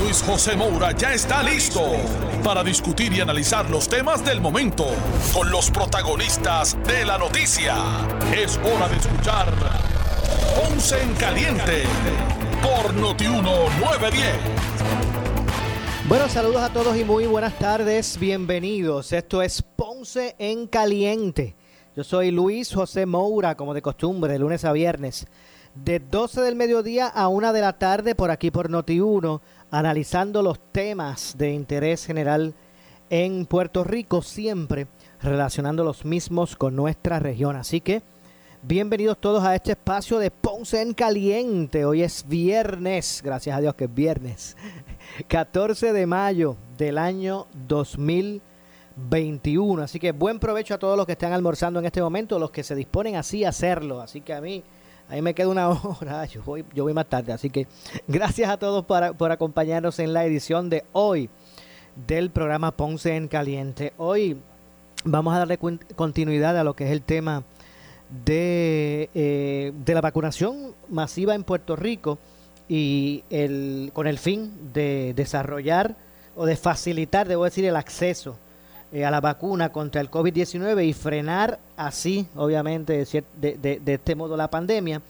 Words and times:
Luis 0.00 0.22
José 0.22 0.54
Moura 0.56 0.92
ya 0.92 1.12
está 1.12 1.42
listo 1.42 1.82
para 2.44 2.62
discutir 2.62 3.12
y 3.12 3.20
analizar 3.20 3.68
los 3.68 3.88
temas 3.88 4.24
del 4.24 4.40
momento 4.40 4.86
con 5.34 5.50
los 5.50 5.70
protagonistas 5.70 6.76
de 6.84 7.04
la 7.04 7.18
noticia. 7.18 7.76
Es 8.32 8.58
hora 8.58 8.88
de 8.88 8.96
escuchar 8.96 9.52
Ponce 10.54 11.02
en 11.02 11.14
Caliente 11.14 11.82
por 12.62 12.94
Notiuno 12.94 13.68
910. 13.80 14.34
Bueno, 16.08 16.28
saludos 16.28 16.62
a 16.62 16.72
todos 16.72 16.96
y 16.96 17.04
muy 17.04 17.26
buenas 17.26 17.58
tardes. 17.58 18.18
Bienvenidos. 18.18 19.12
Esto 19.12 19.42
es 19.42 19.62
Ponce 19.62 20.36
en 20.38 20.68
Caliente. 20.68 21.56
Yo 21.96 22.04
soy 22.04 22.30
Luis 22.30 22.72
José 22.72 23.06
Moura, 23.06 23.56
como 23.56 23.74
de 23.74 23.82
costumbre, 23.82 24.32
de 24.32 24.38
lunes 24.38 24.64
a 24.64 24.72
viernes, 24.72 25.26
de 25.74 25.98
12 25.98 26.40
del 26.42 26.56
mediodía 26.56 27.08
a 27.08 27.28
1 27.28 27.52
de 27.52 27.60
la 27.60 27.78
tarde 27.78 28.14
por 28.14 28.30
aquí 28.30 28.50
por 28.50 28.70
Noti1 28.70 29.40
analizando 29.70 30.42
los 30.42 30.58
temas 30.72 31.36
de 31.36 31.52
interés 31.52 32.06
general 32.06 32.54
en 33.10 33.46
Puerto 33.46 33.84
Rico, 33.84 34.22
siempre 34.22 34.86
relacionando 35.22 35.84
los 35.84 36.04
mismos 36.04 36.56
con 36.56 36.74
nuestra 36.76 37.18
región. 37.18 37.56
Así 37.56 37.80
que 37.80 38.02
bienvenidos 38.62 39.18
todos 39.18 39.42
a 39.44 39.54
este 39.54 39.72
espacio 39.72 40.18
de 40.18 40.30
Ponce 40.30 40.80
en 40.80 40.94
Caliente. 40.94 41.84
Hoy 41.84 42.02
es 42.02 42.26
viernes, 42.26 43.20
gracias 43.24 43.56
a 43.56 43.60
Dios 43.60 43.74
que 43.74 43.84
es 43.84 43.94
viernes, 43.94 44.56
14 45.28 45.92
de 45.92 46.06
mayo 46.06 46.56
del 46.76 46.98
año 46.98 47.46
2021. 47.66 49.82
Así 49.82 49.98
que 49.98 50.12
buen 50.12 50.38
provecho 50.38 50.74
a 50.74 50.78
todos 50.78 50.96
los 50.96 51.06
que 51.06 51.12
están 51.12 51.32
almorzando 51.32 51.80
en 51.80 51.86
este 51.86 52.02
momento, 52.02 52.38
los 52.38 52.50
que 52.50 52.62
se 52.62 52.74
disponen 52.74 53.16
así 53.16 53.44
a 53.44 53.50
hacerlo. 53.50 54.00
Así 54.00 54.22
que 54.22 54.32
a 54.32 54.40
mí 54.40 54.64
Ahí 55.08 55.22
me 55.22 55.34
queda 55.34 55.48
una 55.48 55.68
hora, 56.00 56.24
yo 56.26 56.42
voy, 56.42 56.64
yo 56.74 56.84
voy 56.84 56.92
más 56.92 57.06
tarde. 57.06 57.32
Así 57.32 57.50
que 57.50 57.66
gracias 58.08 58.50
a 58.50 58.56
todos 58.58 58.84
por, 58.84 59.32
acompañarnos 59.32 59.98
en 59.98 60.12
la 60.12 60.24
edición 60.24 60.68
de 60.70 60.84
hoy 60.92 61.30
del 62.06 62.30
programa 62.30 62.72
Ponce 62.72 63.16
en 63.16 63.28
Caliente. 63.28 63.92
Hoy 63.96 64.36
vamos 65.04 65.34
a 65.34 65.38
darle 65.38 65.58
continuidad 65.58 66.58
a 66.58 66.64
lo 66.64 66.74
que 66.74 66.84
es 66.84 66.90
el 66.90 67.02
tema 67.02 67.42
de, 68.24 69.10
eh, 69.14 69.72
de 69.74 69.94
la 69.94 70.00
vacunación 70.00 70.74
masiva 70.88 71.34
en 71.34 71.44
Puerto 71.44 71.76
Rico 71.76 72.18
y 72.68 73.24
el, 73.30 73.90
con 73.94 74.06
el 74.06 74.18
fin 74.18 74.72
de 74.72 75.14
desarrollar 75.16 75.96
o 76.36 76.46
de 76.46 76.56
facilitar, 76.56 77.26
debo 77.26 77.44
decir, 77.44 77.64
el 77.64 77.76
acceso 77.76 78.36
eh, 78.90 79.04
a 79.04 79.10
la 79.10 79.20
vacuna 79.20 79.70
contra 79.70 80.00
el 80.00 80.10
COVID-19 80.10 80.86
y 80.86 80.94
frenar 80.94 81.58
así, 81.76 82.26
obviamente, 82.36 83.04
de, 83.36 83.82
este 83.84 84.14
modo 84.14 84.34
la 84.34 84.48
pandemia. 84.48 85.02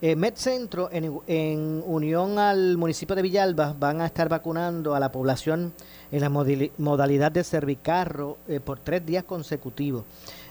Eh, 0.00 0.14
MedCentro, 0.14 0.88
en, 0.92 1.18
en, 1.26 1.82
unión 1.84 2.38
al 2.38 2.76
municipio 2.76 3.16
de 3.16 3.22
Villalba, 3.22 3.74
van 3.76 4.00
a 4.00 4.06
estar 4.06 4.28
vacunando 4.28 4.94
a 4.94 5.00
la 5.00 5.10
población 5.10 5.72
en 6.12 6.20
la 6.20 6.28
modalidad 6.28 7.32
de 7.32 7.42
servicarro 7.42 8.36
eh, 8.46 8.60
por 8.60 8.78
tres 8.78 9.04
días 9.04 9.24
consecutivos. 9.24 10.04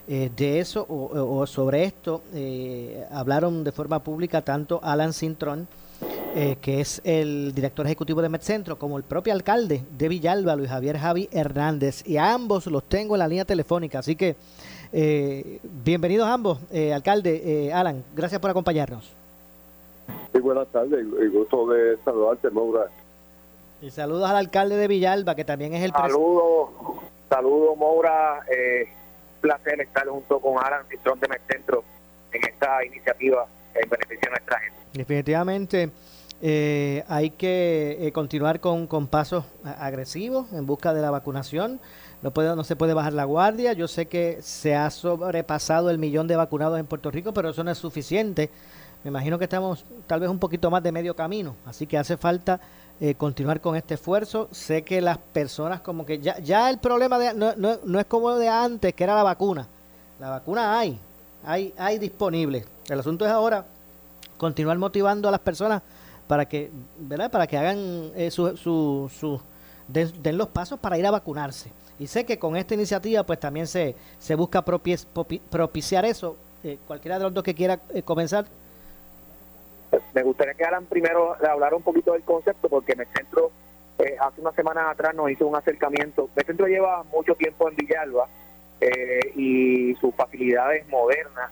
De 0.06 0.59
eso 0.59 0.86
o, 0.90 1.47
sobre 1.47 1.86
esto 1.86 2.23
hablaron 3.09 3.63
de 3.63 3.72
forma 3.72 4.03
pública 4.03 4.41
tanto 4.41 4.81
Alan 4.84 5.13
Cintrón, 5.13 5.66
eh, 6.36 6.58
que 6.60 6.82
es 6.82 7.00
el 7.04 7.54
director 7.54 7.86
ejecutivo 7.86 8.20
de 8.24 8.28
MedCentro, 8.28 8.80
como 8.80 8.98
el 8.98 9.04
propio 9.04 9.34
alcalde 9.34 9.84
de 9.92 10.08
Villalba, 10.08 10.56
Luis 10.56 10.68
Javier 10.68 10.98
Javi 10.98 11.30
Hernández. 11.32 12.02
Y 12.08 12.18
a 12.18 12.34
ambos 12.34 12.66
los 12.66 12.84
tengo 12.86 13.14
en 13.14 13.20
la 13.20 13.28
línea 13.28 13.46
telefónica. 13.46 14.00
Así 14.00 14.16
que 14.16 14.36
eh, 14.92 15.60
bienvenidos 15.64 16.28
ambos, 16.28 16.58
eh, 16.72 16.92
alcalde 16.92 17.72
Alan. 17.72 18.04
Gracias 18.16 18.42
por 18.42 18.50
acompañarnos. 18.50 19.14
Sí, 20.34 20.40
buenas 20.40 20.68
tardes. 20.70 21.06
El 21.20 21.30
gusto 21.30 21.68
de 21.68 21.98
saludarte, 22.04 22.50
Maura. 22.50 22.88
Y 23.84 23.92
saludos 23.92 24.28
al 24.28 24.38
alcalde 24.38 24.76
de 24.76 24.88
Villalba, 24.88 25.36
que 25.36 25.46
también 25.46 25.76
es 25.76 25.84
el 25.84 25.92
Saludos, 25.92 26.70
saludos, 27.30 27.78
Moura. 27.78 28.44
placer 29.40 29.82
estar 29.82 30.08
junto 30.08 30.40
con 30.40 30.58
Alan 30.58 30.84
Citrón 30.90 31.20
de 31.20 31.28
MedCentro 31.28 31.84
en 32.32 32.44
esta 32.44 32.84
iniciativa 32.84 33.46
en 33.76 33.88
beneficio 33.88 34.22
de 34.22 34.30
nuestra 34.32 34.60
gente. 34.62 34.80
Definitivamente 34.94 35.92
eh, 36.46 37.06
hay 37.08 37.30
que 37.30 38.00
eh, 38.02 38.12
continuar 38.12 38.59
con, 38.59 39.08
pasos 39.08 39.46
agresivos 39.64 40.52
en 40.52 40.66
busca 40.66 40.94
de 40.94 41.02
la 41.02 41.09
vacunación. 41.09 41.80
No, 42.22 42.31
puede, 42.31 42.54
no 42.54 42.66
se 42.66 42.76
puede 42.76 42.94
bajar 42.94 43.14
la 43.14 43.24
guardia. 43.24 43.72
Yo 43.72 43.88
sé 43.88 44.08
que 44.08 44.40
se 44.42 44.76
ha 44.76 44.90
sobrepasado 44.90 45.90
el 45.90 46.00
millón 46.00 46.28
de 46.28 46.36
vacunados 46.36 46.78
en 46.82 46.86
Puerto 46.86 47.12
Rico, 47.12 47.34
pero 47.34 47.52
eso 47.52 47.64
no 47.64 47.72
es 47.72 47.78
suficiente. 47.78 48.50
Me 49.06 49.09
imagino 49.09 49.40
que 49.40 49.46
estamos 49.46 49.86
tal 50.06 50.20
vez 50.20 50.30
un 50.30 50.38
poquito 50.38 50.70
más 50.70 50.84
de 50.84 50.92
medio 50.92 51.16
camino. 51.16 51.56
Así 51.66 51.88
que 51.88 51.98
hace 51.98 52.18
falta 52.18 52.59
eh, 53.00 53.16
continuar 53.16 53.62
con 53.62 53.78
este 53.78 53.94
esfuerzo. 53.94 54.50
Sé 54.52 54.82
que 54.82 55.00
las 55.00 55.20
personas 55.20 55.80
como 55.80 56.06
que 56.06 56.20
ya, 56.20 56.40
ya 56.40 56.70
el 56.70 56.78
problema 56.78 57.18
de, 57.20 57.34
no 57.34 58.00
es 58.00 58.06
como 58.06 58.36
de 58.36 58.50
antes, 58.50 58.94
que 58.94 59.06
era 59.06 59.16
la 59.16 59.24
vacuna. 59.24 59.66
La 60.20 60.30
vacuna 60.30 60.78
hay, 60.78 61.00
hay, 61.46 61.74
hay 61.78 62.00
disponible. 62.00 62.66
El 62.90 63.00
asunto 63.00 63.26
es 63.26 63.32
ahora 63.32 63.66
continuar 64.36 64.78
motivando 64.78 65.30
a 65.30 65.32
las 65.32 65.40
personas 65.40 65.82
para 66.28 66.45
que, 66.45 66.72
¿verdad? 66.97 67.31
Para 67.31 67.47
que 67.47 67.57
hagan 67.57 68.11
eh, 68.16 68.31
su, 68.31 68.57
su, 68.57 69.41
den, 69.88 70.38
los 70.38 70.47
pasos 70.47 70.79
para 70.79 70.97
ir 70.97 71.06
a 71.06 71.11
vacunarse. 71.11 71.72
Y 72.00 72.07
sé 72.07 72.25
que 72.25 72.39
con 72.39 72.56
esta 72.56 72.73
iniciativa 72.73 73.23
pues 73.23 73.39
también 73.39 73.67
se, 73.67 73.95
se 74.19 74.35
busca 74.35 74.63
propiciar 74.63 76.06
eso. 76.06 76.38
Eh, 76.63 76.78
cualquiera 76.88 77.17
de 77.17 77.25
los 77.25 77.34
dos 77.34 77.44
que 77.44 77.53
quiera 77.53 77.79
eh, 77.94 78.01
comenzar. 78.03 78.45
Me 80.13 80.23
gustaría 80.23 80.53
que 80.53 80.63
Alan 80.63 80.85
primero 80.85 81.35
hablar 81.47 81.73
un 81.73 81.84
poquito 81.84 82.13
del 82.13 82.23
concepto 82.23 82.67
porque 82.67 82.94
el 82.94 83.05
centro 83.16 83.51
hace 84.19 84.41
unas 84.41 84.55
semanas 84.55 84.85
atrás 84.90 85.13
nos 85.13 85.29
hizo 85.29 85.45
un 85.45 85.55
acercamiento. 85.55 86.29
El 86.35 86.45
centro 86.45 86.67
lleva 86.67 87.03
mucho 87.03 87.35
tiempo 87.35 87.69
en 87.69 87.75
Villalba 87.75 88.28
y 89.35 89.94
sus 89.95 90.13
facilidades 90.16 90.88
modernas 90.90 91.51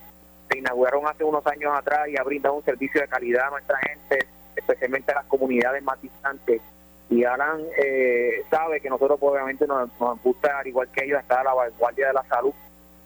se 0.50 0.58
inauguraron 0.58 1.08
hace 1.08 1.24
unos 1.24 1.46
años 1.46 1.72
atrás 1.74 2.10
y 2.10 2.18
ha 2.18 2.24
brindado 2.24 2.56
un 2.56 2.66
servicio 2.66 3.00
de 3.00 3.08
calidad 3.08 3.48
a 3.48 3.52
nuestra 3.52 3.78
gente 3.78 4.28
especialmente 4.62 5.12
a 5.12 5.16
las 5.16 5.26
comunidades 5.26 5.84
más 5.84 6.02
distantes. 6.02 6.62
Y 7.10 7.26
Alan 7.26 7.62
eh, 7.78 8.44
sabe 8.50 8.80
que 8.80 8.90
nosotros 8.90 9.20
pues, 9.20 9.34
obviamente 9.34 9.68
nos, 9.68 9.90
gusta, 10.24 10.60
al 10.60 10.68
igual 10.68 10.88
que 10.94 11.04
ellos, 11.04 11.20
estar 11.20 11.40
a 11.40 11.44
la 11.44 11.54
vanguardia 11.54 12.08
de 12.08 12.14
la 12.14 12.24
salud. 12.24 12.54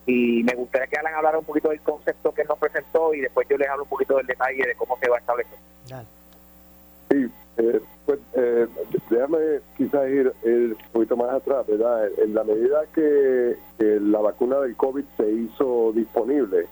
Y 0.06 0.44
me 0.44 0.54
gustaría 0.54 0.88
que 0.88 0.98
Alan 0.98 1.16
hablara 1.16 1.40
un 1.40 1.46
poquito 1.46 1.70
del 1.70 1.82
concepto 1.82 2.32
que 2.32 2.44
nos 2.44 2.60
presentó 2.60 3.14
y 3.16 3.22
después 3.22 3.48
yo 3.50 3.58
les 3.58 3.68
hablo 3.68 3.84
un 3.84 3.90
poquito 3.90 4.18
del 4.18 4.28
detalle 4.28 4.68
de 4.68 4.76
cómo 4.76 4.98
se 5.00 5.10
va 5.10 5.16
a 5.16 5.20
establecer. 5.20 5.58
Sí, 7.10 7.32
eh, 7.58 7.82
pues 8.06 8.20
eh, 8.34 8.68
déjame 9.10 9.62
quizás 9.78 10.10
ir, 10.10 10.34
un 10.44 10.78
poquito 10.92 11.16
más 11.16 11.34
atrás, 11.34 11.66
¿verdad? 11.68 12.08
En 12.20 12.34
la 12.34 12.44
medida 12.44 12.84
que, 12.94 13.56
la 13.80 14.20
vacuna 14.20 14.60
del 14.60 14.76
COVID 14.76 15.04
se 15.18 15.30
hizo 15.32 15.92
disponible, 15.94 16.68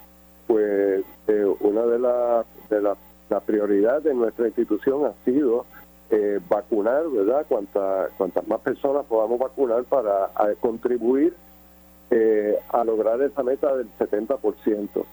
pues 0.48 1.04
eh, 1.28 1.56
una 1.60 1.86
de, 1.86 2.00
las 2.00 2.46
de 2.70 2.82
las 2.82 2.98
la 3.34 3.40
prioridad 3.40 4.04
de 4.04 4.14
nuestra 4.14 4.46
institución 4.46 5.06
ha 5.06 5.14
sido 5.26 5.66
eh, 6.12 6.40
vacunar, 6.48 7.10
¿verdad? 7.10 7.46
Cuanta, 7.50 8.10
cuantas 8.16 8.48
más 8.48 8.60
personas 8.60 9.06
podamos 9.08 9.40
vacunar 9.40 9.84
para 9.86 10.30
contribuir 10.62 11.34
eh, 12.12 12.56
a 12.70 12.84
lograr 12.84 13.20
esa 13.24 13.42
meta 13.42 13.76
del 13.76 13.88
70%. 13.98 15.06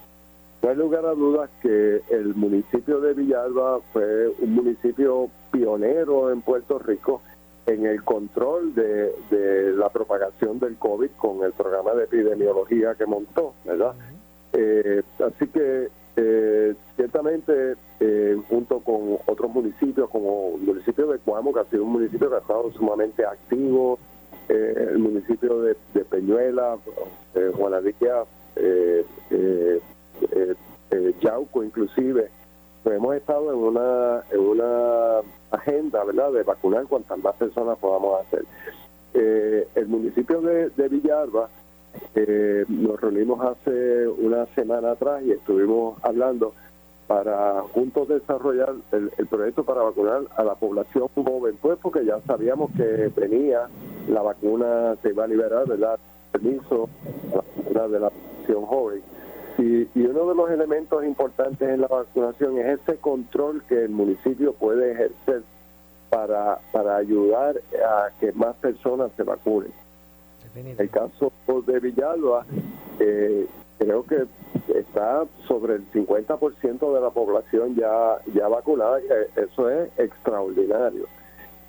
No 0.61 0.69
hay 0.69 0.75
lugar 0.75 1.07
a 1.07 1.15
dudas 1.15 1.49
que 1.63 2.03
el 2.11 2.35
municipio 2.35 3.01
de 3.01 3.15
Villalba 3.15 3.79
fue 3.91 4.29
un 4.39 4.53
municipio 4.53 5.31
pionero 5.51 6.31
en 6.31 6.43
Puerto 6.43 6.77
Rico 6.77 7.23
en 7.65 7.87
el 7.87 8.03
control 8.03 8.75
de, 8.75 9.11
de 9.31 9.71
la 9.71 9.89
propagación 9.89 10.59
del 10.59 10.75
COVID 10.75 11.09
con 11.17 11.43
el 11.43 11.53
programa 11.53 11.93
de 11.93 12.03
epidemiología 12.03 12.93
que 12.93 13.07
montó, 13.07 13.55
¿verdad? 13.65 13.95
Eh, 14.53 15.01
así 15.25 15.47
que 15.47 15.89
eh, 16.23 16.75
ciertamente, 16.95 17.75
eh, 17.99 18.37
junto 18.47 18.79
con 18.81 19.17
otros 19.25 19.51
municipios, 19.51 20.07
como 20.09 20.53
el 20.55 20.61
municipio 20.61 21.07
de 21.07 21.17
Cuamo, 21.17 21.51
que 21.51 21.61
ha 21.61 21.65
sido 21.65 21.83
un 21.83 21.93
municipio 21.93 22.29
que 22.29 22.35
ha 22.35 22.39
estado 22.39 22.71
sumamente 22.73 23.25
activo, 23.25 23.97
eh, 24.47 24.89
el 24.91 24.99
municipio 24.99 25.61
de, 25.61 25.75
Peñuela, 26.09 26.77
eh, 27.33 27.51
Juanadilla, 27.55 28.25
eh, 28.55 29.03
Yauco 31.21 31.63
inclusive, 31.63 32.29
pues 32.83 32.95
hemos 32.95 33.15
estado 33.15 33.51
en 33.51 33.57
una, 33.57 34.23
en 34.31 34.39
una 34.39 35.21
agenda, 35.51 36.03
¿verdad?, 36.03 36.33
de 36.33 36.43
vacunar 36.43 36.85
cuantas 36.85 37.17
más 37.19 37.35
personas 37.35 37.77
podamos 37.79 38.21
hacer. 38.21 38.43
el 39.13 39.87
municipio 39.87 40.41
de, 40.41 40.69
de 40.69 40.87
Villalba 40.87 41.49
eh, 42.15 42.65
nos 42.67 42.99
reunimos 42.99 43.39
hace 43.41 44.07
una 44.07 44.45
semana 44.47 44.91
atrás 44.91 45.23
y 45.23 45.31
estuvimos 45.31 45.97
hablando 46.03 46.53
para 47.07 47.61
juntos 47.73 48.07
desarrollar 48.07 48.73
el, 48.93 49.27
proyecto 49.27 49.63
para 49.63 49.81
vacunar 49.81 50.21
a 50.37 50.43
la 50.43 50.55
población 50.55 51.09
joven, 51.13 51.57
pues 51.61 51.77
porque 51.81 52.05
ya 52.05 52.21
sabíamos 52.21 52.71
que 52.71 53.11
venía 53.15 53.67
la 54.07 54.21
vacuna, 54.21 54.95
se 55.01 55.09
iba 55.09 55.25
a 55.25 55.27
liberar, 55.27 55.67
¿verdad? 55.67 55.99
Permiso, 56.31 56.87
la 57.29 57.41
vacuna 57.41 57.87
de 57.89 57.99
la 57.99 58.09
población 58.09 58.65
joven. 58.65 59.01
Y, 59.57 59.81
y, 59.93 60.05
uno 60.05 60.29
de 60.29 60.35
los 60.35 60.49
elementos 60.51 61.03
importantes 61.03 61.67
en 61.69 61.81
la 61.81 61.87
vacunación 61.87 62.57
es 62.59 62.79
ese 62.79 62.95
control 62.97 63.61
que 63.67 63.83
el 63.83 63.89
municipio 63.89 64.53
puede 64.53 64.93
ejercer 64.93 65.43
para, 66.09 66.59
para 66.71 66.95
ayudar 66.95 67.59
a 67.85 68.09
que 68.19 68.31
más 68.33 68.55
personas 68.55 69.11
se 69.17 69.23
vacunen. 69.23 69.80
El 70.53 70.89
caso 70.89 71.31
de 71.65 71.79
Villalba, 71.79 72.45
eh, 72.99 73.47
creo 73.77 74.03
que 74.03 74.25
está 74.75 75.25
sobre 75.47 75.75
el 75.75 75.91
50% 75.91 76.93
de 76.93 77.01
la 77.01 77.09
población 77.09 77.75
ya, 77.75 78.19
ya 78.33 78.47
vacunada, 78.49 78.99
eso 79.35 79.69
es 79.69 79.89
extraordinario. 79.97 81.05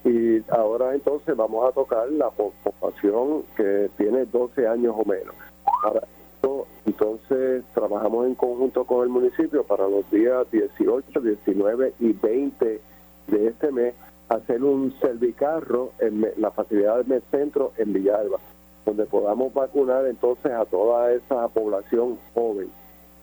Y 0.05 0.43
ahora 0.50 0.94
entonces 0.94 1.37
vamos 1.37 1.69
a 1.69 1.73
tocar 1.73 2.11
la 2.11 2.31
población 2.31 3.44
que 3.56 3.88
tiene 3.96 4.25
12 4.25 4.67
años 4.67 4.96
o 4.99 5.05
menos. 5.05 5.34
Ahora, 5.84 6.02
entonces 6.84 7.62
trabajamos 7.75 8.26
en 8.26 8.34
conjunto 8.34 8.84
con 8.84 9.05
el 9.05 9.08
municipio 9.11 9.62
para 9.62 9.87
los 9.87 10.11
días 10.11 10.50
18, 10.50 11.20
19 11.20 11.94
y 12.00 12.12
20 12.12 12.81
de 13.29 13.46
este 13.46 13.70
mes 13.70 13.94
hacer 14.29 14.64
un 14.64 14.93
servicarro 15.00 15.93
en 16.00 16.26
la 16.37 16.50
facilidad 16.50 17.05
del 17.05 17.23
centro 17.31 17.73
en 17.76 17.93
Villalba 17.93 18.38
donde 18.84 19.06
podamos 19.06 19.52
vacunar 19.55 20.06
entonces 20.06 20.52
a 20.52 20.64
toda 20.64 21.12
esa 21.12 21.49
población 21.49 22.19
joven. 22.34 22.70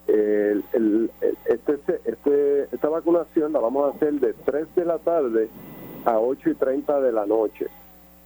este, 0.07 1.79
este, 2.05 2.63
esta 2.71 2.89
vacunación 2.89 3.53
la 3.53 3.59
vamos 3.59 3.91
a 3.93 3.95
hacer 3.95 4.13
de 4.13 4.33
3 4.33 4.75
de 4.75 4.85
la 4.85 4.97
tarde 4.99 5.49
a 6.05 6.19
8 6.19 6.49
y 6.49 6.55
30 6.55 7.01
de 7.01 7.11
la 7.11 7.25
noche. 7.25 7.67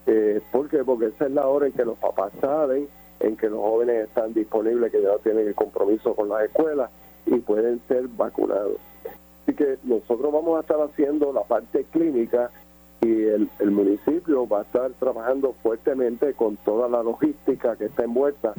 Eh, 0.05 0.41
¿Por 0.51 0.69
qué? 0.69 0.83
Porque 0.83 1.07
esa 1.07 1.25
es 1.25 1.31
la 1.31 1.47
hora 1.47 1.67
en 1.67 1.73
que 1.73 1.85
los 1.85 1.97
papás 1.97 2.31
saben, 2.39 2.87
en 3.19 3.37
que 3.37 3.49
los 3.49 3.59
jóvenes 3.59 4.07
están 4.07 4.33
disponibles, 4.33 4.91
que 4.91 5.01
ya 5.01 5.17
tienen 5.23 5.47
el 5.47 5.55
compromiso 5.55 6.13
con 6.13 6.29
las 6.29 6.43
escuelas 6.43 6.91
y 7.25 7.37
pueden 7.37 7.81
ser 7.87 8.07
vacunados. 8.09 8.77
Así 9.43 9.55
que 9.55 9.77
nosotros 9.83 10.31
vamos 10.31 10.57
a 10.57 10.61
estar 10.61 10.79
haciendo 10.81 11.31
la 11.33 11.43
parte 11.43 11.85
clínica 11.91 12.49
y 13.03 13.23
el, 13.23 13.49
el, 13.59 13.71
municipio 13.71 14.47
va 14.47 14.59
a 14.59 14.61
estar 14.63 14.91
trabajando 14.93 15.53
fuertemente 15.61 16.33
con 16.33 16.55
toda 16.57 16.87
la 16.87 17.03
logística 17.03 17.75
que 17.75 17.85
está 17.85 18.03
envuelta 18.03 18.53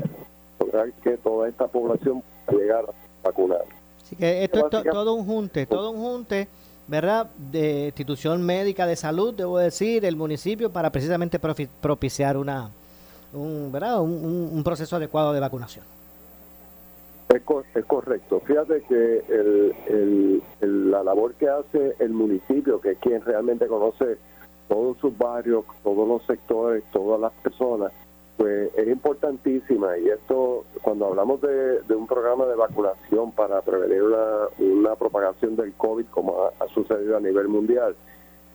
para 0.59 0.91
que 1.03 1.17
toda 1.17 1.49
esta 1.49 1.67
población 1.67 2.23
pueda 2.47 2.61
llegar 2.61 2.85
a 2.85 3.27
vacunar. 3.29 3.65
Así 4.03 4.17
que 4.17 4.45
esto 4.45 4.67
es 4.67 4.85
todo 4.85 5.15
un 5.15 5.25
junte, 5.25 5.67
todo 5.67 5.91
un 5.91 5.99
junte, 5.99 6.49
¿verdad? 6.87 7.31
De 7.37 7.87
institución 7.87 8.43
médica 8.43 8.87
de 8.87 8.97
salud, 8.97 9.33
debo 9.33 9.59
decir, 9.59 10.05
el 10.05 10.17
municipio 10.17 10.71
para 10.71 10.91
precisamente 10.91 11.39
propiciar 11.39 12.37
una, 12.37 12.71
un, 13.33 13.73
¿verdad? 13.73 14.03
Un, 14.03 14.51
un, 14.53 14.65
proceso 14.65 14.97
adecuado 14.97 15.33
de 15.33 15.41
vacunación. 15.41 15.85
Es, 17.31 17.43
es 17.75 17.85
correcto. 17.87 18.41
Fíjate 18.41 18.83
que 18.83 19.25
el, 19.29 20.43
el, 20.61 20.91
la 20.91 21.03
labor 21.03 21.35
que 21.35 21.49
hace 21.49 21.95
el 21.99 22.11
municipio, 22.11 22.81
que 22.81 22.93
es 22.93 22.99
quien 22.99 23.23
realmente 23.23 23.67
conoce 23.67 24.19
todos 24.69 24.97
sus 24.99 25.17
barrios, 25.17 25.65
todos 25.83 26.07
los 26.07 26.25
sectores, 26.27 26.83
todas 26.93 27.21
las 27.21 27.33
personas, 27.43 27.93
pues 28.37 28.71
es 28.77 28.89
importantísima. 28.89 29.97
Y 29.99 30.09
esto, 30.09 30.65
cuando 30.83 31.07
hablamos 31.07 31.41
de, 31.41 31.95
un 31.95 32.07
programa 32.07 32.47
de 32.47 32.55
vacunación 32.57 33.33
para 33.33 33.61
prevenir 33.63 34.03
una, 34.03 34.95
propagación 34.97 35.57
del 35.57 35.73
COVID, 35.75 36.07
como 36.07 36.51
ha, 36.59 36.69
sucedido 36.69 37.17
a 37.17 37.21
nivel 37.21 37.49
mundial, 37.49 37.95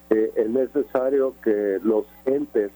eh, 0.10 0.32
es 0.36 0.50
necesario 0.50 1.34
que 1.44 1.80
los 1.84 2.06
entes 2.26 2.72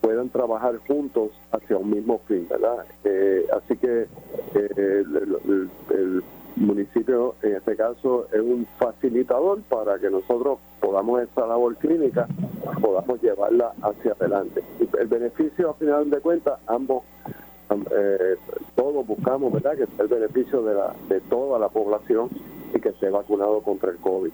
puedan 0.00 0.28
trabajar 0.28 0.76
juntos 0.86 1.30
hacia 1.52 1.78
un 1.78 1.90
mismo 1.90 2.20
fin, 2.26 2.46
¿verdad? 2.48 2.84
Eh, 3.04 3.46
así 3.52 3.76
que 3.76 4.06
eh, 4.54 5.04
el 5.90 6.22
municipio, 6.56 7.34
en 7.42 7.56
este 7.56 7.76
caso, 7.76 8.26
es 8.32 8.40
un 8.40 8.66
facilitador 8.78 9.60
para 9.62 9.98
que 9.98 10.10
nosotros 10.10 10.58
podamos 10.80 11.22
esta 11.22 11.46
labor 11.46 11.76
clínica, 11.76 12.26
podamos 12.80 13.20
llevarla 13.22 13.72
hacia 13.82 14.12
adelante. 14.12 14.62
el 14.98 15.06
beneficio, 15.08 15.70
a 15.70 15.74
final 15.74 16.10
de 16.10 16.20
cuentas, 16.20 16.58
ambos, 16.66 17.02
eh, 17.90 18.36
todos 18.74 19.06
buscamos, 19.06 19.52
¿verdad?, 19.52 19.72
que 19.72 19.86
sea 19.86 20.04
el 20.04 20.08
beneficio 20.08 20.62
de, 20.62 20.74
la, 20.74 20.94
de 21.08 21.20
toda 21.22 21.58
la 21.58 21.68
población 21.68 22.28
y 22.74 22.80
que 22.80 22.90
esté 22.90 23.10
vacunado 23.10 23.60
contra 23.60 23.90
el 23.90 23.96
COVID. 23.96 24.30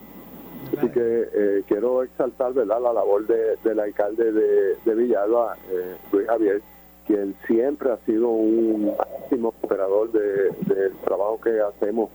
Así 0.76 0.88
que 0.90 1.28
eh, 1.32 1.62
quiero 1.66 2.02
exaltar, 2.02 2.52
¿verdad?, 2.52 2.80
la 2.80 2.92
labor 2.92 3.26
de, 3.26 3.56
del 3.64 3.80
alcalde 3.80 4.32
de, 4.32 4.76
de 4.84 4.94
Villalba, 4.94 5.56
eh, 5.70 5.96
Luis 6.12 6.26
Javier, 6.26 6.62
quien 7.06 7.34
siempre 7.46 7.92
ha 7.92 7.96
sido 8.06 8.28
un 8.28 8.94
máximo 8.96 9.48
operador 9.48 10.10
del 10.12 10.92
trabajo 11.04 11.40
que 11.40 11.60
hacemos 11.60 12.10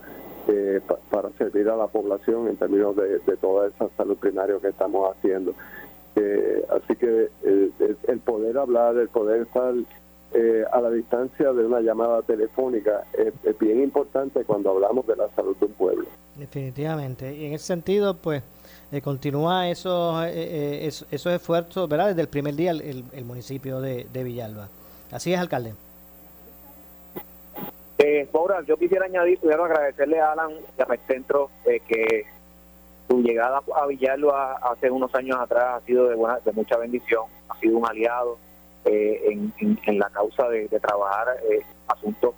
eh, 0.47 0.79
para 1.09 1.31
servir 1.31 1.67
a 1.69 1.75
la 1.75 1.87
población 1.87 2.47
en 2.47 2.55
términos 2.55 2.95
de, 2.95 3.19
toda 3.37 3.67
esa 3.67 3.89
salud 3.97 4.15
primaria 4.17 4.57
que 4.61 4.67
estamos 4.67 5.15
haciendo. 5.15 5.53
Eh, 6.15 6.63
así 6.69 6.95
que 6.95 7.29
eh, 7.43 7.69
el 8.07 8.19
poder 8.19 8.57
hablar, 8.57 8.95
el 8.97 9.09
poder 9.09 9.41
estar 9.41 9.73
a 10.71 10.81
la 10.81 10.91
distancia 10.91 11.53
de 11.53 11.65
una 11.65 11.79
llamada 11.79 12.21
telefónica 12.21 13.05
es, 13.13 13.33
bien 13.57 13.81
importante 13.81 14.43
cuando 14.43 14.71
hablamos 14.71 15.07
de 15.07 15.15
la 15.15 15.29
salud 15.29 15.55
de 15.57 15.65
un 15.65 15.71
pueblo. 15.71 16.05
Definitivamente. 16.35 17.33
Y 17.33 17.45
en 17.45 17.53
ese 17.53 17.65
sentido, 17.65 18.17
pues, 18.17 18.43
continúa 19.03 19.69
esos, 19.69 20.25
esos, 20.25 21.33
esfuerzos, 21.33 21.89
¿verdad? 21.89 22.07
Desde 22.07 22.21
el 22.21 22.27
primer 22.27 22.55
día 22.55 22.71
el, 22.71 23.03
el 23.11 23.25
municipio 23.25 23.81
de, 23.81 24.07
de 24.11 24.23
Villalba. 24.23 24.69
Así 25.11 25.33
es, 25.33 25.39
alcalde. 25.39 25.73
Eh, 27.97 28.29
yo 28.67 28.77
quisiera 28.77 29.05
añadir, 29.05 29.39
primero 29.39 29.65
agradecerle 29.65 30.19
a 30.19 30.33
Alan 30.33 30.51
y 30.51 30.81
a 30.81 30.87
eh, 31.65 31.79
que 31.87 32.25
su 33.07 33.21
llegada 33.21 33.61
a 33.75 33.85
Villalba 33.87 34.57
hace 34.57 34.91
unos 34.91 35.13
años 35.15 35.39
atrás 35.39 35.81
ha 35.81 35.85
sido 35.85 36.07
de, 36.09 36.15
buena, 36.15 36.39
de 36.39 36.51
mucha 36.51 36.77
bendición, 36.77 37.25
ha 37.49 37.59
sido 37.59 37.77
un 37.77 37.87
aliado 37.87 38.37
eh, 38.85 39.37
en, 39.85 39.99
la 39.99 40.09
causa 40.09 40.47
de, 40.49 40.67
trabajar 40.67 41.37
eh, 41.49 41.61
asuntos 41.87 42.35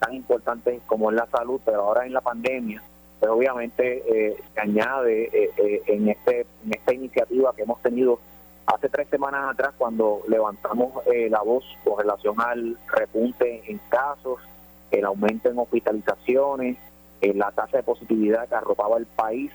tan 0.00 0.14
importantes 0.14 0.82
como 0.86 1.10
es 1.10 1.16
la 1.16 1.26
salud, 1.26 1.60
pero 1.64 1.82
ahora 1.82 2.04
en 2.04 2.12
la 2.12 2.20
pandemia, 2.20 2.82
pues 3.20 3.30
obviamente 3.30 4.02
eh, 4.06 4.36
se 4.54 4.60
añade 4.60 5.50
en, 5.86 6.08
este, 6.08 6.46
en 6.64 6.72
esta 6.72 6.94
iniciativa 6.94 7.54
que 7.54 7.62
hemos 7.62 7.80
tenido 7.82 8.20
hace 8.66 8.88
tres 8.88 9.08
semanas 9.08 9.52
atrás 9.52 9.72
cuando 9.78 10.22
levantamos 10.28 11.06
eh, 11.06 11.28
la 11.30 11.40
voz 11.42 11.64
con 11.84 11.98
relación 11.98 12.34
al 12.40 12.76
repunte 12.88 13.62
en 13.70 13.80
casos, 13.88 14.40
el 14.90 15.04
aumento 15.04 15.48
en 15.48 15.58
hospitalizaciones, 15.58 16.76
en 17.20 17.30
eh, 17.30 17.34
la 17.34 17.52
tasa 17.52 17.78
de 17.78 17.82
positividad 17.84 18.48
que 18.48 18.54
arropaba 18.54 18.98
el 18.98 19.06
país, 19.06 19.50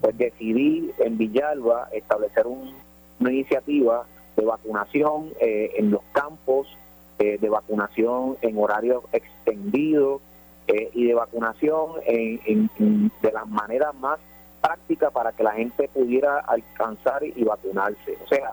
pues 0.00 0.16
decidí 0.18 0.90
en 0.98 1.16
Villalba 1.16 1.88
establecer 1.92 2.46
una 2.46 3.32
iniciativa 3.32 4.04
de 4.36 4.44
vacunación 4.44 5.30
eh, 5.40 5.72
en 5.76 5.90
los 5.90 6.02
campos, 6.12 6.68
de 7.18 7.48
vacunación 7.48 8.36
en 8.42 8.56
horarios 8.56 9.02
extendidos 10.68 10.96
y 10.96 11.06
de 11.06 11.14
vacunación 11.14 11.92
en, 12.04 13.10
de 13.22 13.32
las 13.32 13.48
maneras 13.48 13.94
más 13.96 14.18
práctica 14.60 15.10
para 15.10 15.32
que 15.32 15.42
la 15.42 15.52
gente 15.52 15.88
pudiera 15.88 16.40
alcanzar 16.40 17.22
y 17.24 17.42
vacunarse. 17.44 18.18
O 18.24 18.28
sea, 18.28 18.52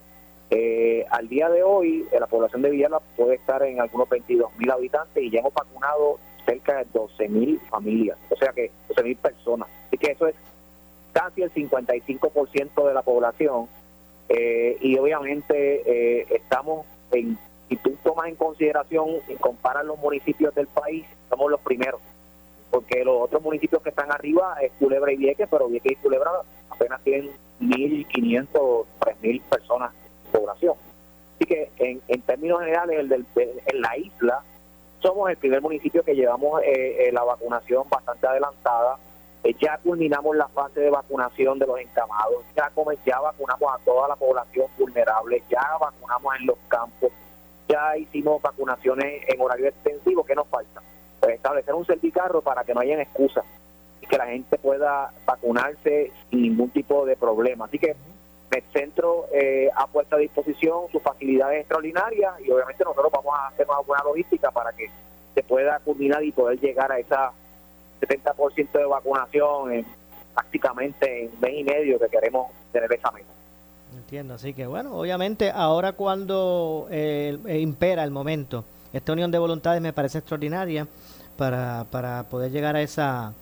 eh, 0.50 1.06
al 1.10 1.28
día 1.28 1.50
de 1.50 1.64
hoy 1.64 2.06
eh, 2.12 2.20
la 2.20 2.28
población 2.28 2.62
de 2.62 2.70
Villalba 2.70 3.02
puede 3.18 3.36
estar 3.36 3.64
en 3.64 3.82
algunos 3.82 4.08
22 4.08 4.56
mil 4.58 4.70
habitantes 4.72 5.24
y 5.24 5.32
ya 5.32 5.40
hemos 5.40 5.54
vacunado 5.54 6.20
cerca 6.46 6.78
de 6.78 6.86
12 6.94 7.28
mil 7.30 7.60
familias, 7.70 8.18
o 8.30 8.36
sea 8.36 8.52
que 8.54 8.72
12 8.90 9.04
mil 9.04 9.16
personas. 9.16 9.68
Así 9.88 9.98
que 9.98 10.12
eso 10.12 10.28
es 10.28 10.36
casi 11.14 11.42
el 11.42 11.52
55% 11.52 12.88
de 12.88 12.94
la 12.94 13.02
población 13.02 13.68
eh, 14.30 14.78
y 14.82 14.98
obviamente 14.98 16.36
estamos 16.36 16.86
en, 17.12 17.38
si 17.70 17.76
tú 17.78 17.98
tomas 18.04 18.28
en 18.28 18.36
consideración 18.36 19.08
y 19.28 19.36
comparas 19.36 19.86
los 19.86 19.98
municipios 19.98 20.54
del 20.56 20.68
país, 20.68 21.06
somos 21.30 21.50
los 21.50 21.60
primeros 21.62 22.02
porque 22.76 23.06
los 23.06 23.22
otros 23.22 23.42
municipios 23.42 23.82
que 23.82 23.90
están 23.90 24.12
arriba 24.12 24.58
es 24.62 24.70
Culebra 24.74 25.10
y 25.10 25.16
Vieques, 25.16 25.48
pero 25.50 25.70
Vieques 25.70 25.94
y 25.94 25.96
Culebra 25.96 26.30
apenas 26.70 27.02
tienen 27.04 27.32
1.500 27.62 28.48
o 28.56 28.86
3.000 29.00 29.42
personas 29.44 29.94
de 29.94 30.38
población. 30.38 30.74
Así 31.36 31.46
que 31.46 31.72
en, 31.78 32.02
en 32.10 32.22
términos 32.24 32.60
generales, 32.60 33.00
el 33.00 33.08
del, 33.08 33.26
en 33.38 33.82
la 33.82 33.98
isla, 33.98 34.44
somos 35.00 35.30
el 35.30 35.38
primer 35.38 35.62
municipio 35.62 36.04
que 36.04 36.16
llevamos 36.16 36.62
eh, 36.64 37.08
eh, 37.08 37.12
la 37.14 37.24
vacunación 37.24 37.88
bastante 37.90 38.28
adelantada. 38.28 38.98
Eh, 39.46 39.56
ya 39.58 39.78
culminamos 39.78 40.36
la 40.36 40.50
fase 40.50 40.82
de 40.82 40.90
vacunación 40.90 41.58
de 41.58 41.68
los 41.68 41.80
encamados, 41.80 42.44
ya, 42.58 42.70
ya 43.06 43.20
vacunamos 43.22 43.74
a 43.74 43.78
toda 43.86 44.10
la 44.10 44.18
población 44.18 44.68
vulnerable, 44.78 45.42
ya 45.50 45.66
vacunamos 45.80 46.36
en 46.40 46.48
los 46.48 46.58
campos, 46.68 47.12
ya 47.68 47.98
hicimos 47.98 48.42
vacunaciones 48.42 49.24
en 49.28 49.42
horario 49.42 49.68
extensivo, 49.68 50.24
¿qué 50.24 50.36
nos 50.36 50.48
falta? 50.48 50.82
Pues 51.20 51.36
establecer 51.36 51.74
un 51.74 51.86
certicarro 51.86 52.42
para 52.42 52.64
que 52.64 52.74
no 52.74 52.82
hayan 52.82 53.00
excusas 53.00 53.46
y 54.02 54.08
que 54.08 54.18
la 54.18 54.28
gente 54.28 54.58
pueda 54.58 55.12
vacunarse 55.26 56.12
sin 56.30 56.42
ningún 56.42 56.70
tipo 56.70 57.06
de 57.06 57.16
problema. 57.16 57.66
Así 57.66 57.80
que 57.80 57.96
el 58.52 58.64
centro 58.72 59.26
eh, 59.34 59.70
ha 59.76 59.88
puesto 59.88 60.16
a 60.16 60.20
disposición 60.20 60.90
sus 60.92 61.02
facilidades 61.02 61.62
extraordinarias 61.62 62.34
y 62.42 62.52
obviamente 62.52 62.84
nosotros 62.84 63.12
vamos 63.12 63.34
a 63.38 63.48
hacer 63.48 63.68
una 63.68 63.80
buena 63.80 64.04
logística 64.04 64.52
para 64.52 64.72
que 64.72 64.90
se 65.34 65.44
pueda 65.44 65.80
culminar 65.80 66.24
y 66.24 66.32
poder 66.32 66.60
llegar 66.60 66.92
a 66.92 67.00
esa 67.00 67.32
70% 68.02 68.72
de 68.72 68.86
vacunación 68.86 69.74
en, 69.74 69.86
prácticamente 70.34 71.26
en 71.26 71.40
mes 71.40 71.54
y 71.54 71.64
medio 71.64 72.00
que 72.00 72.08
queremos 72.08 72.52
tener 72.72 72.92
esa 72.94 73.12
meta. 73.12 73.35
Entiendo, 74.06 74.36
así 74.36 74.54
que 74.54 74.68
bueno, 74.68 74.96
obviamente 74.96 75.50
ahora 75.50 75.94
cuando 75.94 76.88
eh, 76.92 77.40
impera 77.60 78.04
el 78.04 78.12
momento, 78.12 78.64
esta 78.94 79.14
unión 79.14 79.32
de 79.32 79.40
voluntades 79.40 79.82
me 79.82 79.94
parece 79.94 80.20
extraordinaria 80.20 80.88
para, 81.36 81.86
para 81.90 82.22
poder 82.24 82.52
llegar 82.52 82.76
a 82.76 82.82
esa 82.82 83.34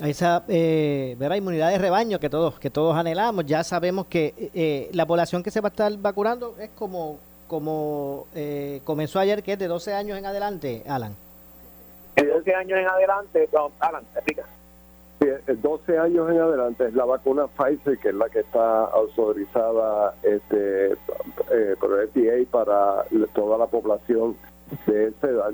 a 0.00 0.08
esa 0.08 0.44
eh, 0.48 1.16
inmunidad 1.36 1.70
de 1.70 1.78
rebaño 1.78 2.20
que 2.20 2.30
todos 2.30 2.58
que 2.60 2.70
todos 2.70 2.96
anhelamos. 2.96 3.44
Ya 3.46 3.64
sabemos 3.64 4.06
que 4.06 4.50
eh, 4.54 4.88
la 4.92 5.04
población 5.04 5.42
que 5.42 5.50
se 5.50 5.60
va 5.60 5.68
a 5.68 5.70
estar 5.70 5.92
vacunando 5.98 6.54
es 6.60 6.70
como 6.70 7.18
como 7.48 8.26
eh, 8.34 8.82
comenzó 8.84 9.18
ayer, 9.18 9.42
que 9.42 9.54
es 9.54 9.58
de 9.58 9.66
12 9.66 9.94
años 9.94 10.16
en 10.16 10.26
adelante, 10.26 10.82
Alan. 10.88 11.14
De 12.14 12.24
12 12.24 12.54
años 12.54 12.78
en 12.78 12.86
adelante, 12.86 13.48
Alan, 13.80 14.04
explica. 14.14 14.44
12 15.62 15.98
años 15.98 16.30
en 16.30 16.40
adelante 16.40 16.86
es 16.86 16.94
la 16.94 17.04
vacuna 17.04 17.46
Pfizer, 17.46 17.98
que 17.98 18.08
es 18.08 18.14
la 18.14 18.28
que 18.28 18.40
está 18.40 18.84
autorizada 18.84 20.14
este, 20.22 20.92
eh, 20.92 21.76
por 21.78 22.00
el 22.00 22.08
FDA 22.08 22.50
para 22.50 23.04
toda 23.32 23.58
la 23.58 23.66
población 23.66 24.36
de 24.86 25.08
esa 25.08 25.28
edad. 25.28 25.52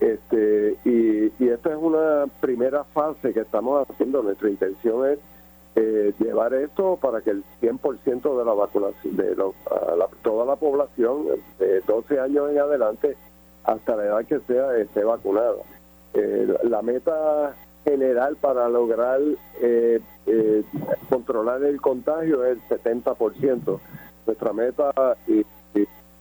Este, 0.00 0.76
y, 0.84 1.32
y 1.42 1.48
esta 1.48 1.70
es 1.70 1.76
una 1.76 2.26
primera 2.40 2.84
fase 2.84 3.32
que 3.32 3.40
estamos 3.40 3.88
haciendo. 3.88 4.22
Nuestra 4.22 4.50
intención 4.50 5.08
es 5.08 5.18
eh, 5.74 6.12
llevar 6.18 6.52
esto 6.52 6.98
para 7.00 7.22
que 7.22 7.30
el 7.30 7.44
100% 7.62 8.38
de 8.38 8.44
la 8.44 8.52
vacunación, 8.52 9.16
de 9.16 9.36
toda 10.22 10.44
la 10.44 10.56
población 10.56 11.24
de 11.58 11.80
12 11.80 12.20
años 12.20 12.50
en 12.50 12.58
adelante, 12.58 13.16
hasta 13.64 13.96
la 13.96 14.04
edad 14.04 14.24
que 14.26 14.40
sea, 14.40 14.76
esté 14.76 15.02
vacunada. 15.02 15.62
Eh, 16.14 16.54
la 16.64 16.82
meta 16.82 17.54
general 17.84 18.36
para 18.36 18.68
lograr 18.68 19.20
eh, 19.60 20.00
eh, 20.26 20.62
controlar 21.08 21.62
el 21.64 21.80
contagio 21.80 22.44
es 22.44 22.58
el 22.70 22.80
70%. 22.80 23.80
Nuestra 24.26 24.52
meta 24.52 24.92
y, 25.26 25.44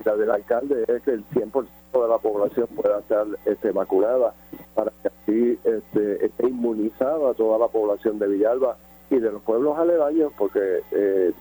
la 0.04 0.16
del 0.16 0.32
alcalde 0.32 0.84
es 0.88 1.04
que 1.04 1.12
el 1.12 1.24
100% 1.30 1.68
de 1.94 2.08
la 2.08 2.18
población 2.18 2.68
pueda 2.76 3.04
ser 3.04 3.28
este, 3.46 3.72
vacunada 3.72 4.34
para 4.74 4.92
que 5.04 5.10
así 5.10 5.60
este, 5.64 6.26
esté 6.26 6.48
inmunizada 6.48 7.36
toda 7.36 7.60
la 7.60 7.68
población 7.68 8.18
de 8.18 8.28
Villalba 8.28 8.78
y 9.12 9.20
de 9.20 9.32
los 9.32 9.44
pueblos 9.44 9.78
aledaños, 9.78 10.34
porque 10.36 10.80
eh, 10.92 11.32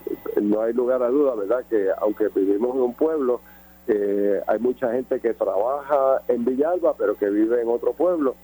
no 0.42 0.60
hay 0.60 0.74
lugar 0.74 1.02
a 1.02 1.08
duda, 1.08 1.34
¿verdad?, 1.36 1.64
que 1.70 1.88
aunque 1.98 2.28
vivimos 2.28 2.74
en 2.76 2.82
un 2.82 2.94
pueblo, 2.94 3.40
hay 4.46 4.58
mucha 4.60 4.92
gente 4.92 5.18
que 5.18 5.34
trabaja 5.34 6.22
en 6.28 6.44
Villalba, 6.44 6.94
pero 6.96 7.16
que 7.16 7.28
vive 7.28 7.60
en 7.60 7.68
otro 7.68 7.92
pueblo 7.92 8.36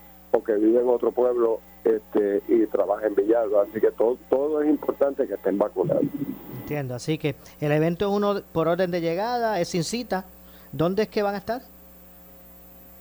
que 0.43 0.55
vive 0.55 0.81
en 0.81 0.89
otro 0.89 1.13
pueblo 1.13 1.61
este, 1.85 2.43
y 2.49 2.67
trabaja 2.67 3.07
en 3.07 3.15
Villalba. 3.15 3.63
Así 3.63 3.81
que 3.81 3.91
todo, 3.93 4.19
todo 4.29 4.63
es 4.63 4.69
importante 4.69 5.27
que 5.27 5.35
estén 5.35 5.59
vacunados. 5.59 6.05
Entiendo, 6.61 6.95
así 6.95 7.17
que 7.19 7.37
el 7.61 7.71
evento 7.71 8.09
es 8.09 8.13
uno 8.13 8.43
por 8.53 8.67
orden 8.69 8.91
de 8.91 9.01
llegada, 9.01 9.61
es 9.61 9.69
sin 9.69 9.85
cita. 9.85 10.25
¿Dónde 10.73 11.05
es 11.05 11.09
que 11.09 11.23
van 11.23 11.37
a 11.37 11.39
estar? 11.39 11.63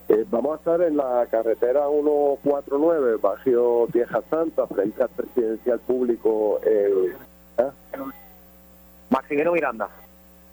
Eh, 0.08 0.24
vamos 0.30 0.54
a 0.54 0.56
estar 0.58 0.82
en 0.82 0.98
la 0.98 1.26
carretera 1.32 1.88
149, 1.90 3.18
barrio 3.18 3.88
Vieja 3.88 4.22
Santa, 4.30 4.68
frente 4.68 5.02
al 5.02 5.10
presidencial 5.10 5.80
público. 5.80 6.60
Eh, 6.64 7.16
¿ah? 7.58 7.72
Maximino 9.10 9.52
Miranda. 9.52 9.90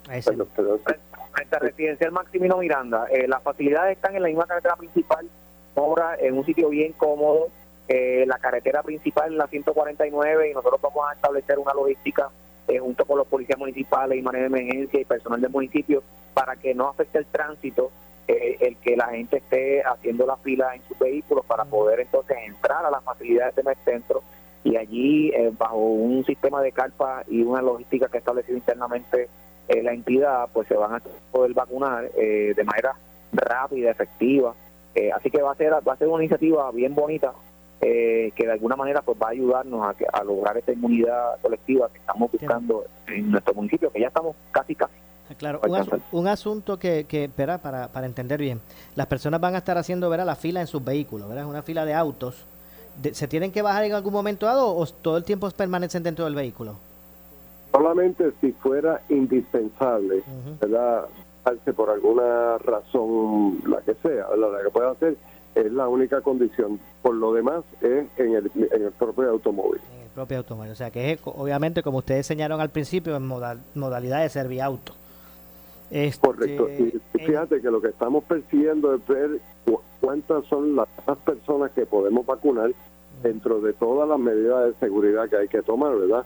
Frente 0.05 1.55
al 1.55 1.61
residencial 1.61 2.11
Maximino 2.11 2.57
Miranda. 2.57 3.05
Eh, 3.11 3.27
las 3.27 3.43
facilidades 3.43 3.97
están 3.97 4.15
en 4.15 4.23
la 4.23 4.27
misma 4.27 4.47
carretera 4.47 4.75
principal 4.75 5.29
ahora 5.75 6.15
en 6.19 6.37
un 6.37 6.45
sitio 6.45 6.69
bien 6.69 6.93
cómodo, 6.93 7.49
eh, 7.87 8.23
la 8.25 8.37
carretera 8.37 8.81
principal 8.81 9.33
en 9.33 9.37
la 9.37 9.47
149 9.47 10.49
y 10.49 10.53
nosotros 10.53 10.79
vamos 10.81 11.05
a 11.09 11.13
establecer 11.13 11.59
una 11.59 11.73
logística 11.73 12.29
eh, 12.65 12.79
junto 12.79 13.03
con 13.03 13.17
los 13.17 13.27
policías 13.27 13.59
municipales 13.59 14.17
y 14.17 14.21
manejo 14.21 14.43
de 14.43 14.47
emergencia 14.47 15.01
y 15.01 15.05
personal 15.05 15.41
del 15.41 15.51
municipio 15.51 16.01
para 16.33 16.55
que 16.55 16.73
no 16.73 16.87
afecte 16.87 17.17
el 17.17 17.25
tránsito 17.25 17.91
eh, 18.25 18.55
el 18.61 18.77
que 18.77 18.95
la 18.95 19.07
gente 19.07 19.37
esté 19.37 19.83
haciendo 19.83 20.25
la 20.25 20.37
fila 20.37 20.73
en 20.73 20.81
sus 20.87 20.97
vehículos 20.97 21.45
para 21.45 21.65
poder 21.65 21.99
entonces 21.99 22.37
entrar 22.45 22.85
a 22.85 22.89
las 22.89 23.03
facilidades 23.03 23.53
de 23.53 23.75
centro 23.83 24.23
y 24.63 24.77
allí 24.77 25.33
bajo 25.57 25.75
un 25.75 26.23
sistema 26.23 26.61
de 26.61 26.71
carpa 26.71 27.25
y 27.27 27.43
una 27.43 27.61
logística 27.61 28.07
que 28.07 28.15
ha 28.15 28.19
establecido 28.19 28.57
internamente 28.57 29.27
la 29.67 29.91
entidad 29.91 30.47
pues 30.53 30.69
se 30.69 30.75
van 30.75 30.95
a 30.95 31.01
poder 31.33 31.53
vacunar 31.53 32.09
de 32.11 32.63
manera 32.63 32.95
rápida, 33.33 33.91
efectiva 33.91 34.55
eh, 34.95 35.11
así 35.11 35.29
que 35.29 35.41
va 35.41 35.51
a 35.51 35.55
ser 35.55 35.73
va 35.73 35.93
a 35.93 35.97
ser 35.97 36.07
una 36.07 36.23
iniciativa 36.23 36.71
bien 36.71 36.93
bonita 36.93 37.33
eh, 37.81 38.31
que 38.35 38.45
de 38.45 38.53
alguna 38.53 38.75
manera 38.75 39.01
pues 39.01 39.17
va 39.21 39.27
a 39.27 39.31
ayudarnos 39.31 39.81
a, 39.83 39.95
a 40.13 40.23
lograr 40.23 40.57
esta 40.57 40.71
inmunidad 40.71 41.39
colectiva 41.41 41.89
que 41.89 41.99
estamos 41.99 42.31
buscando 42.31 42.85
en 43.07 43.31
nuestro 43.31 43.53
municipio, 43.53 43.91
que 43.91 43.99
ya 43.99 44.07
estamos 44.07 44.35
casi 44.51 44.75
casi. 44.75 44.93
Ah, 45.29 45.35
claro, 45.37 45.61
un, 46.11 46.27
asunto 46.27 46.77
que, 46.77 47.05
que 47.05 47.29
para, 47.29 47.57
para 47.59 48.05
entender 48.05 48.39
bien, 48.39 48.61
las 48.95 49.07
personas 49.07 49.39
van 49.39 49.55
a 49.55 49.59
estar 49.59 49.77
haciendo 49.77 50.09
¿verdad? 50.09 50.25
la 50.25 50.35
fila 50.35 50.61
en 50.61 50.67
sus 50.67 50.83
vehículos, 50.83 51.29
¿verdad? 51.29 51.45
una 51.45 51.61
fila 51.61 51.85
de 51.85 51.93
autos. 51.93 52.45
¿Se 53.13 53.27
tienen 53.27 53.51
que 53.51 53.61
bajar 53.61 53.85
en 53.85 53.93
algún 53.93 54.13
momento 54.13 54.45
dado 54.45 54.75
o 54.75 54.85
todo 54.85 55.17
el 55.17 55.23
tiempo 55.23 55.49
permanecen 55.49 56.03
dentro 56.03 56.25
del 56.25 56.35
vehículo? 56.35 56.75
Solamente 57.71 58.31
si 58.39 58.51
fuera 58.51 59.01
indispensable, 59.09 60.21
¿verdad? 60.61 61.05
Por 61.75 61.89
alguna 61.89 62.57
razón, 62.57 63.61
la 63.67 63.81
que 63.81 63.95
sea, 63.95 64.27
la 64.35 64.63
que 64.63 64.69
pueda 64.69 64.91
hacer, 64.91 65.17
es 65.55 65.71
la 65.71 65.87
única 65.87 66.21
condición. 66.21 66.79
Por 67.01 67.15
lo 67.15 67.33
demás, 67.33 67.63
es 67.81 68.07
en 68.17 68.35
el, 68.35 68.51
en 68.55 68.83
el 68.83 68.91
propio 68.91 69.29
automóvil. 69.29 69.81
En 69.95 70.03
el 70.03 70.09
propio 70.09 70.37
automóvil. 70.37 70.71
O 70.71 70.75
sea, 70.75 70.91
que 70.91 71.11
es, 71.11 71.19
obviamente, 71.23 71.83
como 71.83 71.99
ustedes 71.99 72.25
señalaron 72.25 72.61
al 72.61 72.69
principio, 72.69 73.15
en 73.15 73.27
modalidad 73.75 74.21
de 74.21 74.29
serviauto. 74.29 74.93
Este, 75.91 76.25
Correcto. 76.25 76.67
Y 76.69 76.99
fíjate 77.19 77.61
que 77.61 77.69
lo 77.69 77.81
que 77.81 77.89
estamos 77.89 78.23
persiguiendo 78.23 78.95
es 78.95 79.07
ver 79.07 79.39
cuántas 80.01 80.45
son 80.45 80.75
las 80.75 80.87
personas 81.23 81.71
que 81.71 81.85
podemos 81.85 82.25
vacunar 82.25 82.71
dentro 83.21 83.61
de 83.61 83.73
todas 83.73 84.09
las 84.09 84.19
medidas 84.19 84.65
de 84.65 84.73
seguridad 84.79 85.29
que 85.29 85.37
hay 85.37 85.47
que 85.47 85.61
tomar, 85.61 85.95
¿verdad? 85.95 86.25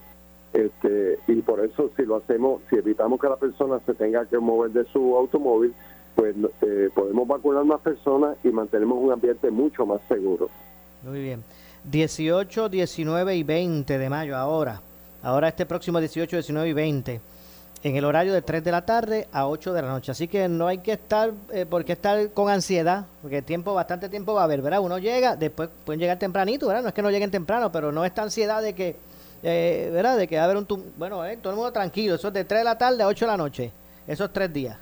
Este, 0.53 1.19
y 1.27 1.41
por 1.41 1.59
eso 1.59 1.91
si 1.95 2.03
lo 2.03 2.17
hacemos, 2.17 2.61
si 2.69 2.77
evitamos 2.77 3.19
que 3.19 3.27
la 3.27 3.35
persona 3.35 3.79
se 3.85 3.93
tenga 3.93 4.25
que 4.25 4.39
mover 4.39 4.71
de 4.71 4.85
su 4.85 5.15
automóvil, 5.15 5.73
pues 6.15 6.35
eh, 6.61 6.89
podemos 6.93 7.27
vacunar 7.27 7.63
más 7.63 7.81
personas 7.81 8.37
y 8.43 8.49
mantenemos 8.49 8.97
un 8.99 9.11
ambiente 9.11 9.51
mucho 9.51 9.85
más 9.85 10.01
seguro. 10.07 10.49
Muy 11.03 11.21
bien. 11.21 11.43
18, 11.83 12.69
19 12.69 13.35
y 13.35 13.43
20 13.43 13.97
de 13.97 14.09
mayo 14.09 14.35
ahora. 14.35 14.81
Ahora 15.21 15.47
este 15.49 15.65
próximo 15.65 15.99
18, 15.99 16.37
19 16.37 16.69
y 16.69 16.73
20 16.73 17.21
en 17.83 17.95
el 17.95 18.05
horario 18.05 18.33
de 18.33 18.41
3 18.41 18.63
de 18.63 18.71
la 18.71 18.85
tarde 18.85 19.27
a 19.31 19.47
8 19.47 19.73
de 19.73 19.81
la 19.81 19.89
noche. 19.89 20.11
Así 20.11 20.27
que 20.27 20.47
no 20.47 20.67
hay 20.67 20.79
que 20.79 20.93
estar, 20.93 21.31
eh, 21.51 21.65
porque 21.69 21.93
estar 21.93 22.31
con 22.31 22.49
ansiedad, 22.49 23.05
porque 23.21 23.41
tiempo, 23.41 23.73
bastante 23.73 24.09
tiempo 24.09 24.33
va 24.33 24.41
a 24.41 24.43
haber, 24.45 24.61
¿verdad? 24.61 24.79
Uno 24.81 24.97
llega, 24.97 25.35
después 25.35 25.69
pueden 25.85 25.99
llegar 25.99 26.17
tempranito, 26.17 26.67
¿verdad? 26.67 26.81
No 26.81 26.89
es 26.89 26.93
que 26.93 27.01
no 27.01 27.11
lleguen 27.11 27.31
temprano, 27.31 27.71
pero 27.71 27.91
no 27.91 28.05
esta 28.05 28.23
ansiedad 28.23 28.61
de 28.61 28.73
que 28.73 28.95
eh, 29.43 29.89
¿verdad? 29.93 30.17
De 30.17 30.27
que 30.27 30.35
va 30.35 30.43
a 30.43 30.45
haber 30.45 30.57
un... 30.57 30.67
Bueno, 30.97 31.25
eh, 31.25 31.37
todo 31.37 31.51
el 31.51 31.57
mundo 31.57 31.71
tranquilo, 31.71 32.15
eso 32.15 32.27
es 32.29 32.33
de 32.33 32.43
3 32.43 32.61
de 32.61 32.63
la 32.63 32.77
tarde 32.77 33.03
a 33.03 33.07
8 33.07 33.25
de 33.25 33.31
la 33.31 33.37
noche, 33.37 33.71
esos 34.07 34.31
tres 34.31 34.51
días. 34.51 34.77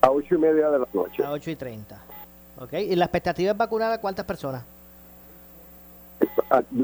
A 0.00 0.10
8 0.10 0.34
y 0.34 0.38
media 0.38 0.70
de 0.70 0.78
la 0.78 0.88
noche. 0.92 1.24
A 1.24 1.32
8 1.32 1.50
y 1.50 1.56
30. 1.56 1.98
¿Ok? 2.60 2.72
¿Y 2.74 2.94
la 2.96 3.06
expectativa 3.06 3.52
es 3.52 3.56
vacunar 3.56 3.92
a 3.92 3.98
cuántas 3.98 4.24
personas? 4.24 4.62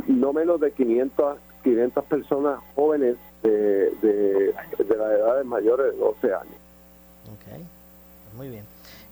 no 0.09 0.33
menos 0.33 0.61
de 0.61 0.73
500, 0.73 1.39
500 1.63 2.05
personas 2.05 2.61
jóvenes 2.75 3.17
de, 3.43 3.91
de, 4.03 4.55
de 4.79 4.97
las 4.97 5.13
edades 5.13 5.47
mayores 5.47 5.93
de 5.93 5.99
12 5.99 6.27
años. 6.35 6.55
Ok, 7.33 8.35
muy 8.37 8.49
bien. 8.49 8.65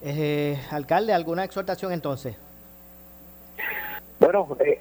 Eh, 0.03 0.59
alcalde, 0.71 1.13
¿alguna 1.13 1.45
exhortación 1.45 1.93
entonces? 1.93 2.37
Bueno, 4.21 4.47
eh, 4.61 4.79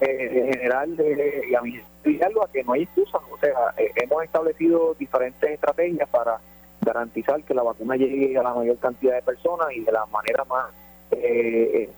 eh, 0.00 0.28
en 0.32 0.52
general, 0.52 0.96
eh, 0.98 1.42
y 1.50 1.54
a 1.54 1.60
mí 1.60 1.80
algo 2.24 2.44
a 2.44 2.48
que 2.50 2.64
no 2.64 2.72
hay 2.72 2.82
excusas. 2.82 3.20
O 3.30 3.38
sea, 3.38 3.72
eh, 3.76 3.92
hemos 3.96 4.24
establecido 4.24 4.94
diferentes 4.98 5.50
estrategias 5.50 6.08
para 6.08 6.38
garantizar 6.80 7.42
que 7.44 7.54
la 7.54 7.62
vacuna 7.62 7.96
llegue 7.96 8.36
a 8.36 8.42
la 8.42 8.54
mayor 8.54 8.78
cantidad 8.78 9.14
de 9.14 9.22
personas 9.22 9.68
y 9.72 9.80
de 9.80 9.92
la 9.92 10.06
manera 10.06 10.44
más 10.44 10.66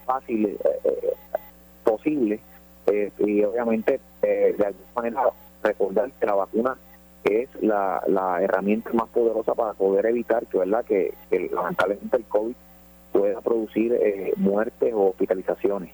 fácil 0.04 0.58
posible. 1.84 2.40
y 3.18 3.44
obviamente, 3.44 4.00
de 4.22 4.56
alguna 4.58 4.92
manera, 4.94 5.22
recordar 5.62 6.10
que 6.12 6.26
la 6.26 6.34
vacuna 6.34 6.76
es 7.24 7.48
la, 7.60 8.02
la 8.08 8.42
herramienta 8.42 8.90
más 8.92 9.08
poderosa 9.10 9.54
para 9.54 9.74
poder 9.74 10.06
evitar 10.06 10.46
que, 10.46 10.58
¿verdad? 10.58 10.84
que, 10.84 11.14
lamentablemente 11.52 12.16
el 12.16 12.24
COVID 12.24 12.54
pueda 13.12 13.40
producir 13.40 13.92
eh, 13.92 14.32
muertes 14.36 14.92
o 14.94 15.10
hospitalizaciones 15.10 15.92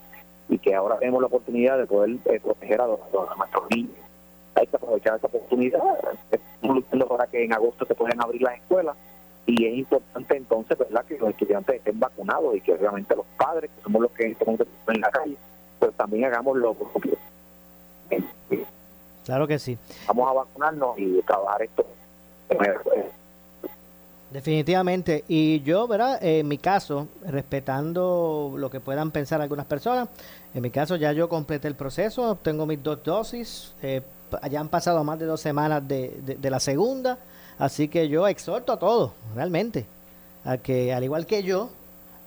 y 0.48 0.58
que 0.58 0.74
ahora 0.74 0.98
tenemos 0.98 1.20
la 1.20 1.26
oportunidad 1.26 1.78
de 1.78 1.86
poder 1.86 2.16
eh, 2.24 2.40
proteger 2.40 2.80
a, 2.80 2.86
nuestros 2.86 3.70
niños. 3.70 3.92
Hay 4.54 4.66
que 4.66 4.76
aprovechar 4.76 5.16
esta 5.16 5.26
oportunidad. 5.26 5.80
Estamos 6.30 6.84
para 7.08 7.26
que 7.26 7.44
en 7.44 7.52
agosto 7.52 7.84
se 7.84 7.94
puedan 7.94 8.20
abrir 8.20 8.42
las 8.42 8.56
escuelas 8.56 8.96
y 9.46 9.66
es 9.66 9.78
importante 9.78 10.36
entonces 10.36 10.76
verdad 10.76 11.04
que 11.06 11.18
los 11.18 11.30
estudiantes 11.30 11.76
estén 11.76 11.98
vacunados 11.98 12.54
y 12.56 12.60
que 12.60 12.74
obviamente 12.74 13.16
los 13.16 13.26
padres, 13.38 13.70
que 13.74 13.82
somos 13.82 14.02
los 14.02 14.10
que 14.12 14.26
estamos 14.26 14.60
en 14.88 15.00
la 15.00 15.10
calle, 15.10 15.36
pues 15.78 15.92
también 15.94 16.24
hagamos 16.24 16.56
lo 16.56 16.74
propio. 16.74 17.16
Claro 19.24 19.46
que 19.46 19.58
sí. 19.58 19.78
Vamos 20.06 20.30
a 20.30 20.32
vacunarnos 20.32 20.98
y 20.98 21.22
trabajar 21.22 21.62
esto. 21.62 21.86
Definitivamente. 24.30 25.24
Y 25.28 25.60
yo, 25.62 25.88
¿verdad? 25.88 26.22
En 26.22 26.46
mi 26.46 26.58
caso, 26.58 27.08
respetando 27.26 28.54
lo 28.56 28.70
que 28.70 28.80
puedan 28.80 29.10
pensar 29.10 29.40
algunas 29.40 29.66
personas, 29.66 30.08
en 30.54 30.62
mi 30.62 30.70
caso 30.70 30.96
ya 30.96 31.12
yo 31.12 31.28
completé 31.28 31.68
el 31.68 31.74
proceso, 31.74 32.36
tengo 32.36 32.66
mis 32.66 32.82
dos 32.82 33.02
dosis, 33.02 33.72
eh, 33.82 34.02
ya 34.50 34.60
han 34.60 34.68
pasado 34.68 35.02
más 35.04 35.18
de 35.18 35.26
dos 35.26 35.40
semanas 35.40 35.86
de, 35.88 36.36
de, 36.38 36.50
la 36.50 36.60
segunda, 36.60 37.18
así 37.58 37.88
que 37.88 38.08
yo 38.08 38.28
exhorto 38.28 38.72
a 38.72 38.78
todos, 38.78 39.12
realmente, 39.34 39.86
a 40.44 40.58
que 40.58 40.92
al 40.92 41.04
igual 41.04 41.26
que 41.26 41.42
yo, 41.42 41.70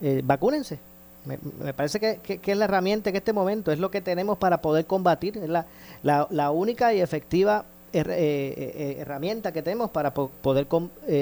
eh, 0.01 0.21
vacúnense 0.23 0.79
me, 1.25 1.73
parece 1.73 1.99
que, 1.99 2.39
es 2.43 2.57
la 2.57 2.65
herramienta 2.65 3.09
en 3.09 3.15
este 3.15 3.33
momento, 3.33 3.71
es 3.71 3.79
lo 3.79 3.91
que 3.91 4.01
tenemos 4.01 4.37
para 4.37 4.61
poder 4.61 4.85
combatir, 4.85 5.37
es 5.37 5.49
la, 5.49 5.65
la, 6.03 6.51
única 6.51 6.93
y 6.93 7.01
efectiva 7.01 7.65
eh, 7.93 8.03
eh, 8.07 8.71
eh, 8.75 8.95
herramienta 8.99 9.51
que 9.51 9.61
tenemos 9.61 9.89
para 9.89 10.13
poder 10.13 10.65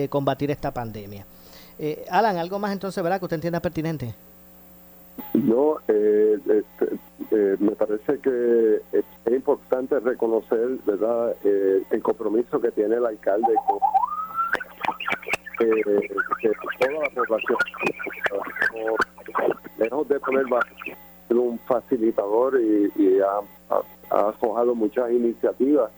combatir 0.09 0.51
esta 0.51 0.71
pandemia. 0.71 1.25
Alan, 2.11 2.37
algo 2.37 2.59
más 2.59 2.71
entonces, 2.71 3.01
¿verdad? 3.03 3.17
Que 3.17 3.25
usted 3.25 3.35
entienda 3.35 3.59
pertinente. 3.59 4.13
No, 5.33 5.77
este, 5.87 7.57
me 7.59 7.71
parece 7.71 8.19
que 8.19 8.81
es 8.93 9.33
importante 9.33 9.99
reconocer, 9.99 10.77
¿verdad?, 10.85 11.35
el 11.43 12.01
compromiso 12.03 12.61
que 12.61 12.69
tiene 12.71 12.97
el 12.97 13.05
alcalde 13.05 13.53
con 13.65 13.79
toda 16.77 16.91
la 16.91 17.09
población 17.09 17.57
lejos 19.77 20.07
de 20.07 20.19
poner 20.19 20.45
un 21.29 21.59
facilitador 21.59 22.59
y, 22.61 23.19
ha, 23.21 23.39
ha, 24.11 24.63
muchas 24.75 25.11
iniciativas 25.11 25.91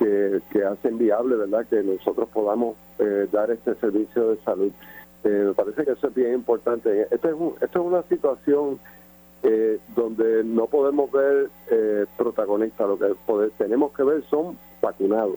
que, 0.00 0.64
hacen 0.64 0.98
viable 0.98 1.36
verdad 1.36 1.66
que 1.68 1.82
nosotros 1.82 2.28
podamos 2.32 2.76
eh, 2.98 3.28
dar 3.30 3.50
este 3.50 3.74
servicio 3.76 4.30
de 4.30 4.36
salud. 4.42 4.72
Eh, 5.24 5.44
me 5.48 5.52
parece 5.54 5.84
que 5.84 5.92
eso 5.92 6.06
es 6.08 6.14
bien 6.14 6.34
importante. 6.34 7.06
Esto 7.10 7.28
es, 7.28 7.62
esto 7.62 7.80
es 7.80 7.86
una 7.86 8.02
situación 8.04 8.78
eh, 9.42 9.78
donde 9.94 10.44
no 10.44 10.66
podemos 10.66 11.10
ver 11.12 11.50
protagonistas, 12.16 12.88
lo 12.88 12.98
que 12.98 13.14
tenemos 13.58 13.92
que 13.92 14.02
ver 14.02 14.22
son 14.28 14.58
vacunados. 14.80 15.36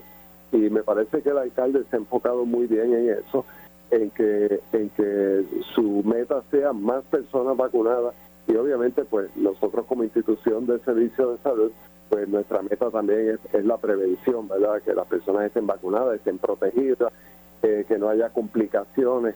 Y 0.51 0.69
me 0.69 0.83
parece 0.83 1.21
que 1.21 1.29
el 1.29 1.37
alcalde 1.37 1.83
se 1.89 1.95
ha 1.95 1.99
enfocado 1.99 2.45
muy 2.45 2.67
bien 2.67 2.93
en 2.93 3.09
eso 3.09 3.45
en 3.91 4.09
que, 4.11 4.61
en 4.71 4.89
que 4.89 5.45
su 5.75 6.03
meta 6.03 6.41
sea 6.51 6.73
más 6.73 7.03
personas 7.05 7.55
vacunadas 7.57 8.15
y 8.47 8.55
obviamente 8.55 9.05
pues 9.05 9.35
nosotros 9.37 9.85
como 9.85 10.03
institución 10.03 10.65
de 10.65 10.79
servicio 10.79 11.31
de 11.31 11.37
salud 11.39 11.71
pues 12.13 12.29
nuestra 12.29 12.61
meta 12.61 12.91
también 12.91 13.39
es, 13.51 13.65
la 13.65 13.75
prevención, 13.77 14.47
¿verdad? 14.47 14.83
Que 14.83 14.93
las 14.93 15.07
personas 15.07 15.45
estén 15.45 15.65
vacunadas, 15.65 16.17
estén 16.17 16.37
protegidas, 16.37 17.11
que 17.59 17.97
no 17.97 18.07
haya 18.07 18.29
complicaciones, 18.29 19.33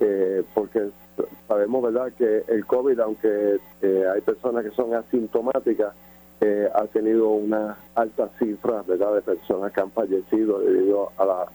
eh, 0.00 0.42
porque 0.52 0.90
sabemos, 1.46 1.82
¿verdad? 1.82 2.12
Que 2.18 2.44
el 2.48 2.66
COVID, 2.66 3.00
aunque 3.00 3.58
eh, 3.80 4.04
hay 4.14 4.20
personas 4.20 4.62
que 4.62 4.72
son 4.72 4.94
asintomáticas, 4.94 5.94
eh, 6.42 6.68
ha 6.74 6.84
tenido 6.88 7.30
una 7.30 7.78
alta 7.94 8.28
cifra 8.38 8.82
¿verdad? 8.86 9.14
de 9.14 9.22
personas 9.22 9.72
que 9.72 9.80
han 9.80 9.90
fallecido 9.90 10.58
debido 10.58 11.10
a, 11.16 11.24
la, 11.24 11.46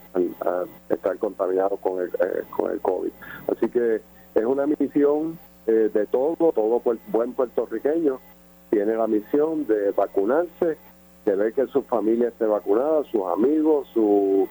estar 0.89 1.17
contaminados 1.19 1.79
con 1.81 2.01
el, 2.01 2.07
eh, 2.07 2.41
con 2.49 2.71
el 2.71 2.81
COVID. 2.81 3.11
Así 3.47 3.69
que 3.69 4.01
es 4.33 4.43
una 4.43 4.65
misión 4.65 5.37
de 5.67 6.07
todo, 6.07 6.51
todo 6.51 6.81
buen 7.07 7.33
puertorriqueño 7.33 8.19
tiene 8.73 8.95
la 8.95 9.05
misión 9.05 9.67
de 9.67 9.91
vacunarse, 9.91 10.77
de 11.25 11.35
ver 11.35 11.53
que 11.53 11.67
su 11.67 11.83
familia 11.83 12.29
esté 12.29 12.45
vacunada, 12.45 13.03
sus 13.11 13.21
amigos, 13.31 13.87
sus 13.93 14.49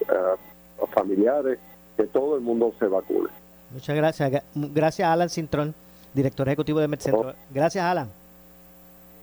familiares, 0.95 1.59
que 1.97 2.05
todo 2.05 2.37
el 2.37 2.43
mundo 2.43 2.73
se 2.79 2.87
vacune. 2.87 3.29
Muchas 3.73 3.97
gracias. 3.97 4.45
Gracias, 4.55 5.09
Alan 5.09 5.29
Cintrón, 5.29 5.75
director 6.15 6.47
ejecutivo 6.49 6.79
de 6.79 6.89
MedCentro. 6.89 7.31
Oh. 7.31 7.35
Gracias, 7.53 7.85
Alan. 7.85 8.09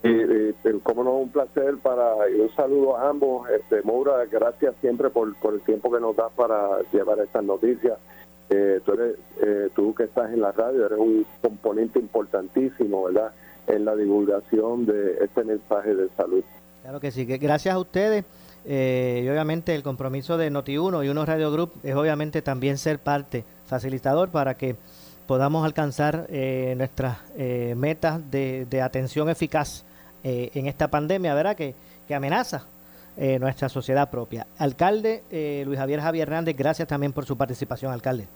Y, 0.04 0.54
como 0.84 1.04
no, 1.04 1.12
un 1.16 1.30
placer 1.30 1.78
para 1.82 2.30
y 2.30 2.40
un 2.40 2.50
saludo 2.56 2.98
a 2.98 3.10
ambos. 3.10 3.50
Este, 3.50 3.82
Moura, 3.84 4.26
gracias 4.26 4.76
siempre 4.82 5.10
por, 5.10 5.34
por 5.36 5.54
el 5.54 5.62
tiempo 5.62 5.92
que 5.92 6.00
nos 6.00 6.16
das 6.16 6.32
para 6.36 6.82
llevar 6.92 7.20
estas 7.20 7.44
noticias. 7.44 7.98
Eh, 8.50 8.82
tú, 8.86 8.94
eres, 8.94 9.16
eh, 9.42 9.70
tú 9.76 9.94
que 9.94 10.04
estás 10.04 10.32
en 10.34 10.42
la 10.42 10.52
radio 10.52 10.86
eres 10.86 11.00
un 11.00 11.26
componente 11.42 12.00
importantísimo, 12.00 13.04
¿verdad?, 13.06 13.32
en 13.70 13.86
la 13.86 13.96
divulgación 13.96 14.86
de 14.86 15.24
este 15.24 15.44
mensaje 15.44 15.96
de 15.96 16.10
salud. 16.18 16.44
Claro 16.82 17.00
que 17.00 17.12
sí, 17.12 17.26
que 17.26 17.38
gracias 17.38 17.76
a 17.76 17.80
ustedes. 17.80 18.26
Eh, 18.66 19.22
y 19.24 19.30
obviamente 19.30 19.74
el 19.74 19.84
compromiso 19.84 20.38
de 20.38 20.52
Noti1 20.52 21.06
y 21.06 21.10
Uno 21.10 21.26
Radio 21.26 21.50
Group 21.52 21.72
es 21.82 21.96
obviamente 21.96 22.42
también 22.42 22.78
ser 22.78 23.00
parte, 23.00 23.46
facilitador 23.66 24.30
para 24.30 24.56
que 24.56 24.76
podamos 25.28 25.64
alcanzar 25.64 26.28
nuestras 26.76 27.20
metas 27.76 28.30
de, 28.30 28.66
de 28.70 28.82
atención 28.82 29.30
eficaz 29.30 29.86
eh, 30.24 30.52
en 30.54 30.68
esta 30.68 30.90
pandemia, 30.90 31.34
¿verdad? 31.34 31.56
Que, 31.56 31.74
que 32.06 32.14
amenaza 32.14 32.66
eh, 33.16 33.40
nuestra 33.40 33.70
sociedad 33.70 34.10
propia. 34.10 34.48
Alcalde 34.58 35.24
eh, 35.32 35.64
Luis 35.66 35.80
Javier 35.80 36.02
Javier 36.02 36.28
Hernández, 36.28 36.58
gracias 36.58 36.90
también 36.90 37.14
por 37.14 37.26
su 37.26 37.38
participación, 37.38 37.94
alcalde. 37.94 38.28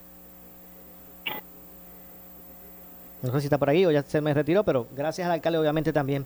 No 3.23 3.31
sé 3.31 3.39
si 3.39 3.47
está 3.47 3.57
por 3.57 3.69
ahí 3.69 3.85
o 3.85 3.91
ya 3.91 4.03
se 4.03 4.21
me 4.21 4.33
retiró, 4.33 4.63
pero 4.63 4.87
gracias 4.95 5.25
al 5.25 5.31
alcalde 5.31 5.57
obviamente 5.57 5.91
también 5.91 6.25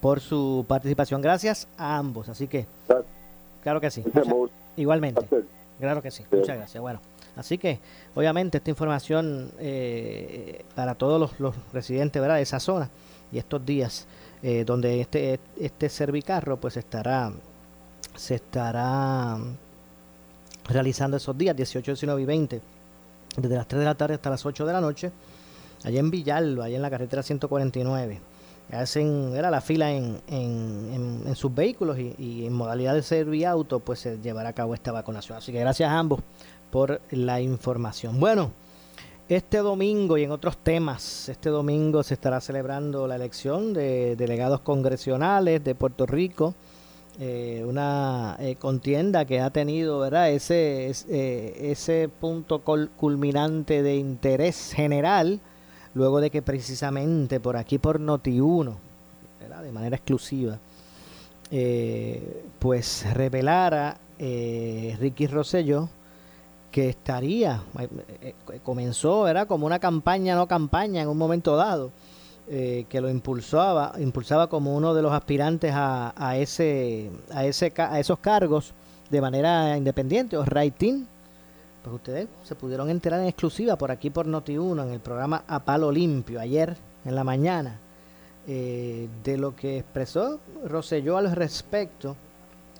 por 0.00 0.20
su 0.20 0.64
participación. 0.66 1.22
Gracias 1.22 1.68
a 1.76 1.96
ambos, 1.96 2.28
así 2.28 2.48
que 2.48 2.66
claro 3.62 3.80
que 3.80 3.90
sí. 3.90 4.02
igualmente. 4.76 5.24
Claro 5.78 6.02
que 6.02 6.10
sí. 6.10 6.24
Muchas 6.32 6.56
gracias. 6.56 6.80
Bueno, 6.80 7.00
así 7.36 7.58
que 7.58 7.78
obviamente 8.14 8.58
esta 8.58 8.70
información 8.70 9.52
para 10.74 10.96
todos 10.96 11.20
los, 11.20 11.38
los 11.38 11.54
residentes 11.72 12.20
¿verdad? 12.20 12.36
de 12.36 12.42
esa 12.42 12.58
zona 12.58 12.90
y 13.30 13.38
estos 13.38 13.64
días 13.64 14.06
eh, 14.42 14.64
donde 14.64 15.00
este, 15.00 15.38
este 15.56 15.88
servicarro 15.88 16.56
pues 16.56 16.76
estará, 16.76 17.32
se 18.16 18.34
estará 18.34 19.38
realizando 20.64 21.16
esos 21.16 21.38
días, 21.38 21.54
18, 21.54 21.92
19 21.92 22.22
y 22.22 22.24
20, 22.24 22.60
desde 23.36 23.56
las 23.56 23.68
3 23.68 23.78
de 23.78 23.84
la 23.84 23.94
tarde 23.94 24.14
hasta 24.14 24.30
las 24.30 24.44
8 24.44 24.66
de 24.66 24.72
la 24.72 24.80
noche, 24.80 25.12
allá 25.84 26.00
en 26.00 26.10
Villalba, 26.10 26.66
allá 26.66 26.76
en 26.76 26.82
la 26.82 26.90
carretera 26.90 27.22
149. 27.22 28.20
Hacen, 28.70 29.34
era 29.36 29.50
la 29.50 29.60
fila 29.60 29.92
en, 29.92 30.18
en, 30.28 31.22
en, 31.26 31.36
sus 31.36 31.54
vehículos 31.54 31.98
y, 31.98 32.46
en 32.46 32.52
modalidad 32.54 32.94
de 32.94 33.02
serviauto, 33.02 33.80
pues 33.80 34.00
se 34.00 34.18
llevará 34.18 34.50
a 34.50 34.52
cabo 34.54 34.72
esta 34.72 34.92
vacunación. 34.92 35.36
Así 35.36 35.52
que 35.52 35.60
gracias 35.60 35.90
a 35.90 35.98
ambos 35.98 36.20
por 36.70 37.02
la 37.10 37.40
información. 37.40 38.18
Bueno, 38.18 38.52
este 39.28 39.58
domingo 39.58 40.16
y 40.16 40.24
en 40.24 40.30
otros 40.30 40.56
temas, 40.56 41.28
este 41.28 41.50
domingo 41.50 42.02
se 42.02 42.14
estará 42.14 42.40
celebrando 42.40 43.06
la 43.06 43.16
elección 43.16 43.74
de 43.74 44.16
delegados 44.16 44.60
congresionales 44.60 45.62
de 45.62 45.74
Puerto 45.74 46.06
Rico, 46.06 46.54
eh, 47.20 47.62
una 47.66 48.36
eh, 48.40 48.56
contienda 48.56 49.26
que 49.26 49.40
ha 49.40 49.50
tenido 49.50 49.98
¿verdad? 49.98 50.30
Ese, 50.30 50.90
eh, 51.10 51.70
ese 51.70 52.08
punto 52.08 52.62
culminante 52.96 53.82
de 53.82 53.96
interés 53.96 54.72
general, 54.74 55.40
luego 55.94 56.20
de 56.20 56.30
que 56.30 56.42
precisamente 56.42 57.40
por 57.40 57.56
aquí, 57.56 57.78
por 57.78 58.00
Noti1, 58.00 58.74
de 59.62 59.72
manera 59.72 59.96
exclusiva, 59.96 60.58
pues 62.58 63.06
revelara 63.14 63.98
Ricky 64.18 65.26
Rosselló, 65.26 65.88
que 66.72 66.88
estaría, 66.88 67.62
eh, 67.78 67.88
eh, 68.22 68.60
comenzó, 68.64 69.28
era 69.28 69.46
como 69.46 69.66
una 69.66 69.78
campaña, 69.78 70.34
no 70.34 70.48
campaña 70.48 71.02
en 71.02 71.08
un 71.08 71.18
momento 71.18 71.54
dado, 71.54 71.92
eh, 72.48 72.86
que 72.88 73.00
lo 73.00 73.10
impulsaba, 73.10 73.92
impulsaba 73.98 74.48
como 74.48 74.74
uno 74.74 74.94
de 74.94 75.02
los 75.02 75.12
aspirantes 75.12 75.72
a, 75.74 76.14
a, 76.16 76.38
ese, 76.38 77.10
a, 77.30 77.44
ese, 77.44 77.72
a 77.76 78.00
esos 78.00 78.18
cargos 78.18 78.72
de 79.10 79.20
manera 79.20 79.76
independiente 79.76 80.36
o 80.36 80.44
rating. 80.44 81.04
Pues 81.82 81.94
ustedes 81.94 82.28
se 82.44 82.54
pudieron 82.54 82.90
enterar 82.90 83.20
en 83.20 83.26
exclusiva 83.26 83.76
por 83.76 83.90
aquí 83.90 84.10
por 84.10 84.26
Noti1 84.26 84.84
en 84.84 84.92
el 84.92 85.00
programa 85.00 85.44
A 85.48 85.60
Palo 85.60 85.90
Limpio 85.90 86.40
ayer 86.40 86.76
en 87.04 87.14
la 87.14 87.24
mañana 87.24 87.78
de 88.44 89.36
lo 89.38 89.54
que 89.54 89.78
expresó 89.78 90.40
Roselló 90.64 91.16
al 91.16 91.30
respecto 91.30 92.16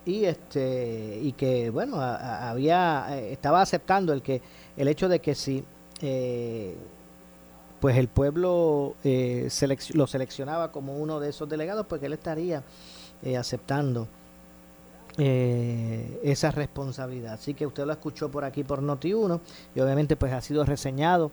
y 0.04 0.24
este 0.24 1.20
y 1.22 1.32
que 1.32 1.70
bueno 1.70 2.00
había 2.00 3.06
eh, 3.10 3.32
estaba 3.32 3.62
aceptando 3.62 4.12
el 4.12 4.22
que 4.22 4.42
el 4.76 4.88
hecho 4.88 5.08
de 5.08 5.20
que 5.20 5.34
si 5.34 5.64
eh, 6.00 6.76
pues 7.80 7.96
el 7.96 8.08
pueblo 8.08 8.96
eh, 9.04 9.48
lo 9.94 10.06
seleccionaba 10.06 10.72
como 10.72 10.96
uno 10.96 11.20
de 11.20 11.30
esos 11.30 11.48
delegados 11.48 11.86
pues 11.86 12.00
que 12.00 12.06
él 12.06 12.12
estaría 12.14 12.62
aceptando 13.38 14.08
esa 15.18 16.50
responsabilidad 16.52 17.34
así 17.34 17.52
que 17.52 17.66
usted 17.66 17.84
lo 17.84 17.92
escuchó 17.92 18.30
por 18.30 18.44
aquí 18.44 18.64
por 18.64 18.80
Noti1 18.82 19.40
y 19.74 19.80
obviamente 19.80 20.16
pues 20.16 20.32
ha 20.32 20.40
sido 20.40 20.64
reseñado 20.64 21.30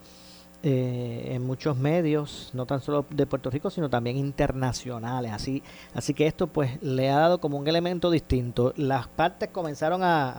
eh, 0.62 1.30
en 1.36 1.48
muchos 1.48 1.78
medios, 1.78 2.50
no 2.52 2.66
tan 2.66 2.82
solo 2.82 3.06
de 3.10 3.26
Puerto 3.26 3.50
Rico, 3.50 3.70
sino 3.70 3.90
también 3.90 4.18
internacionales. 4.18 5.32
Así, 5.32 5.64
así 5.94 6.14
que 6.14 6.28
esto 6.28 6.48
pues 6.48 6.84
le 6.84 7.10
ha 7.10 7.18
dado 7.18 7.40
como 7.40 7.58
un 7.58 7.66
elemento 7.66 8.12
distinto. 8.12 8.74
Las 8.76 9.08
partes 9.08 9.50
comenzaron 9.52 10.04
a, 10.04 10.38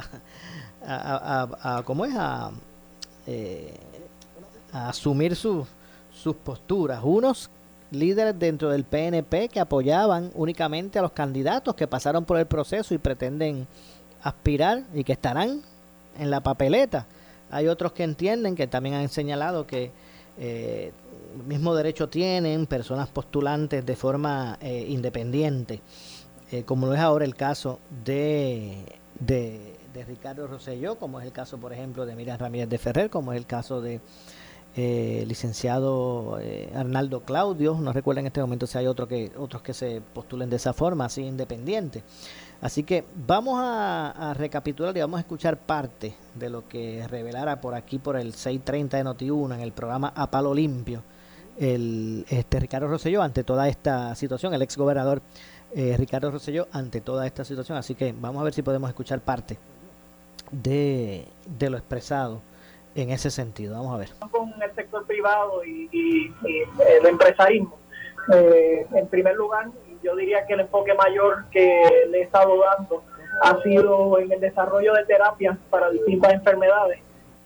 a, 0.82 1.82
¿cómo 1.86 2.04
es? 2.04 2.14
A, 2.14 2.50
eh, 3.26 3.74
a 4.72 4.90
asumir 4.90 5.36
sus 5.36 5.66
posturas. 6.44 7.00
Unos 7.02 7.48
líderes 7.90 8.38
dentro 8.38 8.70
del 8.70 8.84
PNP 8.84 9.48
que 9.48 9.60
apoyaban 9.60 10.30
únicamente 10.34 10.98
a 10.98 11.02
los 11.02 11.12
candidatos 11.12 11.74
que 11.74 11.86
pasaron 11.86 12.24
por 12.24 12.38
el 12.38 12.46
proceso 12.46 12.94
y 12.94 12.98
pretenden 12.98 13.66
aspirar 14.22 14.84
y 14.94 15.04
que 15.04 15.12
estarán 15.12 15.62
en 16.18 16.30
la 16.30 16.40
papeleta. 16.40 17.06
Hay 17.50 17.66
otros 17.68 17.92
que 17.92 18.04
entienden 18.04 18.54
que 18.54 18.66
también 18.66 18.94
han 18.94 19.08
señalado 19.08 19.66
que 19.66 19.90
eh, 20.38 20.92
mismo 21.46 21.74
derecho 21.74 22.08
tienen 22.08 22.66
personas 22.66 23.08
postulantes 23.08 23.84
de 23.84 23.96
forma 23.96 24.58
eh, 24.60 24.86
independiente, 24.88 25.80
eh, 26.50 26.64
como 26.64 26.86
lo 26.86 26.94
es 26.94 27.00
ahora 27.00 27.24
el 27.24 27.34
caso 27.34 27.78
de, 28.04 28.84
de, 29.18 29.76
Ricardo 30.06 30.46
Rosselló, 30.46 30.96
como 30.96 31.20
es 31.20 31.26
el 31.26 31.32
caso, 31.32 31.58
por 31.58 31.72
ejemplo, 31.72 32.06
de 32.06 32.16
Miriam 32.16 32.38
Ramírez 32.38 32.68
de 32.68 32.78
Ferrer, 32.78 33.10
como 33.10 33.32
es 33.32 33.38
el 33.38 33.46
caso 33.46 33.82
de 33.82 34.00
eh, 34.76 35.24
licenciado 35.26 36.38
Arnaldo 36.74 37.20
Claudio, 37.20 37.74
no 37.80 37.92
recuerdo 37.92 38.20
en 38.20 38.26
este 38.26 38.40
momento 38.40 38.66
si 38.66 38.78
hay 38.78 38.86
otro 38.86 39.08
que, 39.08 39.32
otros 39.36 39.62
que 39.62 39.74
se 39.74 40.00
postulen 40.14 40.50
de 40.50 40.56
esa 40.56 40.72
forma, 40.72 41.06
así 41.06 41.22
independiente. 41.22 42.02
Así 42.60 42.82
que 42.82 43.04
vamos 43.26 43.58
a, 43.58 44.34
recapitular 44.36 44.96
y 44.96 45.00
vamos 45.00 45.18
a 45.18 45.20
escuchar 45.20 45.56
parte 45.56 46.14
de 46.34 46.50
lo 46.50 46.68
que 46.68 47.06
revelara 47.08 47.60
por 47.60 47.74
aquí 47.74 47.98
por 47.98 48.16
el 48.16 48.34
630 48.34 48.98
de 48.98 49.04
Noti1 49.04 49.54
en 49.54 49.60
el 49.60 49.72
programa 49.72 50.12
A 50.14 50.30
Palo 50.30 50.54
Limpio 50.54 51.02
el 51.58 52.24
este 52.28 52.58
Ricardo 52.58 52.88
Rosselló 52.88 53.22
ante 53.22 53.44
toda 53.44 53.68
esta 53.68 54.14
situación, 54.14 54.54
el 54.54 54.62
ex 54.62 54.76
gobernador 54.76 55.20
eh, 55.74 55.94
Ricardo 55.98 56.30
Rosselló 56.30 56.66
ante 56.72 57.00
toda 57.00 57.26
esta 57.26 57.44
situación. 57.44 57.78
Así 57.78 57.94
que 57.94 58.14
vamos 58.18 58.40
a 58.40 58.44
ver 58.44 58.54
si 58.54 58.62
podemos 58.62 58.88
escuchar 58.88 59.20
parte 59.20 59.58
de, 60.50 61.26
lo 61.60 61.76
expresado 61.76 62.40
en 62.94 63.10
ese 63.10 63.30
sentido. 63.30 63.74
Vamos 63.74 63.94
a 63.94 63.98
ver. 63.98 64.08
Con 64.30 64.52
el 64.62 64.74
sector 64.74 65.06
privado 65.06 65.64
y, 65.64 66.32
el 66.44 67.06
empresarismo. 67.06 67.78
Eh, 68.34 68.86
en 68.92 69.06
primer 69.08 69.34
lugar, 69.36 69.68
yo 70.02 70.14
diría 70.16 70.46
que 70.46 70.54
el 70.54 70.60
enfoque 70.60 70.94
mayor 70.94 71.44
que 71.50 72.06
le 72.08 72.18
he 72.18 72.22
estado 72.22 72.58
dando 72.60 73.02
ha 73.42 73.62
sido 73.62 74.18
en 74.18 74.32
el 74.32 74.40
desarrollo 74.40 74.92
de 74.94 75.04
terapias 75.04 75.56
para 75.70 75.90
distintas 75.90 76.32
enfermedades. 76.34 77.00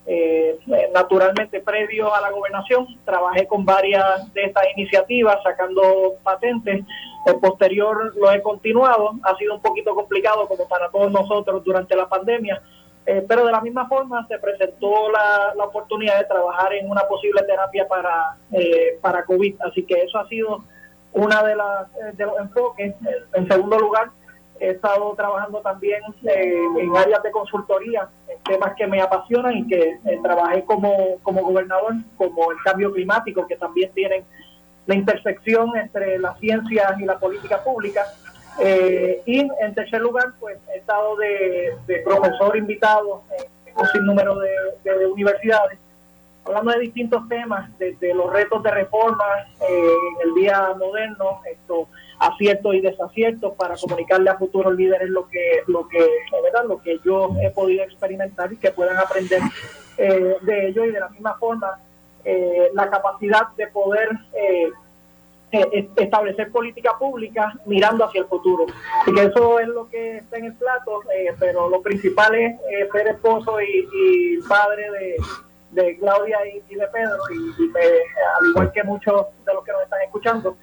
Eh, 0.07 0.59
naturalmente, 0.93 1.61
previo 1.61 2.15
a 2.15 2.21
la 2.21 2.31
gobernación, 2.31 2.87
trabajé 3.05 3.47
con 3.47 3.65
varias 3.65 4.33
de 4.35 4.45
estas 4.45 4.65
iniciativas 4.77 5.43
sacando 5.43 6.17
patentes. 6.23 6.85
El 7.27 7.41
posterior 7.41 8.15
lo 8.17 8.31
he 8.31 8.43
continuado. 8.43 9.13
Ha 9.23 9.37
sido 9.37 9.55
un 9.55 9.63
poquito 9.63 9.95
complicado 9.95 10.47
como 10.47 10.69
para 10.69 10.91
todos 10.91 11.11
nosotros 11.11 11.65
durante 11.65 11.97
la 11.97 12.09
pandemia, 12.09 12.61
eh, 13.07 13.25
pero 13.29 13.45
de 13.45 13.53
la 13.53 13.61
misma 13.61 13.87
forma 13.88 14.27
se 14.29 14.38
presentó 14.38 15.11
la, 15.11 15.53
la, 15.55 15.64
oportunidad 15.64 16.19
de 16.19 16.25
trabajar 16.25 16.73
en 16.73 16.90
una 16.90 17.03
posible 17.03 17.43
terapia 17.43 17.87
para, 17.87 18.37
eh, 18.53 18.99
para 19.01 19.25
COVID. 19.25 19.57
Así 19.62 19.83
que 19.85 20.03
eso 20.03 20.19
ha 20.19 20.29
sido 20.29 20.64
una 21.12 21.43
de, 21.43 21.57
las, 21.57 21.88
eh, 21.97 22.12
de 22.14 22.27
los 22.27 22.38
enfoques. 22.38 22.95
En 23.33 23.49
segundo 23.49 23.79
lugar, 23.79 24.11
he 24.61 24.71
estado 24.71 25.14
trabajando 25.17 25.61
también 25.61 26.01
eh, 26.25 26.55
en 26.79 26.97
áreas 26.97 27.23
de 27.23 27.31
consultoría, 27.31 28.09
temas 28.45 28.75
que 28.77 28.87
me 28.87 29.01
apasionan 29.01 29.57
y 29.57 29.67
que 29.67 29.99
eh, 30.05 30.19
trabajé 30.23 30.64
como, 30.64 31.19
como 31.23 31.43
gobernador, 31.43 31.95
como 32.17 32.53
el 32.53 32.59
cambio 32.64 32.93
climático, 32.93 33.47
que 33.47 33.57
también 33.57 33.90
tienen 33.95 34.25
la 34.87 34.95
intersección 34.95 35.77
entre 35.77 36.19
las 36.19 36.38
ciencias 36.40 37.01
y 37.01 37.05
la 37.05 37.19
política 37.19 37.62
pública. 37.62 38.05
Y 39.27 39.40
en 39.40 39.75
tercer 39.75 40.01
lugar, 40.01 40.33
pues 40.38 40.59
he 40.75 40.79
estado 40.79 41.17
de, 41.17 42.03
profesor 42.05 42.57
invitado 42.57 43.23
en 43.67 43.77
un 43.77 43.87
sinnúmero 43.88 44.38
de, 44.38 44.51
de 44.85 45.07
universidades 45.07 45.79
hablando 46.45 46.73
de 46.73 46.81
distintos 46.81 47.27
temas, 47.29 47.71
desde 47.79 48.14
los 48.14 48.31
retos 48.33 48.62
de 48.62 48.71
reforma 48.71 49.25
eh, 49.61 49.93
en 50.23 50.29
el 50.29 50.35
día 50.35 50.75
moderno, 50.79 51.40
estos 51.51 51.88
aciertos 52.19 52.75
y 52.75 52.81
desaciertos 52.81 53.55
para 53.55 53.77
comunicarle 53.77 54.31
a 54.31 54.37
futuros 54.37 54.75
líderes 54.75 55.09
lo 55.09 55.29
que, 55.29 55.62
lo 55.67 55.88
que, 55.88 56.07
¿verdad? 56.43 56.64
lo 56.67 56.81
que 56.81 56.99
yo 57.05 57.31
he 57.43 57.51
podido 57.51 57.83
experimentar 57.85 58.53
y 58.53 58.57
que 58.57 58.71
puedan 58.71 58.97
aprender 58.97 59.40
eh, 59.97 60.37
de 60.40 60.69
ello 60.69 60.85
y 60.85 60.93
de 60.93 61.01
la 61.01 61.09
misma 61.09 61.35
forma 61.38 61.79
eh, 62.25 62.71
la 62.73 62.88
capacidad 62.88 63.49
de 63.57 63.67
poder 63.69 64.09
establecer 65.97 66.51
política 66.51 66.93
pública 66.99 67.53
mirando 67.67 68.05
hacia 68.05 68.23
el 68.23 68.27
futuro. 68.27 68.67
Y 69.07 69.14
que 69.14 69.23
eso 69.23 69.59
es 69.59 69.69
lo 69.69 69.88
que 69.88 70.19
está 70.19 70.38
en 70.38 70.47
el 70.47 70.55
plato, 70.55 71.01
pero 71.38 71.69
lo 71.69 71.83
principal 71.83 72.35
es 72.35 72.57
ser 72.93 73.09
esposo 73.09 73.61
y 73.61 74.38
padre 74.49 74.90
de 74.90 75.17
de 75.75 75.99
Claudia 75.99 76.38
y, 76.47 76.75
de 76.75 76.87
Pedro, 76.88 77.19
y, 77.31 77.64
al 77.77 78.51
igual 78.51 78.73
que 78.73 78.83
muchos 78.85 79.27
de 79.45 79.55
los 79.55 79.64
que 79.64 79.73
nos 79.73 79.83
están 79.83 80.03
escuchando, 80.03 80.57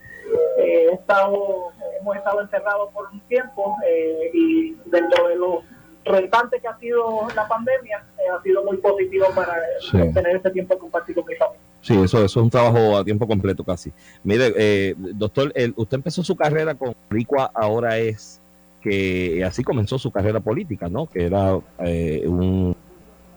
eh, 0.57 0.87
he 0.89 0.93
estado, 0.93 1.71
hemos 1.99 2.15
estado 2.15 2.41
encerrados 2.41 2.91
por 2.93 3.09
un 3.11 3.19
tiempo 3.21 3.75
eh, 3.85 4.31
y 4.33 4.73
dentro 4.85 5.27
de 5.27 5.35
los 5.35 5.63
restante 6.03 6.59
que 6.59 6.67
ha 6.67 6.77
sido 6.79 7.27
la 7.35 7.47
pandemia, 7.47 8.03
eh, 8.17 8.29
ha 8.29 8.41
sido 8.41 8.63
muy 8.63 8.77
positivo 8.77 9.27
para 9.35 9.55
tener 9.91 10.37
este 10.37 10.49
tiempo 10.51 10.73
de 10.73 10.79
compartir 10.79 11.15
con 11.15 11.25
mi 11.25 11.35
familia. 11.35 11.70
Sí, 11.81 11.93
eso, 11.93 12.23
eso 12.23 12.25
es 12.25 12.35
un 12.35 12.49
trabajo 12.49 12.97
a 12.97 13.03
tiempo 13.03 13.27
completo 13.27 13.63
casi. 13.63 13.91
Mire, 14.23 14.95
doctor, 14.95 15.53
usted 15.75 15.95
empezó 15.95 16.23
su 16.23 16.35
carrera 16.35 16.75
con 16.75 16.95
Ricua, 17.09 17.51
ahora 17.53 17.97
es 17.97 18.39
que 18.81 19.43
así 19.43 19.63
comenzó 19.63 19.97
su 19.97 20.11
carrera 20.11 20.39
política, 20.39 20.89
¿no? 20.89 21.07
Que 21.07 21.25
era 21.25 21.55
un 21.55 22.75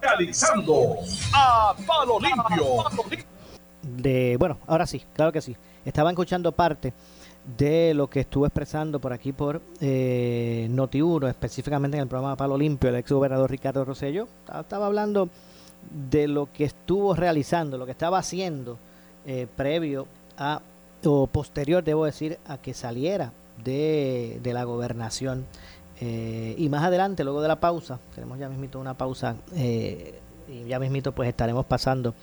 Realizando 0.05 0.97
a 1.33 1.73
palo 1.87 2.19
limpio. 2.19 2.83
De, 3.81 4.35
bueno, 4.37 4.57
ahora 4.67 4.85
sí, 4.85 5.03
claro 5.13 5.31
que 5.31 5.41
sí. 5.41 5.55
Estaba 5.83 6.09
escuchando 6.09 6.51
parte 6.51 6.93
de 7.57 7.93
lo 7.93 8.07
que 8.07 8.21
estuvo 8.21 8.45
expresando 8.45 8.99
por 8.99 9.13
aquí 9.13 9.31
por 9.31 9.61
eh, 9.81 10.67
Noti1, 10.71 11.29
específicamente 11.29 11.97
en 11.97 12.03
el 12.03 12.09
programa 12.09 12.35
Palo 12.35 12.57
Limpio, 12.57 12.89
el 12.89 12.97
ex 12.97 13.11
gobernador 13.11 13.49
Ricardo 13.49 13.85
Rosello. 13.85 14.27
Estaba 14.59 14.87
hablando 14.87 15.29
de 15.91 16.27
lo 16.27 16.51
que 16.51 16.65
estuvo 16.65 17.15
realizando, 17.15 17.77
lo 17.77 17.85
que 17.85 17.91
estaba 17.91 18.17
haciendo 18.17 18.77
eh, 19.25 19.47
previo 19.55 20.07
a, 20.37 20.61
o 21.03 21.27
posterior, 21.27 21.83
debo 21.83 22.05
decir, 22.05 22.37
a 22.47 22.57
que 22.57 22.73
saliera 22.73 23.31
de, 23.63 24.39
de 24.43 24.53
la 24.53 24.63
gobernación. 24.63 25.45
Eh, 26.01 26.55
y 26.57 26.67
más 26.69 26.83
adelante, 26.83 27.23
luego 27.23 27.41
de 27.41 27.47
la 27.47 27.59
pausa, 27.59 27.99
tenemos 28.13 28.37
ya 28.37 28.49
mismito 28.49 28.79
una 28.79 28.95
pausa 28.95 29.35
eh, 29.55 30.19
y 30.47 30.67
ya 30.67 30.79
mismito 30.79 31.13
pues 31.13 31.29
estaremos 31.29 31.65
pasando 31.65 32.13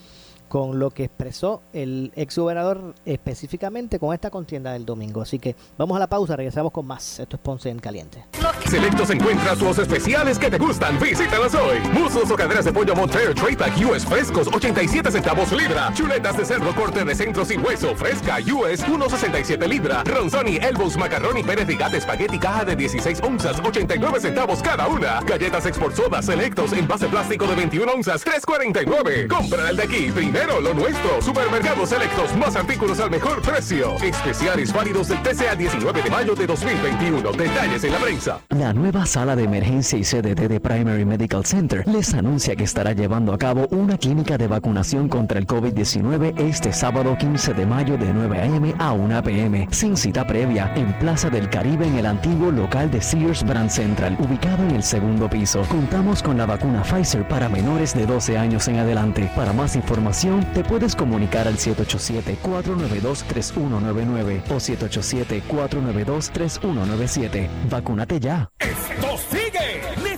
con 0.52 0.78
lo 0.78 0.90
que 0.90 1.04
expresó 1.04 1.62
el 1.72 2.12
ex 2.14 2.36
gobernador 2.36 2.94
específicamente 3.06 3.98
con 3.98 4.12
esta 4.12 4.28
contienda 4.28 4.74
del 4.74 4.84
domingo. 4.84 5.22
Así 5.22 5.38
que 5.38 5.56
vamos 5.78 5.96
a 5.96 6.00
la 6.00 6.08
pausa, 6.08 6.36
regresamos 6.36 6.72
con 6.72 6.86
más. 6.86 7.20
Esto 7.20 7.36
es 7.36 7.42
Ponce 7.42 7.70
en 7.70 7.78
Caliente. 7.78 8.26
Selectos 8.68 9.08
encuentra 9.08 9.56
sus 9.56 9.78
especiales 9.78 10.38
que 10.38 10.50
te 10.50 10.58
gustan. 10.58 10.98
Visítalos 11.00 11.54
hoy. 11.54 11.80
Musos 11.94 12.30
o 12.30 12.36
caderas 12.36 12.66
de 12.66 12.72
pollo 12.74 12.94
Montreal 12.94 13.34
Trade 13.34 13.56
Pack 13.56 13.78
US 13.88 14.04
frescos, 14.04 14.46
87 14.48 15.10
centavos 15.10 15.50
libra. 15.52 15.90
Chuletas 15.94 16.36
de 16.36 16.44
cerdo 16.44 16.74
corte 16.74 17.02
de 17.02 17.14
centro 17.14 17.46
sin 17.46 17.64
hueso, 17.64 17.96
fresca 17.96 18.36
US, 18.36 18.84
1.67 18.86 19.66
libra. 19.66 20.04
Ronzoni, 20.04 20.56
Elbows, 20.56 20.98
Macaroni, 20.98 21.42
Pérez 21.42 21.70
y 21.70 21.76
Gata 21.76 21.96
Espagueti, 21.96 22.38
caja 22.38 22.66
de 22.66 22.76
16 22.76 23.22
onzas, 23.22 23.58
89 23.58 24.20
centavos 24.20 24.62
cada 24.62 24.86
una. 24.86 25.22
Galletas 25.22 25.64
Export 25.64 25.96
Soda 25.96 26.20
Selectos, 26.20 26.74
en 26.74 26.86
base 26.86 27.08
plástico 27.08 27.46
de 27.46 27.54
21 27.54 27.90
onzas, 27.90 28.22
3.49. 28.26 29.28
Compra 29.28 29.70
el 29.70 29.76
de 29.78 29.82
aquí 29.84 30.12
primero 30.12 30.41
pero 30.44 30.60
lo 30.60 30.74
nuestro. 30.74 31.22
Supermercados 31.22 31.88
selectos, 31.88 32.36
más 32.36 32.56
artículos 32.56 32.98
al 33.00 33.10
mejor 33.10 33.40
precio. 33.42 33.94
Especiales 34.02 34.72
válidos 34.72 35.08
del 35.08 35.22
13 35.22 35.48
al 35.48 35.58
19 35.58 36.02
de 36.02 36.10
mayo 36.10 36.34
de 36.34 36.46
2021. 36.46 37.32
Detalles 37.32 37.84
en 37.84 37.92
la 37.92 37.98
prensa. 37.98 38.40
La 38.48 38.72
nueva 38.72 39.06
sala 39.06 39.36
de 39.36 39.44
emergencia 39.44 39.98
y 39.98 40.02
CDT 40.02 40.48
de 40.48 40.60
Primary 40.60 41.04
Medical 41.04 41.44
Center 41.44 41.86
les 41.86 42.12
anuncia 42.14 42.56
que 42.56 42.64
estará 42.64 42.92
llevando 42.92 43.32
a 43.32 43.38
cabo 43.38 43.68
una 43.70 43.96
clínica 43.96 44.36
de 44.36 44.48
vacunación 44.48 45.08
contra 45.08 45.38
el 45.38 45.46
COVID-19 45.46 46.40
este 46.40 46.72
sábado 46.72 47.16
15 47.16 47.54
de 47.54 47.66
mayo 47.66 47.96
de 47.96 48.12
9 48.12 48.40
a.m. 48.40 48.74
a 48.78 48.92
1 48.92 49.22
p.m. 49.22 49.68
sin 49.70 49.96
cita 49.96 50.26
previa 50.26 50.72
en 50.74 50.92
Plaza 50.98 51.30
del 51.30 51.48
Caribe 51.50 51.86
en 51.86 51.98
el 51.98 52.06
antiguo 52.06 52.50
local 52.50 52.90
de 52.90 53.00
Sears 53.00 53.44
Brand 53.44 53.70
Central, 53.70 54.16
ubicado 54.18 54.64
en 54.64 54.72
el 54.72 54.82
segundo 54.82 55.30
piso. 55.30 55.62
Contamos 55.68 56.22
con 56.22 56.36
la 56.36 56.46
vacuna 56.46 56.82
Pfizer 56.82 57.26
para 57.28 57.48
menores 57.48 57.94
de 57.94 58.06
12 58.06 58.38
años 58.38 58.66
en 58.68 58.78
adelante. 58.78 59.30
Para 59.36 59.52
más 59.52 59.76
información, 59.76 60.31
te 60.54 60.64
puedes 60.64 60.96
comunicar 60.96 61.46
al 61.48 61.56
787-492-3199 61.56 64.42
o 64.50 64.56
787-492-3197. 64.56 67.48
Vacúnate 67.68 68.20
ya. 68.20 68.50
¡Esto 68.58 69.18
sigue! 69.30 69.41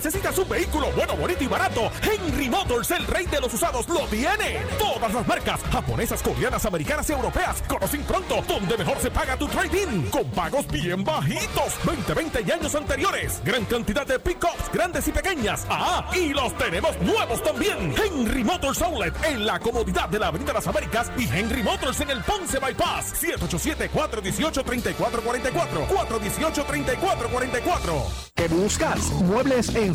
¿Necesitas 0.05 0.37
un 0.37 0.47
vehículo 0.47 0.91
bueno, 0.91 1.17
bonito 1.17 1.43
y 1.43 1.47
barato? 1.47 1.91
Henry 2.03 2.47
Motors, 2.47 2.91
el 2.91 3.07
rey 3.07 3.25
de 3.25 3.41
los 3.41 3.51
usados, 3.51 3.89
lo 3.89 4.01
tiene. 4.01 4.61
Todas 4.77 5.11
las 5.11 5.27
marcas, 5.27 5.59
japonesas, 5.71 6.21
coreanas, 6.21 6.63
americanas 6.63 7.09
y 7.09 7.13
europeas, 7.13 7.63
conocen 7.67 8.03
pronto 8.03 8.43
donde 8.47 8.77
mejor 8.77 8.99
se 8.99 9.09
paga 9.09 9.35
tu 9.35 9.47
trading. 9.47 10.03
Con 10.11 10.29
pagos 10.29 10.67
bien 10.67 11.03
bajitos. 11.03 11.73
20, 11.83 12.13
20 12.13 12.43
y 12.45 12.51
años 12.51 12.75
anteriores. 12.75 13.41
Gran 13.43 13.65
cantidad 13.65 14.05
de 14.05 14.19
pickups, 14.19 14.71
grandes 14.71 15.07
y 15.07 15.11
pequeñas. 15.11 15.65
Ah, 15.71 16.07
y 16.13 16.35
los 16.35 16.55
tenemos 16.55 16.95
nuevos 17.01 17.41
también. 17.41 17.95
Henry 17.97 18.43
Motors 18.43 18.83
Outlet, 18.83 19.15
en 19.23 19.43
la 19.43 19.57
comodidad 19.57 20.07
de 20.07 20.19
la 20.19 20.27
Avenida 20.27 20.53
Las 20.53 20.67
Américas. 20.67 21.11
Y 21.17 21.27
Henry 21.27 21.63
Motors 21.63 21.99
en 22.01 22.11
el 22.11 22.21
Ponce 22.21 22.59
Bypass. 22.59 23.23
787-418-3444. 23.23 25.87
418-3444. 25.87 28.03
¿Qué 28.35 28.47
buscas? 28.49 28.99
Muebles 29.23 29.73
en 29.73 29.94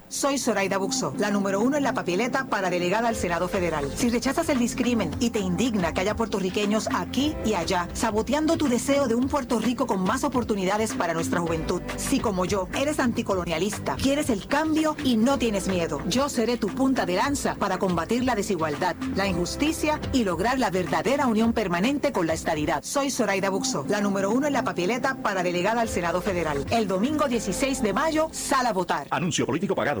Soy 0.11 0.37
Zoraida 0.37 0.77
Buxo, 0.77 1.13
la 1.17 1.31
número 1.31 1.61
uno 1.61 1.77
en 1.77 1.83
la 1.83 1.93
papeleta 1.93 2.43
para 2.43 2.69
delegada 2.69 3.07
al 3.07 3.15
Senado 3.15 3.47
Federal. 3.47 3.89
Si 3.95 4.09
rechazas 4.09 4.49
el 4.49 4.59
discrimen 4.59 5.09
y 5.21 5.29
te 5.29 5.39
indigna 5.39 5.93
que 5.93 6.01
haya 6.01 6.17
puertorriqueños 6.17 6.89
aquí 6.93 7.33
y 7.45 7.53
allá, 7.53 7.87
saboteando 7.93 8.57
tu 8.57 8.67
deseo 8.67 9.07
de 9.07 9.15
un 9.15 9.29
Puerto 9.29 9.57
Rico 9.59 9.87
con 9.87 10.03
más 10.03 10.25
oportunidades 10.25 10.93
para 10.95 11.13
nuestra 11.13 11.39
juventud. 11.39 11.81
Si 11.95 12.19
como 12.19 12.43
yo, 12.43 12.67
eres 12.77 12.99
anticolonialista, 12.99 13.95
quieres 13.95 14.29
el 14.29 14.47
cambio 14.47 14.97
y 15.05 15.15
no 15.15 15.37
tienes 15.37 15.69
miedo, 15.69 16.01
yo 16.07 16.27
seré 16.27 16.57
tu 16.57 16.67
punta 16.67 17.05
de 17.05 17.15
lanza 17.15 17.55
para 17.55 17.79
combatir 17.79 18.25
la 18.25 18.35
desigualdad, 18.35 18.97
la 19.15 19.27
injusticia 19.27 19.97
y 20.11 20.25
lograr 20.25 20.59
la 20.59 20.71
verdadera 20.71 21.27
unión 21.27 21.53
permanente 21.53 22.11
con 22.11 22.27
la 22.27 22.33
estadidad. 22.33 22.83
Soy 22.83 23.11
Zoraida 23.11 23.49
Buxo, 23.49 23.85
la 23.87 24.01
número 24.01 24.29
uno 24.29 24.47
en 24.47 24.53
la 24.53 24.65
papeleta 24.65 25.15
para 25.23 25.41
delegada 25.41 25.79
al 25.79 25.87
Senado 25.87 26.21
Federal. 26.21 26.65
El 26.69 26.89
domingo 26.89 27.29
16 27.29 27.81
de 27.81 27.93
mayo, 27.93 28.27
sal 28.33 28.65
a 28.65 28.73
votar. 28.73 29.07
Anuncio 29.09 29.45
político 29.45 29.73
pagado. 29.73 30.00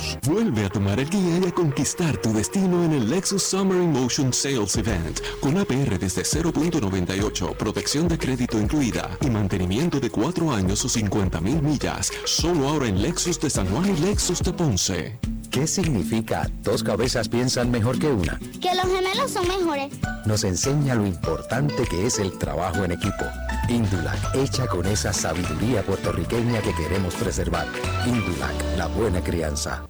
Vuelve 0.27 0.65
a 0.65 0.69
tomar 0.69 0.99
el 0.99 1.09
guía 1.09 1.39
y 1.43 1.47
a 1.47 1.51
conquistar 1.51 2.17
tu 2.17 2.33
destino 2.33 2.83
en 2.83 2.93
el 2.93 3.09
Lexus 3.09 3.43
Summer 3.43 3.77
Emotion 3.77 4.33
Sales 4.33 4.75
Event 4.75 5.19
con 5.39 5.57
APR 5.57 5.97
desde 5.99 6.23
0.98, 6.23 7.55
protección 7.55 8.07
de 8.07 8.17
crédito 8.17 8.59
incluida 8.59 9.17
y 9.21 9.29
mantenimiento 9.29 9.99
de 9.99 10.09
4 10.09 10.51
años 10.51 10.83
o 10.85 10.89
50 10.89 11.41
mil 11.41 11.61
millas. 11.61 12.11
Solo 12.25 12.69
ahora 12.69 12.87
en 12.87 13.01
Lexus 13.01 13.39
de 13.39 13.49
San 13.49 13.67
Juan 13.67 13.95
y 13.95 13.99
Lexus 13.99 14.41
de 14.41 14.53
Ponce. 14.53 15.40
¿Qué 15.51 15.67
significa 15.67 16.49
dos 16.63 16.81
cabezas 16.81 17.27
piensan 17.27 17.69
mejor 17.69 17.99
que 17.99 18.07
una? 18.07 18.39
Que 18.61 18.73
los 18.73 18.85
gemelos 18.85 19.29
son 19.29 19.45
mejores. 19.49 19.91
Nos 20.25 20.45
enseña 20.45 20.95
lo 20.95 21.05
importante 21.05 21.83
que 21.89 22.05
es 22.05 22.19
el 22.19 22.37
trabajo 22.37 22.85
en 22.85 22.93
equipo. 22.93 23.25
Indulac, 23.67 24.33
hecha 24.33 24.65
con 24.67 24.85
esa 24.85 25.11
sabiduría 25.11 25.83
puertorriqueña 25.83 26.61
que 26.61 26.73
queremos 26.73 27.15
preservar. 27.15 27.67
Indulac, 28.07 28.77
la 28.77 28.87
buena 28.87 29.21
crianza. 29.21 29.85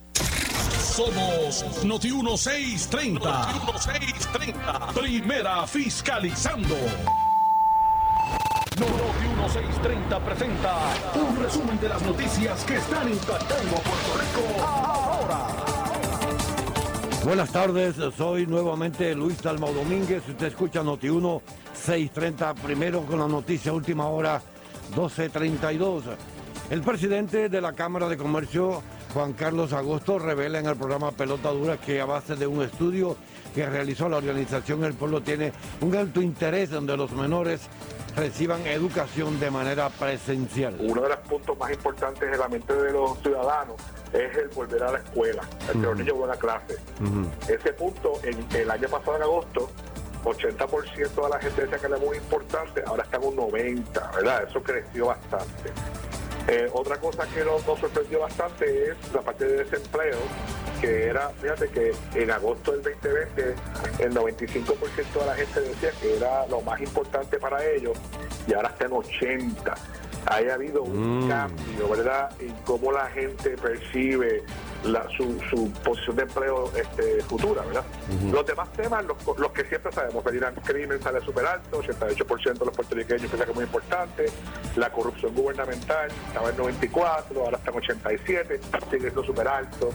Somos 0.96 1.64
Noti 1.86 2.12
1630. 2.12 3.20
Noti 3.20 3.60
1630. 3.72 4.88
Primera 5.00 5.68
fiscalizando. 5.68 6.76
Noti 8.80 9.28
1630 9.28 10.20
presenta 10.26 10.74
un 11.14 11.36
resumen 11.38 11.80
de 11.80 11.88
las 11.88 12.02
noticias 12.02 12.64
que 12.66 12.78
están 12.78 13.08
impactando 13.08 13.76
a 13.76 13.80
Puerto 13.80 14.18
Rico 14.18 14.66
ahora. 14.66 15.21
Buenas 17.24 17.52
tardes, 17.52 17.96
soy 18.18 18.48
nuevamente 18.48 19.14
Luis 19.14 19.42
Dalmau 19.42 19.74
Domínguez. 19.74 20.28
Usted 20.28 20.48
escucha 20.48 20.82
Noti 20.82 21.08
1 21.08 21.42
630, 21.74 22.56
primero 22.56 23.02
con 23.02 23.20
la 23.20 23.28
noticia 23.28 23.72
última 23.72 24.08
hora 24.08 24.42
1232. 24.90 26.06
El 26.72 26.82
presidente 26.82 27.48
de 27.48 27.62
la 27.62 27.74
Cámara 27.74 28.10
de 28.10 28.18
Comercio, 28.18 28.82
Juan 29.14 29.34
Carlos 29.34 29.72
Agosto, 29.72 30.18
revela 30.18 30.60
en 30.60 30.66
el 30.66 30.76
programa 30.76 31.12
Pelota 31.12 31.52
Dura 31.52 31.78
que 31.78 32.02
a 32.02 32.06
base 32.06 32.36
de 32.36 32.48
un 32.48 32.64
estudio 32.64 33.16
que 33.54 33.70
realizó 33.70 34.10
la 34.10 34.18
organización 34.18 34.84
El 34.84 34.96
Pueblo 34.96 35.22
tiene 35.22 35.54
un 35.82 35.96
alto 35.96 36.22
interés 36.22 36.72
donde 36.72 36.98
los 36.98 37.12
menores 37.12 37.62
reciban 38.16 38.66
educación 38.66 39.40
de 39.40 39.52
manera 39.52 39.90
presencial. 39.90 40.76
Uno 40.80 41.02
de 41.04 41.10
los 41.10 41.20
puntos 41.20 41.58
más 41.58 41.72
importantes 41.72 42.32
en 42.32 42.40
la 42.40 42.48
mente 42.48 42.74
de 42.74 42.92
los 42.92 43.20
ciudadanos 43.22 43.76
es 44.14 44.38
el 44.38 44.50
volver 44.50 44.84
a 44.84 44.92
la 44.92 44.98
escuela, 45.00 45.44
el 45.68 45.80
que 45.80 45.86
los 45.88 45.98
niños 45.98 46.20
van 46.20 46.32
a 46.32 46.36
clase. 46.36 46.78
Ese 47.48 47.74
punto, 47.74 48.14
en 48.24 48.46
el 48.56 48.70
año 48.70 48.88
pasado 48.90 49.18
en 49.18 49.24
agosto, 49.24 49.70
80% 50.24 51.24
de 51.24 51.30
la 51.30 51.40
gente 51.40 51.62
decía 51.62 51.78
que 51.78 51.86
era 51.88 51.98
muy 51.98 52.18
importante, 52.18 52.84
ahora 52.86 53.06
un 53.22 53.36
90%, 53.36 54.16
¿verdad? 54.16 54.44
Eso 54.48 54.62
creció 54.62 55.08
bastante. 55.08 55.72
Eh, 56.48 56.70
otra 56.74 56.98
cosa 56.98 57.28
que 57.28 57.46
nos, 57.46 57.66
nos 57.68 57.80
sorprendió 57.80 58.20
bastante 58.20 58.92
es 58.92 59.14
la 59.14 59.22
parte 59.22 59.46
de 59.46 59.64
desempleo, 59.64 60.18
que 60.80 61.06
era, 61.06 61.30
fíjate 61.30 61.70
que 61.70 61.94
en 62.16 62.32
agosto 62.32 62.72
del 62.72 62.82
2020 62.82 63.56
el 64.00 64.14
95% 64.14 65.20
de 65.20 65.26
la 65.26 65.36
gente 65.36 65.62
decía 65.62 65.92
que 66.02 66.18
era 66.18 66.48
lo 66.48 66.62
más 66.62 66.82
importante 66.82 67.38
para 67.38 67.64
ellos 67.64 67.98
y 68.48 68.54
ahora 68.54 68.70
está 68.70 68.86
en 68.86 68.94
80. 68.94 69.76
Haya 70.28 70.54
habido 70.54 70.84
un 70.84 71.26
Mm. 71.26 71.30
cambio, 71.30 71.90
¿verdad? 71.90 72.30
En 72.40 72.54
cómo 72.66 72.92
la 72.92 73.08
gente 73.08 73.52
percibe 73.58 74.44
la- 74.84 75.08
su, 75.16 75.40
su 75.50 75.72
posición 75.84 76.16
de 76.16 76.24
empleo 76.24 76.72
este, 76.76 77.22
futura, 77.24 77.62
¿verdad? 77.64 77.84
Los 78.32 78.46
demás 78.46 78.72
temas, 78.74 79.04
los, 79.06 79.18
los 79.40 79.52
que 79.52 79.64
siempre 79.66 79.92
sabemos, 79.92 80.24
el 80.26 80.40
crimen 80.64 81.02
sale 81.02 81.22
súper 81.22 81.46
alto, 81.46 81.82
88% 81.82 82.60
de 82.60 82.66
los 82.66 82.76
puertorriqueños 82.76 83.22
piensan 83.22 83.42
que 83.46 83.50
es 83.52 83.56
muy 83.56 83.66
importante, 83.66 84.26
la 84.76 84.92
corrupción 84.92 85.34
gubernamental 85.36 86.10
estaba 86.28 86.50
en 86.50 86.58
94, 86.58 87.44
ahora 87.44 87.58
está 87.58 87.72
en 87.72 87.78
87, 87.78 88.60
sigue 88.90 89.00
siendo 89.02 89.24
súper 89.24 89.48
alto, 89.48 89.92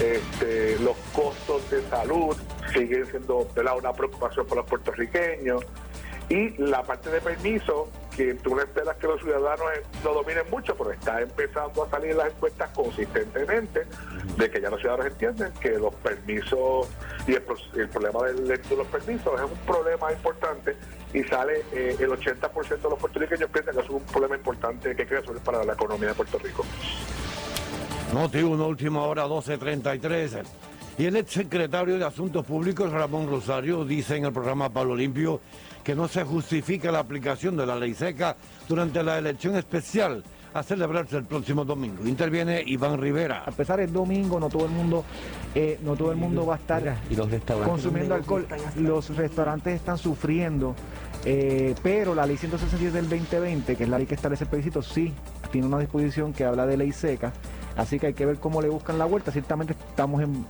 este, 0.00 0.78
los 0.80 0.96
costos 1.14 1.70
de 1.70 1.82
salud 1.88 2.36
siguen 2.72 3.06
siendo 3.06 3.46
¿verdad? 3.54 3.76
una 3.78 3.92
preocupación 3.92 4.46
para 4.46 4.62
los 4.62 4.70
puertorriqueños, 4.70 5.62
y 6.28 6.50
la 6.62 6.82
parte 6.82 7.10
de 7.10 7.20
permiso, 7.20 7.88
que 8.16 8.34
tú 8.34 8.54
no 8.54 8.60
esperas 8.62 8.96
que 8.96 9.06
los 9.06 9.20
ciudadanos 9.20 9.66
eh, 9.76 9.82
lo 10.04 10.12
dominen 10.14 10.44
mucho, 10.50 10.74
pero 10.76 10.90
está 10.92 11.20
empezando 11.20 11.84
a 11.84 11.90
salir 11.90 12.14
las 12.14 12.28
encuestas 12.28 12.70
consistentemente 12.74 13.86
de 14.36 14.50
que 14.50 14.60
ya 14.60 14.68
los 14.70 14.80
ciudadanos 14.80 15.12
entienden 15.12 15.52
que 15.60 15.70
los 15.78 15.94
permisos 15.96 16.88
y 17.26 17.32
el, 17.34 17.42
pro- 17.42 17.56
el 17.74 17.88
problema 17.88 18.22
del, 18.26 18.46
de 18.48 18.76
los 18.76 18.86
permisos 18.88 19.34
es 19.40 19.46
un 19.50 19.58
problema 19.66 20.12
importante 20.12 20.76
y 21.14 21.22
sale 21.24 21.62
eh, 21.72 21.96
el 21.98 22.10
80% 22.10 22.68
de 22.68 22.88
los 22.90 22.98
puertorriqueños 22.98 23.50
piensan 23.50 23.74
que 23.76 23.80
es 23.82 23.90
un 23.90 24.02
problema 24.04 24.36
importante 24.36 24.94
que 24.94 25.02
hay 25.02 25.08
que 25.08 25.14
resolver 25.20 25.42
para 25.42 25.64
la 25.64 25.72
economía 25.72 26.08
de 26.08 26.14
Puerto 26.14 26.38
Rico. 26.38 26.64
Noti 28.12 28.42
1, 28.42 28.66
última 28.66 29.02
hora, 29.04 29.26
12.33. 29.26 30.42
Y 30.98 31.06
el 31.06 31.16
exsecretario 31.16 31.98
de 31.98 32.04
Asuntos 32.04 32.44
Públicos, 32.44 32.92
Ramón 32.92 33.26
Rosario, 33.26 33.84
dice 33.86 34.16
en 34.16 34.26
el 34.26 34.32
programa 34.32 34.68
Pablo 34.70 34.94
Limpio 34.94 35.40
que 35.82 35.94
no 35.94 36.08
se 36.08 36.24
justifica 36.24 36.92
la 36.92 37.00
aplicación 37.00 37.56
de 37.56 37.66
la 37.66 37.76
ley 37.76 37.94
seca 37.94 38.36
durante 38.68 39.02
la 39.02 39.18
elección 39.18 39.56
especial 39.56 40.22
a 40.54 40.62
celebrarse 40.62 41.16
el 41.16 41.24
próximo 41.24 41.64
domingo. 41.64 42.06
Interviene 42.06 42.62
Iván 42.66 43.00
Rivera. 43.00 43.42
A 43.46 43.50
pesar 43.52 43.78
del 43.78 43.92
domingo, 43.92 44.38
no 44.38 44.48
todo 44.48 44.66
el 44.66 44.70
mundo, 44.70 45.04
eh, 45.54 45.78
no 45.82 45.96
todo 45.96 46.12
el 46.12 46.18
mundo 46.18 46.44
va 46.46 46.56
a 46.56 46.58
estar 46.58 46.98
Y 47.08 47.16
los 47.16 47.30
restaurantes. 47.30 47.70
consumiendo 47.70 48.14
alcohol. 48.14 48.46
Los 48.76 49.16
restaurantes 49.16 49.74
están 49.74 49.96
sufriendo, 49.96 50.74
eh, 51.24 51.74
pero 51.82 52.14
la 52.14 52.26
ley 52.26 52.36
167 52.36 52.94
del 52.94 53.08
2020, 53.08 53.76
que 53.76 53.84
es 53.84 53.88
la 53.88 53.96
ley 53.98 54.06
que 54.06 54.14
establece 54.14 54.44
el 54.44 54.50
plebiscito, 54.50 54.82
sí 54.82 55.12
tiene 55.50 55.66
una 55.66 55.78
disposición 55.78 56.32
que 56.32 56.44
habla 56.44 56.66
de 56.66 56.76
ley 56.76 56.92
seca. 56.92 57.32
Así 57.76 57.98
que 57.98 58.08
hay 58.08 58.14
que 58.14 58.26
ver 58.26 58.36
cómo 58.38 58.60
le 58.60 58.68
buscan 58.68 58.98
la 58.98 59.06
vuelta. 59.06 59.32
Ciertamente 59.32 59.72
estamos 59.72 60.22
en, 60.22 60.44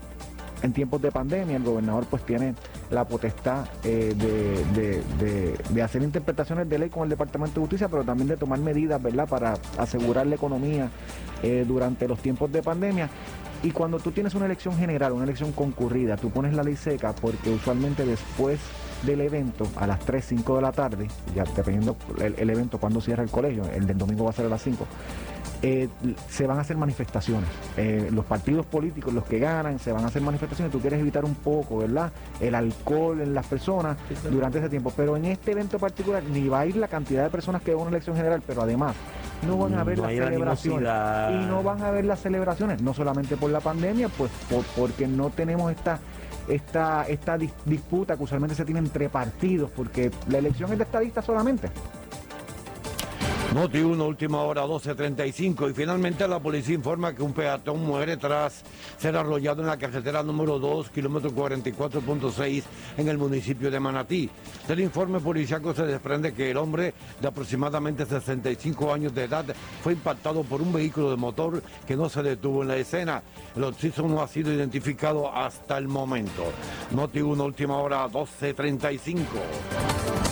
en 0.62 0.72
tiempos 0.72 1.00
de 1.02 1.10
pandemia. 1.10 1.56
El 1.56 1.62
gobernador 1.64 2.06
pues 2.10 2.24
tiene 2.24 2.54
la 2.90 3.04
potestad 3.06 3.66
eh, 3.84 4.14
de, 4.16 4.64
de- 4.80 5.56
de- 5.72 5.82
hacer 5.82 6.02
interpretaciones 6.02 6.68
de 6.68 6.78
ley 6.78 6.88
con 6.90 7.04
el 7.04 7.08
Departamento 7.10 7.54
de 7.56 7.60
Justicia, 7.62 7.88
pero 7.88 8.04
también 8.04 8.28
de 8.28 8.36
tomar 8.36 8.58
medidas, 8.60 9.02
¿verdad?, 9.02 9.28
para 9.28 9.54
asegurar 9.78 10.26
la 10.26 10.36
economía 10.36 10.88
eh, 11.42 11.64
durante 11.66 12.06
los 12.06 12.18
tiempos 12.20 12.50
de 12.52 12.62
pandemia. 12.62 13.08
Y 13.64 13.70
cuando 13.70 13.98
tú 14.00 14.10
tienes 14.10 14.34
una 14.34 14.46
elección 14.46 14.76
general, 14.76 15.12
una 15.12 15.24
elección 15.24 15.52
concurrida, 15.52 16.16
tú 16.16 16.30
pones 16.30 16.52
la 16.54 16.62
ley 16.64 16.74
seca 16.76 17.12
porque 17.12 17.50
usualmente 17.50 18.04
después 18.04 18.58
del 19.04 19.20
evento, 19.20 19.66
a 19.76 19.86
las 19.86 20.00
3, 20.00 20.24
5 20.24 20.56
de 20.56 20.62
la 20.62 20.72
tarde, 20.72 21.08
ya 21.34 21.44
dependiendo 21.44 21.96
el, 22.20 22.34
el 22.38 22.50
evento 22.50 22.78
cuando 22.78 23.00
cierra 23.00 23.22
el 23.22 23.30
colegio, 23.30 23.64
el 23.74 23.86
del 23.86 23.98
domingo 23.98 24.24
va 24.24 24.30
a 24.30 24.32
ser 24.32 24.46
a 24.46 24.48
las 24.48 24.62
5, 24.62 24.84
eh, 25.62 25.88
se 26.28 26.46
van 26.46 26.58
a 26.58 26.62
hacer 26.62 26.76
manifestaciones. 26.76 27.48
Eh, 27.76 28.08
los 28.12 28.24
partidos 28.24 28.66
políticos, 28.66 29.14
los 29.14 29.24
que 29.24 29.38
ganan, 29.38 29.78
se 29.78 29.92
van 29.92 30.04
a 30.04 30.08
hacer 30.08 30.20
manifestaciones. 30.20 30.72
Tú 30.72 30.80
quieres 30.80 31.00
evitar 31.00 31.24
un 31.24 31.34
poco, 31.36 31.78
¿verdad? 31.78 32.10
El 32.40 32.54
alcohol 32.56 33.20
en 33.20 33.32
las 33.34 33.46
personas 33.46 33.96
durante 34.30 34.58
ese 34.58 34.68
tiempo. 34.68 34.92
Pero 34.96 35.16
en 35.16 35.24
este 35.26 35.52
evento 35.52 35.78
particular 35.78 36.22
ni 36.24 36.48
va 36.48 36.60
a 36.60 36.66
ir 36.66 36.76
la 36.76 36.88
cantidad 36.88 37.22
de 37.24 37.30
personas 37.30 37.62
que 37.62 37.72
va 37.74 37.78
a 37.80 37.82
una 37.82 37.90
elección 37.90 38.16
general, 38.16 38.42
pero 38.46 38.62
además 38.62 38.94
no 39.46 39.56
van 39.58 39.74
a 39.74 39.84
ver 39.84 39.98
No 39.98 40.04
las 40.04 40.12
celebraciones. 40.30 40.80
Y 41.44 41.46
no 41.46 41.62
van 41.62 41.82
a 41.82 41.90
ver 41.90 42.04
las 42.04 42.20
celebraciones, 42.20 42.82
no 42.82 42.92
solamente 42.94 43.36
por 43.36 43.50
la 43.50 43.60
pandemia, 43.60 44.08
pues 44.08 44.30
por- 44.50 44.64
porque 44.76 45.06
no 45.06 45.30
tenemos 45.30 45.70
esta 45.70 45.98
esta, 46.48 47.04
esta 47.06 47.38
dis- 47.38 47.52
disputa 47.64 48.16
que 48.16 48.24
usualmente 48.24 48.56
se 48.56 48.64
tiene 48.64 48.80
entre 48.80 49.08
partidos, 49.08 49.70
porque 49.70 50.10
la 50.28 50.38
elección 50.38 50.72
es 50.72 50.78
de 50.78 50.82
estadistas 50.84 51.24
solamente. 51.24 51.68
Noti 53.54 53.80
1, 53.80 54.06
última 54.06 54.40
hora, 54.40 54.64
12.35. 54.64 55.70
Y 55.70 55.74
finalmente 55.74 56.26
la 56.26 56.40
policía 56.40 56.74
informa 56.74 57.14
que 57.14 57.22
un 57.22 57.34
peatón 57.34 57.84
muere 57.84 58.16
tras 58.16 58.62
ser 58.96 59.14
arrollado 59.14 59.60
en 59.60 59.68
la 59.68 59.76
carretera 59.76 60.22
número 60.22 60.58
2, 60.58 60.88
kilómetro 60.88 61.30
44.6, 61.32 62.62
en 62.96 63.08
el 63.08 63.18
municipio 63.18 63.70
de 63.70 63.78
Manatí. 63.78 64.30
Del 64.66 64.80
informe 64.80 65.20
policiaco 65.20 65.74
se 65.74 65.84
desprende 65.84 66.32
que 66.32 66.50
el 66.50 66.56
hombre 66.56 66.94
de 67.20 67.28
aproximadamente 67.28 68.06
65 68.06 68.90
años 68.90 69.14
de 69.14 69.24
edad 69.24 69.44
fue 69.82 69.92
impactado 69.92 70.44
por 70.44 70.62
un 70.62 70.72
vehículo 70.72 71.10
de 71.10 71.16
motor 71.16 71.62
que 71.86 71.94
no 71.94 72.08
se 72.08 72.22
detuvo 72.22 72.62
en 72.62 72.68
la 72.68 72.76
escena. 72.76 73.22
El 73.54 73.64
occiso 73.64 74.08
no 74.08 74.22
ha 74.22 74.28
sido 74.28 74.50
identificado 74.50 75.30
hasta 75.30 75.76
el 75.76 75.88
momento. 75.88 76.44
Noti 76.92 77.20
1, 77.20 77.44
última 77.44 77.76
hora, 77.76 78.08
12.35. 78.08 80.31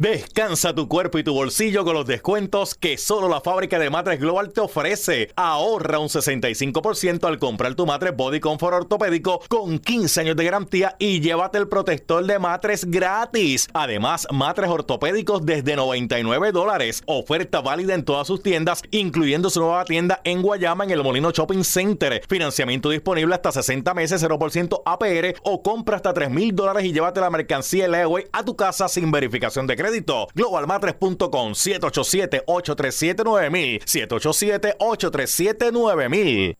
Descansa 0.00 0.74
tu 0.74 0.88
cuerpo 0.88 1.18
y 1.18 1.24
tu 1.24 1.34
bolsillo 1.34 1.84
con 1.84 1.92
los 1.92 2.06
descuentos 2.06 2.74
que 2.74 2.96
solo 2.96 3.28
la 3.28 3.42
fábrica 3.42 3.78
de 3.78 3.90
matres 3.90 4.18
Global 4.18 4.50
te 4.50 4.62
ofrece. 4.62 5.30
Ahorra 5.36 5.98
un 5.98 6.08
65% 6.08 7.24
al 7.24 7.38
comprar 7.38 7.74
tu 7.74 7.84
matres 7.84 8.16
Body 8.16 8.40
Comfort 8.40 8.76
ortopédico 8.76 9.42
con 9.48 9.78
15 9.78 10.22
años 10.22 10.36
de 10.36 10.44
garantía 10.44 10.96
y 10.98 11.20
llévate 11.20 11.58
el 11.58 11.68
protector 11.68 12.24
de 12.24 12.38
matres 12.38 12.86
gratis. 12.86 13.68
Además, 13.74 14.26
matres 14.32 14.70
ortopédicos 14.70 15.44
desde 15.44 15.76
99 15.76 16.50
dólares. 16.52 17.02
Oferta 17.04 17.60
válida 17.60 17.92
en 17.94 18.06
todas 18.06 18.26
sus 18.26 18.42
tiendas, 18.42 18.82
incluyendo 18.90 19.50
su 19.50 19.60
nueva 19.60 19.84
tienda 19.84 20.22
en 20.24 20.40
Guayama 20.40 20.84
en 20.84 20.92
el 20.92 21.02
Molino 21.02 21.30
Shopping 21.30 21.62
Center. 21.62 22.22
Financiamiento 22.26 22.88
disponible 22.88 23.34
hasta 23.34 23.52
60 23.52 23.92
meses, 23.92 24.24
0% 24.24 24.80
APR 24.82 25.34
o 25.42 25.62
compra 25.62 25.96
hasta 25.96 26.14
3 26.14 26.30
mil 26.30 26.56
dólares 26.56 26.86
y 26.86 26.94
llévate 26.94 27.20
la 27.20 27.28
mercancía 27.28 27.86
Leeway 27.86 28.24
a 28.32 28.42
tu 28.42 28.56
casa 28.56 28.88
sin 28.88 29.10
verificación 29.10 29.66
de 29.66 29.76
crédito. 29.76 29.89
Globalmatres.com 30.34 31.52
787-837-9000 31.52 33.80
787-837-9000 33.86 36.59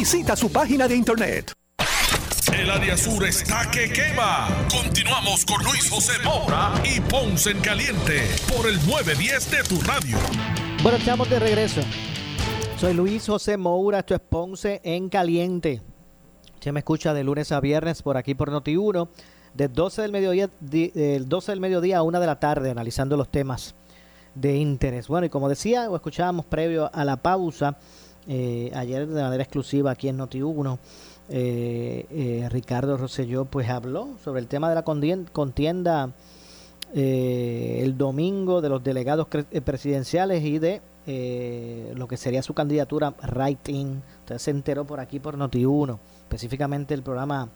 Visita 0.00 0.34
su 0.34 0.50
página 0.50 0.88
de 0.88 0.96
internet. 0.96 1.52
El 2.58 2.70
área 2.70 2.96
sur 2.96 3.22
está 3.22 3.70
que 3.70 3.92
quema. 3.92 4.48
Continuamos 4.70 5.44
con 5.44 5.62
Luis 5.62 5.90
José 5.90 6.14
Moura 6.24 6.72
y 6.84 7.02
Ponce 7.02 7.50
en 7.50 7.60
Caliente 7.60 8.22
por 8.48 8.66
el 8.66 8.76
910 8.76 9.50
de 9.50 9.62
tu 9.64 9.78
radio. 9.82 10.16
Bueno, 10.82 10.96
estamos 10.96 11.28
de 11.28 11.38
regreso. 11.38 11.82
Soy 12.78 12.94
Luis 12.94 13.26
José 13.26 13.58
Moura, 13.58 13.98
esto 13.98 14.14
es 14.14 14.20
Ponce 14.20 14.80
en 14.84 15.10
Caliente. 15.10 15.82
Se 16.60 16.72
me 16.72 16.80
escucha 16.80 17.12
de 17.12 17.22
lunes 17.22 17.52
a 17.52 17.60
viernes 17.60 18.00
por 18.00 18.16
aquí 18.16 18.34
por 18.34 18.50
Noti1. 18.50 19.06
de 19.52 19.68
12 19.68 20.00
del 20.00 20.12
mediodía, 20.12 20.48
del 20.60 21.28
12 21.28 21.52
del 21.52 21.60
mediodía 21.60 21.98
a 21.98 22.02
1 22.04 22.20
de 22.20 22.26
la 22.26 22.40
tarde, 22.40 22.70
analizando 22.70 23.18
los 23.18 23.30
temas 23.30 23.74
de 24.34 24.56
interés. 24.56 25.08
Bueno, 25.08 25.26
y 25.26 25.28
como 25.28 25.50
decía 25.50 25.90
o 25.90 25.96
escuchábamos 25.96 26.46
previo 26.46 26.90
a 26.90 27.04
la 27.04 27.18
pausa, 27.18 27.76
eh, 28.32 28.70
ayer 28.76 29.08
de 29.08 29.22
manera 29.22 29.42
exclusiva 29.42 29.90
aquí 29.90 30.06
en 30.06 30.18
Noti1, 30.18 30.78
eh, 31.30 32.06
eh, 32.10 32.48
Ricardo 32.48 32.96
Rosselló 32.96 33.44
pues 33.44 33.68
habló 33.68 34.10
sobre 34.22 34.38
el 34.38 34.46
tema 34.46 34.68
de 34.68 34.76
la 34.76 34.84
contienda 34.84 36.12
el 36.92 37.98
domingo 37.98 38.60
de 38.60 38.68
los 38.68 38.84
delegados 38.84 39.26
presidenciales 39.64 40.44
y 40.44 40.60
de 40.60 40.80
lo 41.94 42.06
que 42.06 42.16
sería 42.16 42.42
su 42.42 42.54
candidatura 42.54 43.14
writing. 43.32 44.00
Usted 44.20 44.38
se 44.38 44.50
enteró 44.52 44.84
por 44.84 45.00
aquí 45.00 45.18
por 45.18 45.36
Noti1, 45.36 45.98
específicamente 46.22 46.94
el 46.94 47.02
programa 47.02 47.48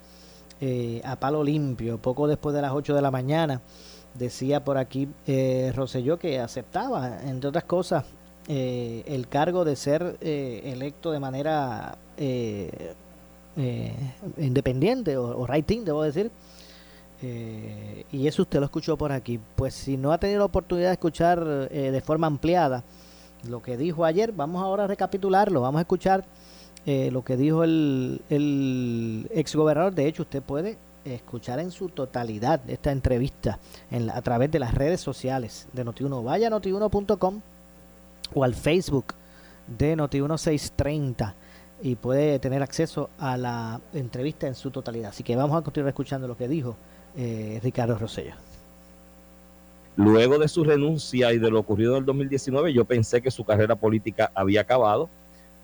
A 1.05 1.17
Palo 1.17 1.45
Limpio, 1.45 1.99
poco 1.99 2.27
después 2.27 2.55
de 2.55 2.63
las 2.63 2.73
8 2.73 2.97
de 2.97 3.03
la 3.03 3.13
mañana. 3.13 3.61
Decía 4.15 4.63
por 4.63 4.79
aquí 4.79 5.09
eh, 5.27 5.73
Rosselló 5.75 6.19
que 6.19 6.39
aceptaba, 6.39 7.23
entre 7.25 7.49
otras 7.49 7.65
cosas, 7.65 8.05
eh, 8.47 9.05
el 9.07 9.27
cargo 9.29 9.65
de 9.65 9.75
ser 9.75 10.19
eh, 10.21 10.63
electo 10.67 11.13
de 11.13 11.21
manera 11.21 11.97
eh, 12.19 12.93
independiente 14.37 15.17
o, 15.17 15.39
o 15.39 15.47
writing, 15.47 15.85
debo 15.85 16.03
decir. 16.03 16.31
y 17.23 18.27
eso 18.27 18.43
usted 18.43 18.59
lo 18.59 18.67
escuchó 18.67 18.97
por 18.97 19.13
aquí. 19.13 19.41
Pues 19.57 19.75
si 19.75 19.97
no 19.97 20.13
ha 20.13 20.19
tenido 20.19 20.41
la 20.41 20.45
oportunidad 20.47 20.89
de 20.89 20.95
escuchar 20.95 21.45
de 21.45 22.01
forma 22.01 22.27
ampliada 22.27 22.85
lo 23.49 23.63
que 23.63 23.77
dijo 23.77 24.05
ayer, 24.05 24.33
vamos 24.33 24.63
ahora 24.63 24.85
a 24.85 24.87
recapitularlo. 24.87 25.61
Vamos 25.61 25.79
a 25.79 25.83
escuchar 25.83 26.25
lo 26.87 27.25
que 27.25 27.37
dijo 27.37 27.65
el, 27.65 28.21
el 28.29 29.29
ex 29.33 29.55
gobernador. 29.57 29.95
De 29.95 30.07
hecho, 30.07 30.23
usted 30.23 30.43
puede 30.43 30.77
escuchar 31.05 31.61
en 31.61 31.71
su 31.71 31.89
totalidad 31.89 32.61
esta 32.69 32.91
entrevista 32.91 33.59
en 33.91 34.11
a 34.11 34.21
través 34.21 34.51
de 34.51 34.59
las 34.59 34.75
redes 34.75 35.01
sociales 35.01 35.67
de 35.73 35.85
Notiuno. 35.85 36.23
Vaya 36.23 36.49
a 36.49 36.51
notiuno.com 36.51 37.41
o 38.35 38.45
al 38.45 38.55
Facebook 38.55 39.15
de 39.67 39.97
Noti1630 39.97 41.35
y 41.83 41.95
puede 41.97 42.39
tener 42.39 42.63
acceso 42.63 43.11
a 43.19 43.37
la 43.37 43.81
entrevista 43.93 44.47
en 44.47 44.55
su 44.55 44.71
totalidad. 44.71 45.11
Así 45.11 45.23
que 45.23 45.37
vamos 45.37 45.57
a 45.57 45.63
continuar 45.63 45.89
escuchando 45.89 46.29
lo 46.29 46.37
que 46.37 46.49
dijo 46.49 46.77
eh, 47.17 47.61
Ricardo 47.63 47.99
Rosello. 47.99 48.35
Luego 49.97 50.39
de 50.39 50.49
su 50.49 50.65
renuncia 50.65 51.33
y 51.33 51.39
de 51.39 51.51
lo 51.51 51.61
ocurrido 51.61 51.93
en 51.93 51.99
el 51.99 52.05
2019, 52.05 52.73
yo 52.73 52.85
pensé 52.85 53.23
que 53.23 53.31
su 53.31 53.45
carrera 53.45 53.77
política 53.77 54.31
había 54.35 54.63
acabado 54.63 55.09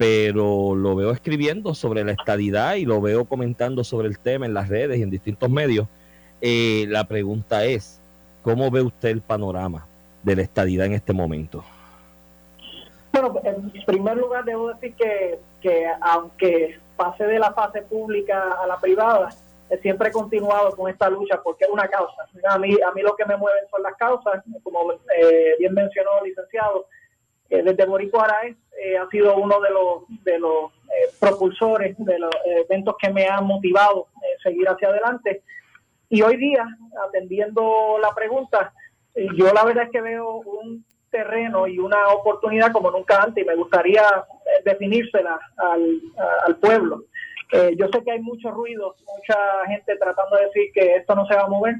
pero 0.00 0.74
lo 0.74 0.96
veo 0.96 1.10
escribiendo 1.10 1.74
sobre 1.74 2.02
la 2.04 2.12
estadidad 2.12 2.76
y 2.76 2.86
lo 2.86 3.02
veo 3.02 3.26
comentando 3.26 3.84
sobre 3.84 4.08
el 4.08 4.18
tema 4.18 4.46
en 4.46 4.54
las 4.54 4.70
redes 4.70 4.98
y 4.98 5.02
en 5.02 5.10
distintos 5.10 5.50
medios. 5.50 5.88
Eh, 6.40 6.86
la 6.88 7.04
pregunta 7.06 7.66
es, 7.66 8.00
¿cómo 8.40 8.70
ve 8.70 8.80
usted 8.80 9.10
el 9.10 9.20
panorama 9.20 9.86
de 10.22 10.36
la 10.36 10.40
estadidad 10.40 10.86
en 10.86 10.94
este 10.94 11.12
momento? 11.12 11.62
Bueno, 13.20 13.40
en 13.44 13.72
primer 13.84 14.16
lugar 14.16 14.44
debo 14.44 14.72
decir 14.72 14.94
que, 14.94 15.38
que 15.60 15.86
aunque 16.00 16.78
pase 16.96 17.24
de 17.24 17.38
la 17.38 17.52
fase 17.52 17.82
pública 17.82 18.52
a 18.62 18.66
la 18.66 18.78
privada, 18.78 19.28
siempre 19.82 20.08
he 20.08 20.12
continuado 20.12 20.74
con 20.76 20.90
esta 20.90 21.08
lucha 21.10 21.40
porque 21.42 21.64
es 21.64 21.70
una 21.70 21.88
causa. 21.88 22.26
A 22.48 22.58
mí, 22.58 22.76
a 22.80 22.92
mí 22.92 23.02
lo 23.02 23.14
que 23.14 23.26
me 23.26 23.36
mueven 23.36 23.68
son 23.70 23.82
las 23.82 23.94
causas, 23.96 24.42
como 24.62 24.92
eh, 24.92 25.54
bien 25.58 25.74
mencionó 25.74 26.10
el 26.20 26.30
licenciado, 26.30 26.86
eh, 27.50 27.62
desde 27.64 27.84
Boricua 27.84 28.24
Araez 28.24 28.56
eh, 28.80 28.96
ha 28.96 29.08
sido 29.08 29.36
uno 29.36 29.60
de 29.60 29.70
los, 29.70 30.24
de 30.24 30.38
los 30.38 30.70
eh, 30.84 31.12
propulsores 31.18 31.96
de 31.98 32.18
los 32.18 32.30
eventos 32.44 32.94
que 32.96 33.10
me 33.10 33.26
han 33.26 33.44
motivado 33.44 34.06
a 34.14 34.42
seguir 34.42 34.68
hacia 34.68 34.88
adelante. 34.88 35.42
Y 36.08 36.22
hoy 36.22 36.36
día, 36.36 36.64
atendiendo 37.08 37.98
la 38.00 38.14
pregunta, 38.14 38.72
yo 39.14 39.52
la 39.52 39.64
verdad 39.64 39.84
es 39.84 39.90
que 39.90 40.00
veo 40.00 40.36
un 40.36 40.84
terreno 41.10 41.66
y 41.66 41.78
una 41.78 42.08
oportunidad 42.08 42.72
como 42.72 42.90
nunca 42.90 43.22
antes 43.22 43.44
y 43.44 43.46
me 43.46 43.56
gustaría 43.56 44.02
definírsela 44.64 45.38
al, 45.56 46.56
pueblo. 46.56 47.04
yo 47.76 47.88
sé 47.88 48.04
que 48.04 48.12
hay 48.12 48.20
mucho 48.20 48.50
ruido, 48.50 48.94
mucha 49.16 49.66
gente 49.66 49.96
tratando 49.96 50.36
de 50.36 50.46
decir 50.46 50.70
que 50.72 50.96
esto 50.96 51.14
no 51.14 51.26
se 51.26 51.34
va 51.34 51.42
a 51.42 51.48
mover. 51.48 51.76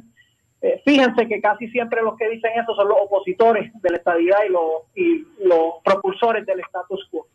Eh, 0.63 0.83
fíjense 0.85 1.27
que 1.27 1.41
casi 1.41 1.69
siempre 1.69 2.03
los 2.03 2.17
que 2.17 2.29
dicen 2.29 2.53
eso 2.55 2.75
son 2.75 2.89
los 2.89 2.99
opositores 3.01 3.73
de 3.81 3.91
la 3.91 3.97
estabilidad 3.97 4.39
y 4.47 4.53
los, 4.53 4.73
y 4.95 5.27
los 5.47 5.75
propulsores 5.83 6.45
del 6.45 6.61
status 6.61 7.09
quo. 7.11 7.27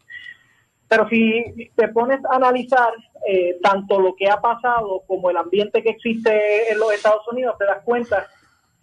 Pero 0.87 1.09
si 1.09 1.71
te 1.75 1.87
pones 1.87 2.23
a 2.25 2.35
analizar 2.35 2.93
eh, 3.27 3.57
tanto 3.63 3.99
lo 3.99 4.15
que 4.15 4.29
ha 4.29 4.39
pasado 4.39 5.01
como 5.07 5.31
el 5.31 5.37
ambiente 5.37 5.81
que 5.81 5.89
existe 5.89 6.71
en 6.71 6.77
los 6.77 6.93
Estados 6.93 7.27
Unidos, 7.31 7.57
te 7.57 7.65
das 7.65 7.81
cuenta 7.83 8.27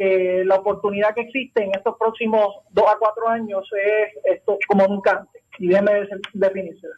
que 0.03 0.45
la 0.45 0.57
oportunidad 0.57 1.15
que 1.15 1.23
existe 1.23 1.63
en 1.63 1.71
estos 1.75 1.97
próximos 1.97 2.57
dos 2.71 2.87
a 2.89 2.99
cuatro 2.99 3.29
años 3.29 3.69
es 3.73 4.37
esto 4.37 4.59
como 4.67 4.87
nunca 4.87 5.19
antes. 5.19 5.43
Y 5.59 5.69
déjeme 5.69 6.09
definirse. 6.33 6.89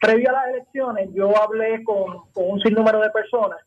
Previo 0.00 0.30
a 0.30 0.32
las 0.32 0.48
elecciones, 0.48 1.10
yo 1.12 1.30
hablé 1.40 1.84
con, 1.84 2.30
con 2.32 2.50
un 2.50 2.60
sinnúmero 2.60 3.00
de 3.00 3.10
personas 3.10 3.58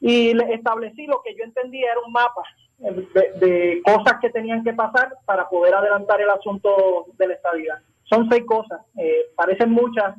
y 0.00 0.30
establecí 0.52 1.06
lo 1.06 1.22
que 1.22 1.34
yo 1.34 1.44
entendía 1.44 1.92
era 1.92 2.00
un 2.04 2.12
mapa 2.12 2.42
de, 2.78 3.80
cosas 3.84 4.18
que 4.20 4.30
tenían 4.30 4.62
que 4.62 4.72
pasar 4.72 5.12
para 5.24 5.48
poder 5.48 5.74
adelantar 5.74 6.20
el 6.20 6.30
asunto 6.30 7.06
de 7.16 7.28
la 7.28 7.34
estabilidad. 7.34 7.78
Son 8.04 8.28
seis 8.30 8.44
cosas, 8.46 8.80
eh, 8.96 9.26
parecen 9.36 9.70
muchas, 9.70 10.14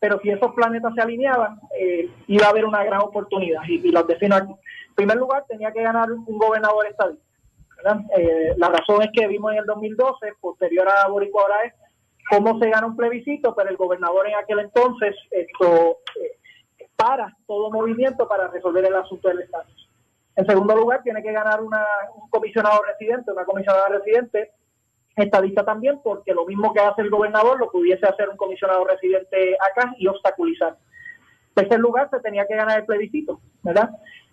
pero 0.00 0.20
si 0.20 0.30
esos 0.30 0.52
planetas 0.54 0.94
se 0.94 1.02
alineaban, 1.02 1.60
eh, 1.78 2.08
iba 2.28 2.46
a 2.46 2.50
haber 2.50 2.64
una 2.64 2.84
gran 2.84 3.00
oportunidad 3.00 3.62
y, 3.66 3.90
las 3.90 4.06
defino 4.06 4.36
aquí. 4.36 4.52
En 4.52 4.94
primer 4.94 5.16
lugar, 5.16 5.44
tenía 5.48 5.72
que 5.72 5.82
ganar 5.82 6.10
un 6.10 6.38
gobernador 6.38 6.86
estadista. 6.86 7.24
Eh, 8.16 8.54
la 8.56 8.68
razón 8.68 9.02
es 9.02 9.10
que 9.12 9.26
vimos 9.28 9.52
en 9.52 9.58
el 9.58 9.66
2012, 9.66 10.34
posterior 10.40 10.88
a 10.88 11.08
Boricua 11.08 11.46
cómo 12.28 12.58
se 12.58 12.68
gana 12.68 12.86
un 12.86 12.96
plebiscito, 12.96 13.54
pero 13.54 13.70
el 13.70 13.76
gobernador 13.76 14.26
en 14.26 14.34
aquel 14.34 14.58
entonces 14.58 15.14
esto, 15.30 15.98
para 16.96 17.32
todo 17.46 17.70
movimiento 17.70 18.26
para 18.26 18.48
resolver 18.48 18.84
el 18.84 18.94
asunto 18.94 19.28
del 19.28 19.40
estatus. 19.40 19.88
En 20.34 20.46
segundo 20.46 20.76
lugar, 20.76 21.02
tiene 21.02 21.22
que 21.22 21.32
ganar 21.32 21.62
una, 21.62 21.84
un 22.14 22.28
comisionado 22.28 22.82
residente, 22.82 23.32
una 23.32 23.44
comisionada 23.44 23.88
residente, 23.88 24.50
estadista 25.22 25.64
también, 25.64 26.00
porque 26.02 26.32
lo 26.32 26.46
mismo 26.46 26.72
que 26.72 26.80
hace 26.80 27.02
el 27.02 27.10
gobernador 27.10 27.58
lo 27.58 27.70
pudiese 27.70 28.06
hacer 28.06 28.28
un 28.28 28.36
comisionado 28.36 28.84
residente 28.84 29.56
acá 29.70 29.94
y 29.98 30.06
obstaculizar. 30.06 30.76
En 31.48 31.54
tercer 31.54 31.80
lugar, 31.80 32.08
se 32.10 32.20
tenía 32.20 32.46
que 32.46 32.56
ganar 32.56 32.80
el 32.80 32.86
plebiscito, 32.86 33.40
¿verdad? 33.62 33.90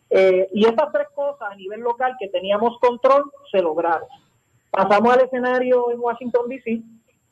Eh, 0.10 0.48
y 0.54 0.66
esas 0.66 0.92
tres 0.94 1.08
cosas 1.14 1.52
a 1.52 1.56
nivel 1.56 1.82
local 1.82 2.16
que 2.20 2.30
teníamos 2.30 2.78
control 2.80 3.32
se 3.52 3.62
lograron. 3.62 4.08
Pasamos 4.70 5.14
al 5.14 5.22
escenario 5.22 5.92
en 5.92 6.00
Washington, 6.00 6.50
D.C. 6.50 6.82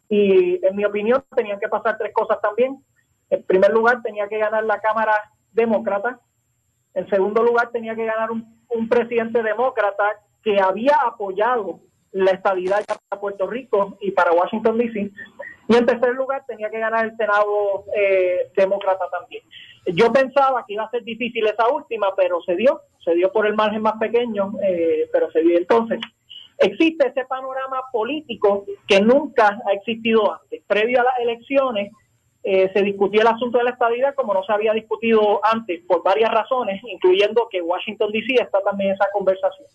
y 0.09 0.65
en 0.65 0.75
mi 0.75 0.85
opinión 0.85 1.23
tenían 1.35 1.59
que 1.59 1.67
pasar 1.67 1.97
tres 1.97 2.13
cosas 2.13 2.39
también. 2.41 2.83
En 3.29 3.43
primer 3.43 3.71
lugar, 3.71 4.01
tenía 4.01 4.27
que 4.27 4.37
ganar 4.37 4.63
la 4.63 4.79
Cámara 4.79 5.13
Demócrata. 5.51 6.19
En 6.93 7.09
segundo 7.09 7.43
lugar, 7.43 7.69
tenía 7.71 7.95
que 7.95 8.05
ganar 8.05 8.31
un, 8.31 8.53
presidente 8.89 9.43
demócrata 9.43 10.03
que 10.43 10.59
había 10.59 10.95
apoyado 11.05 11.79
la 12.13 12.31
estabilidad 12.31 12.85
para 12.85 13.21
Puerto 13.21 13.47
Rico 13.47 13.97
y 14.01 14.11
para 14.11 14.31
Washington, 14.31 14.77
D.C. 14.77 15.11
Y 15.67 15.75
en 15.75 15.85
tercer 15.85 16.13
lugar, 16.13 16.43
tenía 16.47 16.69
que 16.69 16.79
ganar 16.79 17.05
el 17.05 17.17
Senado 17.17 17.85
eh, 17.95 18.51
demócrata 18.55 19.05
también. 19.09 19.43
Yo 19.87 20.11
pensaba 20.11 20.63
que 20.65 20.73
iba 20.73 20.83
a 20.83 20.89
ser 20.89 21.03
difícil 21.03 21.45
esa 21.45 21.67
última, 21.69 22.15
pero 22.15 22.41
se 22.41 22.55
dio, 22.55 22.81
se 23.03 23.13
dio 23.15 23.31
por 23.31 23.45
el 23.47 23.53
margen 23.53 23.81
más 23.81 23.97
pequeño, 23.99 24.53
eh, 24.63 25.09
pero 25.11 25.29
se 25.31 25.41
dio. 25.41 25.57
Entonces, 25.57 25.99
existe 26.59 27.07
ese 27.07 27.25
panorama 27.25 27.81
político 27.91 28.65
que 28.87 29.01
nunca 29.01 29.59
ha 29.65 29.73
existido 29.73 30.33
antes. 30.33 30.63
Previo 30.67 31.01
a 31.01 31.03
las 31.03 31.19
elecciones, 31.19 31.91
eh, 32.43 32.69
se 32.73 32.81
discutía 32.81 33.21
el 33.21 33.27
asunto 33.27 33.57
de 33.57 33.63
la 33.63 33.69
estabilidad 33.71 34.15
como 34.15 34.33
no 34.33 34.43
se 34.43 34.51
había 34.51 34.73
discutido 34.73 35.39
antes 35.45 35.81
por 35.87 36.03
varias 36.03 36.29
razones, 36.31 36.81
incluyendo 36.83 37.47
que 37.49 37.61
Washington 37.61 38.11
DC 38.11 38.35
está 38.35 38.61
también 38.61 38.89
en 38.89 38.95
esa 38.95 39.07
conversación. 39.13 39.67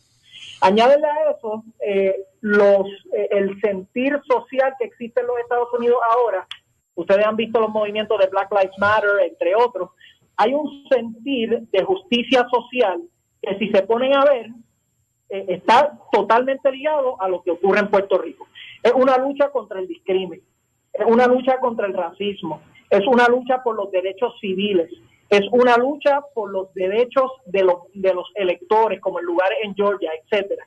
Añádele 0.60 1.06
a 1.06 1.30
eso 1.30 1.62
eh, 1.80 2.14
eh, 2.42 3.28
el 3.30 3.60
sentir 3.60 4.20
social 4.28 4.74
que 4.78 4.86
existe 4.86 5.20
en 5.20 5.26
los 5.26 5.38
Estados 5.38 5.68
Unidos 5.78 5.98
ahora. 6.12 6.46
Ustedes 6.94 7.24
han 7.24 7.36
visto 7.36 7.60
los 7.60 7.70
movimientos 7.70 8.18
de 8.18 8.26
Black 8.26 8.50
Lives 8.50 8.78
Matter, 8.78 9.10
entre 9.22 9.54
otros. 9.54 9.90
Hay 10.36 10.52
un 10.54 10.84
sentir 10.88 11.60
de 11.70 11.84
justicia 11.84 12.46
social 12.50 13.02
que 13.40 13.56
si 13.58 13.70
se 13.70 13.82
ponen 13.82 14.14
a 14.14 14.24
ver, 14.24 14.50
está 15.28 15.98
totalmente 16.10 16.72
ligado 16.72 17.20
a 17.20 17.28
lo 17.28 17.42
que 17.42 17.52
ocurre 17.52 17.80
en 17.80 17.90
Puerto 17.90 18.18
Rico. 18.18 18.48
Es 18.82 18.92
una 18.92 19.16
lucha 19.18 19.50
contra 19.50 19.78
el 19.78 19.86
discrimen 19.86 20.42
es 20.98 21.06
una 21.06 21.26
lucha 21.26 21.58
contra 21.60 21.86
el 21.86 21.94
racismo, 21.94 22.60
es 22.90 23.06
una 23.06 23.28
lucha 23.28 23.62
por 23.62 23.76
los 23.76 23.90
derechos 23.90 24.34
civiles, 24.40 24.90
es 25.30 25.42
una 25.52 25.76
lucha 25.76 26.22
por 26.34 26.50
los 26.50 26.72
derechos 26.74 27.30
de 27.46 27.62
los, 27.62 27.76
de 27.94 28.14
los 28.14 28.30
electores, 28.34 29.00
como 29.00 29.20
en 29.20 29.26
lugares 29.26 29.58
en 29.62 29.74
Georgia, 29.74 30.10
etcétera. 30.22 30.66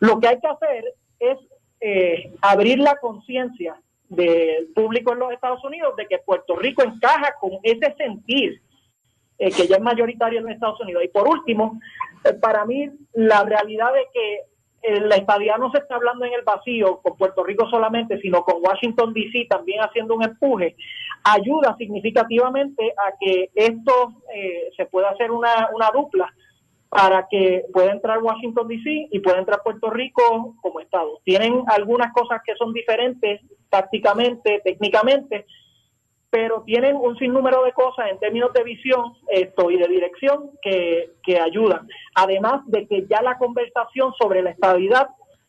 Lo 0.00 0.20
que 0.20 0.28
hay 0.28 0.40
que 0.40 0.46
hacer 0.46 0.84
es 1.18 1.38
eh, 1.80 2.32
abrir 2.40 2.78
la 2.78 2.96
conciencia 2.96 3.80
del 4.08 4.68
público 4.68 5.12
en 5.12 5.18
los 5.18 5.32
Estados 5.32 5.64
Unidos 5.64 5.96
de 5.96 6.06
que 6.06 6.18
Puerto 6.18 6.54
Rico 6.54 6.82
encaja 6.82 7.34
con 7.40 7.58
ese 7.62 7.94
sentir 7.96 8.60
eh, 9.38 9.50
que 9.50 9.66
ya 9.66 9.76
es 9.76 9.82
mayoritario 9.82 10.40
en 10.40 10.48
Estados 10.48 10.80
Unidos. 10.80 11.04
Y 11.04 11.08
por 11.08 11.28
último, 11.28 11.80
eh, 12.24 12.32
para 12.34 12.64
mí 12.64 12.90
la 13.12 13.44
realidad 13.44 13.92
de 13.92 14.06
que 14.12 14.40
la 15.00 15.16
estadía 15.16 15.56
no 15.58 15.70
se 15.70 15.78
está 15.78 15.96
hablando 15.96 16.24
en 16.24 16.32
el 16.34 16.42
vacío 16.42 17.00
con 17.02 17.16
Puerto 17.16 17.44
Rico 17.44 17.68
solamente, 17.68 18.20
sino 18.20 18.42
con 18.42 18.62
Washington 18.62 19.12
DC 19.12 19.46
también 19.48 19.80
haciendo 19.80 20.14
un 20.14 20.24
empuje, 20.24 20.76
ayuda 21.24 21.76
significativamente 21.76 22.92
a 22.96 23.12
que 23.18 23.50
esto 23.54 24.12
eh, 24.34 24.70
se 24.76 24.86
pueda 24.86 25.10
hacer 25.10 25.30
una, 25.30 25.70
una 25.74 25.90
dupla 25.90 26.32
para 26.88 27.26
que 27.28 27.64
pueda 27.72 27.92
entrar 27.92 28.22
Washington 28.22 28.68
DC 28.68 29.08
y 29.10 29.18
pueda 29.20 29.38
entrar 29.38 29.62
Puerto 29.62 29.90
Rico 29.90 30.54
como 30.62 30.80
Estado. 30.80 31.20
Tienen 31.24 31.62
algunas 31.66 32.12
cosas 32.12 32.40
que 32.44 32.54
son 32.56 32.72
diferentes 32.72 33.40
tácticamente, 33.68 34.60
técnicamente, 34.64 35.46
pero 36.36 36.60
tienen 36.66 36.96
un 36.96 37.16
sinnúmero 37.16 37.64
de 37.64 37.72
cosas 37.72 38.10
en 38.10 38.18
términos 38.18 38.52
de 38.52 38.62
visión 38.62 39.14
esto 39.28 39.70
y 39.70 39.78
de 39.78 39.88
dirección 39.88 40.50
que, 40.60 41.12
que 41.22 41.40
ayudan. 41.40 41.88
Además 42.14 42.60
de 42.66 42.86
que 42.86 43.06
ya 43.08 43.22
la 43.22 43.38
conversación 43.38 44.12
sobre 44.20 44.42
la 44.42 44.50
estabilidad 44.50 45.08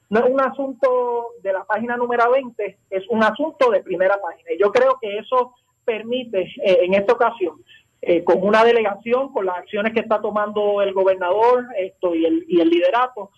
no 0.10 0.22
es 0.22 0.32
un 0.32 0.40
asunto 0.40 1.32
de 1.44 1.52
la 1.52 1.66
página 1.66 1.98
número 1.98 2.32
20, 2.32 2.78
es 2.90 3.04
un 3.10 3.22
asunto 3.22 3.70
de 3.70 3.84
primera 3.84 4.16
página. 4.22 4.54
Y 4.54 4.62
yo 4.62 4.72
creo 4.72 4.98
que 5.02 5.18
eso 5.18 5.56
permite 5.84 6.44
eh, 6.64 6.80
en 6.84 6.94
esta 6.94 7.12
ocasión, 7.12 7.62
eh, 8.02 8.24
con 8.24 8.42
una 8.42 8.64
delegación, 8.64 9.34
con 9.34 9.46
las 9.46 9.58
acciones 9.58 9.92
que 9.92 10.00
está 10.00 10.22
tomando 10.22 10.82
el 10.82 10.94
gobernador 10.94 11.66
esto 11.78 12.16
y 12.16 12.26
el, 12.26 12.46
y 12.48 12.62
el 12.62 12.70
liderato, 12.70 13.32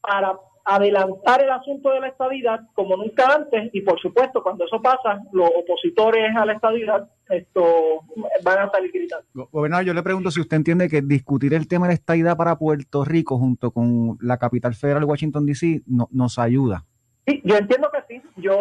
para 0.00 0.38
adelantar 0.64 1.42
el 1.42 1.50
asunto 1.50 1.90
de 1.90 2.00
la 2.00 2.08
estabilidad 2.08 2.60
como 2.74 2.96
nunca 2.96 3.26
antes 3.34 3.70
y 3.74 3.82
por 3.82 4.00
supuesto 4.00 4.42
cuando 4.42 4.64
eso 4.64 4.80
pasa 4.80 5.20
los 5.32 5.50
opositores 5.56 6.34
a 6.34 6.46
la 6.46 6.54
estabilidad 6.54 7.08
esto 7.28 8.00
van 8.42 8.58
a 8.60 8.70
salir 8.70 8.90
gritando. 8.92 9.26
Go- 9.34 9.48
Gobernador, 9.52 9.84
yo 9.86 9.94
le 9.94 10.02
pregunto 10.02 10.30
si 10.30 10.40
usted 10.40 10.56
entiende 10.56 10.88
que 10.88 11.02
discutir 11.02 11.52
el 11.54 11.68
tema 11.68 11.86
de 11.86 11.90
la 11.92 11.94
estadidad 11.94 12.36
para 12.36 12.56
Puerto 12.56 13.04
Rico 13.04 13.38
junto 13.38 13.70
con 13.72 14.16
la 14.20 14.38
capital 14.38 14.74
federal, 14.74 15.04
Washington, 15.04 15.46
D.C., 15.46 15.82
no- 15.86 16.08
nos 16.12 16.38
ayuda. 16.38 16.84
Sí, 17.26 17.40
yo 17.44 17.56
entiendo 17.56 17.90
que 17.90 18.14
sí. 18.14 18.22
Yo 18.36 18.52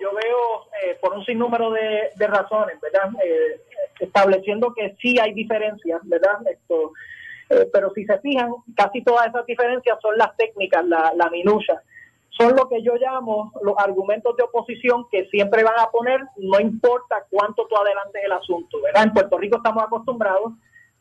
yo 0.00 0.08
veo 0.14 0.62
eh, 0.82 0.96
por 1.02 1.12
un 1.14 1.24
sinnúmero 1.26 1.70
de, 1.70 2.08
de 2.16 2.26
razones, 2.26 2.76
¿verdad? 2.80 3.10
Eh, 3.22 3.60
estableciendo 4.00 4.72
que 4.74 4.96
sí 5.00 5.18
hay 5.18 5.34
diferencias, 5.34 6.00
¿verdad? 6.04 6.38
Esto, 6.50 6.92
eh, 7.50 7.68
pero 7.72 7.92
si 7.94 8.04
se 8.04 8.18
fijan, 8.18 8.50
casi 8.76 9.02
todas 9.02 9.28
esas 9.28 9.46
diferencias 9.46 9.98
son 10.00 10.16
las 10.18 10.36
técnicas, 10.36 10.84
la, 10.84 11.12
la 11.14 11.30
minucia. 11.30 11.82
Son 12.30 12.54
lo 12.54 12.68
que 12.68 12.82
yo 12.82 12.94
llamo 12.96 13.52
los 13.62 13.74
argumentos 13.78 14.36
de 14.36 14.42
oposición 14.42 15.06
que 15.10 15.26
siempre 15.26 15.64
van 15.64 15.78
a 15.78 15.90
poner, 15.90 16.20
no 16.36 16.60
importa 16.60 17.24
cuánto 17.30 17.66
tú 17.66 17.76
adelantes 17.76 18.22
el 18.24 18.32
asunto, 18.32 18.78
¿verdad? 18.82 19.04
En 19.04 19.12
Puerto 19.12 19.38
Rico 19.38 19.56
estamos 19.56 19.82
acostumbrados 19.82 20.52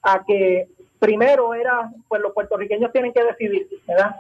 a 0.01 0.23
que 0.23 0.69
primero 0.99 1.53
era, 1.53 1.91
pues 2.07 2.21
los 2.21 2.31
puertorriqueños 2.31 2.91
tienen 2.91 3.11
que 3.11 3.23
decidir, 3.23 3.67
¿verdad? 3.87 4.15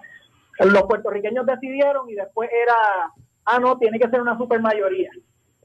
Los 0.59 0.83
puertorriqueños 0.83 1.45
decidieron 1.45 2.09
y 2.09 2.15
después 2.15 2.49
era, 2.51 3.13
ah, 3.45 3.59
no, 3.59 3.77
tiene 3.77 3.99
que 3.99 4.09
ser 4.09 4.21
una 4.21 4.37
supermayoría. 4.37 5.09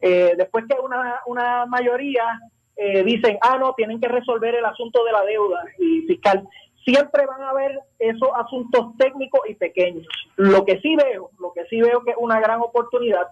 Eh, 0.00 0.34
después 0.36 0.64
que 0.68 0.78
una, 0.78 1.20
una 1.26 1.66
mayoría 1.66 2.24
eh, 2.76 3.02
dicen, 3.04 3.38
ah, 3.42 3.58
no, 3.58 3.74
tienen 3.74 4.00
que 4.00 4.08
resolver 4.08 4.54
el 4.54 4.64
asunto 4.64 5.04
de 5.04 5.12
la 5.12 5.22
deuda 5.24 5.62
y 5.78 6.02
fiscal. 6.02 6.48
Siempre 6.84 7.26
van 7.26 7.42
a 7.42 7.50
haber 7.50 7.78
esos 7.98 8.28
asuntos 8.36 8.96
técnicos 8.96 9.40
y 9.48 9.54
pequeños. 9.54 10.06
Lo 10.36 10.64
que 10.64 10.80
sí 10.80 10.96
veo, 10.96 11.30
lo 11.38 11.52
que 11.52 11.64
sí 11.66 11.80
veo 11.80 12.02
que 12.04 12.12
es 12.12 12.16
una 12.18 12.40
gran 12.40 12.60
oportunidad 12.60 13.28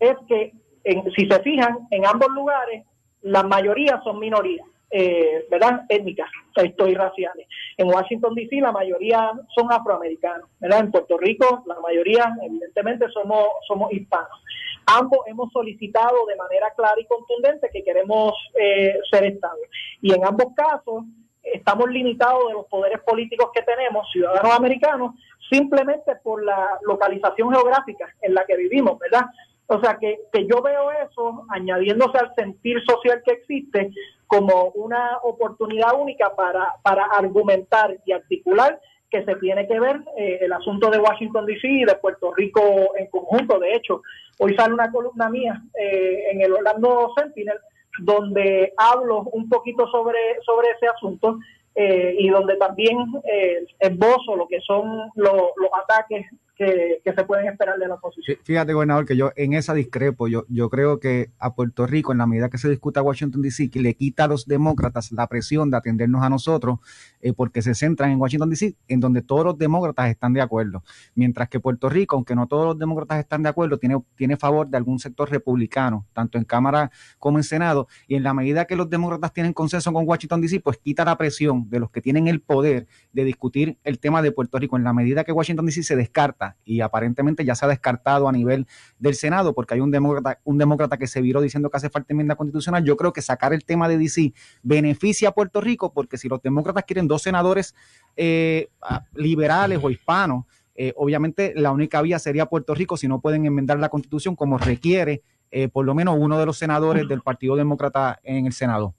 es 0.00 0.16
que, 0.26 0.52
en- 0.84 1.10
si 1.12 1.26
se 1.28 1.40
fijan, 1.40 1.86
en 1.90 2.06
ambos 2.06 2.28
lugares, 2.30 2.84
las 3.22 3.44
mayorías 3.44 4.02
son 4.04 4.18
minorías, 4.20 4.66
eh, 4.90 5.46
¿verdad? 5.50 5.82
Étnicas 5.88 6.30
esto, 6.64 6.86
raciales. 6.86 7.46
En 7.76 7.88
Washington, 7.88 8.34
D.C., 8.34 8.60
la 8.60 8.72
mayoría 8.72 9.32
son 9.54 9.72
afroamericanos, 9.72 10.48
¿verdad? 10.58 10.80
En 10.80 10.90
Puerto 10.90 11.16
Rico, 11.18 11.62
la 11.66 11.78
mayoría, 11.80 12.34
evidentemente, 12.42 13.06
somos, 13.10 13.46
somos 13.66 13.92
hispanos. 13.92 14.42
Ambos 14.86 15.20
hemos 15.26 15.52
solicitado 15.52 16.26
de 16.26 16.36
manera 16.36 16.72
clara 16.74 16.98
y 16.98 17.04
contundente 17.04 17.68
que 17.72 17.84
queremos 17.84 18.32
eh, 18.58 18.98
ser 19.10 19.24
Estado. 19.24 19.58
Y 20.00 20.14
en 20.14 20.24
ambos 20.24 20.54
casos, 20.56 21.04
estamos 21.42 21.90
limitados 21.90 22.48
de 22.48 22.54
los 22.54 22.66
poderes 22.66 23.00
políticos 23.00 23.50
que 23.54 23.62
tenemos, 23.62 24.10
ciudadanos 24.10 24.52
americanos, 24.52 25.14
simplemente 25.50 26.16
por 26.22 26.44
la 26.44 26.78
localización 26.82 27.52
geográfica 27.52 28.06
en 28.22 28.34
la 28.34 28.44
que 28.44 28.56
vivimos, 28.56 28.98
¿verdad? 28.98 29.26
O 29.70 29.80
sea 29.80 29.98
que, 30.00 30.18
que 30.32 30.46
yo 30.46 30.62
veo 30.62 30.90
eso, 30.92 31.44
añadiéndose 31.50 32.18
al 32.18 32.34
sentir 32.34 32.78
social 32.88 33.22
que 33.24 33.32
existe, 33.34 33.90
como 34.26 34.70
una 34.74 35.18
oportunidad 35.22 35.98
única 35.98 36.34
para, 36.34 36.74
para 36.82 37.04
argumentar 37.04 37.96
y 38.04 38.12
articular 38.12 38.80
que 39.10 39.24
se 39.24 39.34
tiene 39.36 39.66
que 39.66 39.78
ver 39.80 40.02
eh, 40.18 40.38
el 40.42 40.52
asunto 40.52 40.90
de 40.90 40.98
Washington 40.98 41.46
DC 41.46 41.66
y 41.66 41.84
de 41.84 41.94
Puerto 41.96 42.32
Rico 42.34 42.60
en 42.96 43.06
conjunto. 43.08 43.58
De 43.58 43.74
hecho, 43.74 44.02
hoy 44.38 44.54
sale 44.54 44.74
una 44.74 44.90
columna 44.90 45.30
mía 45.30 45.62
eh, 45.78 46.24
en 46.30 46.42
el 46.42 46.52
Orlando 46.52 47.12
Sentinel 47.16 47.58
donde 48.00 48.72
hablo 48.76 49.22
un 49.32 49.48
poquito 49.48 49.88
sobre, 49.90 50.18
sobre 50.44 50.68
ese 50.70 50.86
asunto 50.88 51.38
eh, 51.74 52.14
y 52.18 52.28
donde 52.28 52.56
también 52.56 52.96
eh, 53.24 53.66
esbozo 53.80 54.36
lo 54.36 54.46
que 54.46 54.60
son 54.60 55.10
lo- 55.14 55.52
los 55.56 55.70
ataques 55.82 56.26
que, 56.58 57.00
se 57.14 57.24
pueden 57.24 57.46
esperar 57.46 57.78
de 57.78 57.86
la 57.88 57.94
oposición. 57.94 58.36
Fí- 58.36 58.40
Fíjate, 58.42 58.72
gobernador, 58.72 59.06
que 59.06 59.16
yo 59.16 59.30
en 59.36 59.52
esa 59.54 59.72
discrepo. 59.74 60.26
Yo, 60.28 60.44
yo 60.48 60.68
creo 60.68 60.98
que 60.98 61.30
a 61.38 61.54
Puerto 61.54 61.86
Rico, 61.86 62.12
en 62.12 62.18
la 62.18 62.26
medida 62.26 62.50
que 62.50 62.58
se 62.58 62.68
discuta 62.68 63.00
Washington 63.00 63.40
DC, 63.42 63.70
que 63.70 63.80
le 63.80 63.94
quita 63.94 64.24
a 64.24 64.28
los 64.28 64.46
demócratas 64.46 65.12
la 65.12 65.26
presión 65.28 65.70
de 65.70 65.76
atendernos 65.76 66.22
a 66.22 66.28
nosotros, 66.28 66.80
eh, 67.20 67.32
porque 67.32 67.62
se 67.62 67.74
centran 67.74 68.10
en 68.10 68.20
Washington 68.20 68.50
DC, 68.50 68.74
en 68.88 69.00
donde 69.00 69.22
todos 69.22 69.44
los 69.44 69.58
demócratas 69.58 70.10
están 70.10 70.32
de 70.32 70.40
acuerdo. 70.40 70.82
Mientras 71.14 71.48
que 71.48 71.60
Puerto 71.60 71.88
Rico, 71.88 72.16
aunque 72.16 72.34
no 72.34 72.46
todos 72.48 72.66
los 72.66 72.78
demócratas 72.78 73.20
están 73.20 73.42
de 73.44 73.48
acuerdo, 73.50 73.78
tiene, 73.78 74.02
tiene 74.16 74.36
favor 74.36 74.66
de 74.68 74.76
algún 74.76 74.98
sector 74.98 75.30
republicano, 75.30 76.06
tanto 76.12 76.38
en 76.38 76.44
Cámara 76.44 76.90
como 77.18 77.38
en 77.38 77.44
Senado. 77.44 77.86
Y 78.08 78.16
en 78.16 78.22
la 78.24 78.34
medida 78.34 78.64
que 78.64 78.74
los 78.74 78.90
demócratas 78.90 79.32
tienen 79.32 79.52
consenso 79.52 79.92
con 79.92 80.06
Washington 80.08 80.40
DC, 80.40 80.60
pues 80.60 80.78
quita 80.78 81.04
la 81.04 81.16
presión 81.16 81.70
de 81.70 81.78
los 81.80 81.90
que 81.90 82.00
tienen 82.00 82.26
el 82.26 82.40
poder 82.40 82.86
de 83.12 83.24
discutir 83.24 83.78
el 83.84 83.98
tema 84.00 84.22
de 84.22 84.32
Puerto 84.32 84.58
Rico. 84.58 84.76
En 84.76 84.84
la 84.84 84.92
medida 84.92 85.22
que 85.24 85.32
Washington 85.32 85.66
DC 85.66 85.82
se 85.84 85.94
descarta, 85.96 86.47
y 86.64 86.80
aparentemente 86.80 87.44
ya 87.44 87.54
se 87.54 87.64
ha 87.64 87.68
descartado 87.68 88.28
a 88.28 88.32
nivel 88.32 88.66
del 88.98 89.14
Senado, 89.14 89.54
porque 89.54 89.74
hay 89.74 89.80
un 89.80 89.90
demócrata, 89.90 90.40
un 90.44 90.58
demócrata 90.58 90.96
que 90.96 91.06
se 91.06 91.20
viró 91.20 91.40
diciendo 91.40 91.70
que 91.70 91.76
hace 91.76 91.90
falta 91.90 92.12
enmienda 92.12 92.36
constitucional, 92.36 92.84
yo 92.84 92.96
creo 92.96 93.12
que 93.12 93.22
sacar 93.22 93.52
el 93.52 93.64
tema 93.64 93.88
de 93.88 93.98
DC 93.98 94.32
beneficia 94.62 95.30
a 95.30 95.32
Puerto 95.32 95.60
Rico, 95.60 95.92
porque 95.92 96.18
si 96.18 96.28
los 96.28 96.42
demócratas 96.42 96.84
quieren 96.84 97.08
dos 97.08 97.22
senadores 97.22 97.74
eh, 98.16 98.68
liberales 99.14 99.78
o 99.82 99.90
hispanos, 99.90 100.44
eh, 100.74 100.92
obviamente 100.96 101.52
la 101.56 101.72
única 101.72 102.00
vía 102.02 102.18
sería 102.20 102.46
Puerto 102.46 102.74
Rico 102.74 102.96
si 102.96 103.08
no 103.08 103.20
pueden 103.20 103.44
enmendar 103.46 103.80
la 103.80 103.88
constitución 103.88 104.36
como 104.36 104.58
requiere 104.58 105.22
eh, 105.50 105.68
por 105.68 105.84
lo 105.84 105.94
menos 105.94 106.16
uno 106.18 106.38
de 106.38 106.46
los 106.46 106.58
senadores 106.58 107.08
del 107.08 107.22
Partido 107.22 107.56
Demócrata 107.56 108.20
en 108.22 108.46
el 108.46 108.52
Senado. 108.52 108.94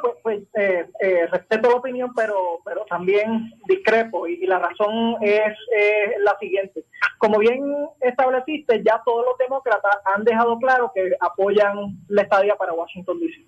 Pues, 0.00 0.14
pues 0.22 0.42
eh, 0.54 0.86
eh, 1.00 1.26
respeto 1.26 1.70
la 1.70 1.76
opinión, 1.76 2.12
pero, 2.14 2.60
pero 2.64 2.84
también 2.86 3.52
discrepo 3.66 4.26
y, 4.26 4.46
la 4.46 4.58
razón 4.58 5.16
es, 5.20 5.56
es 5.72 6.20
la 6.20 6.36
siguiente. 6.38 6.84
Como 7.18 7.38
bien 7.38 7.62
estableciste, 8.00 8.82
ya 8.84 9.02
todos 9.04 9.24
los 9.24 9.38
demócratas 9.38 9.96
han 10.04 10.24
dejado 10.24 10.58
claro 10.58 10.92
que 10.94 11.12
apoyan 11.20 11.98
la 12.08 12.22
estadía 12.22 12.56
para 12.56 12.72
Washington 12.72 13.20
DC, 13.20 13.46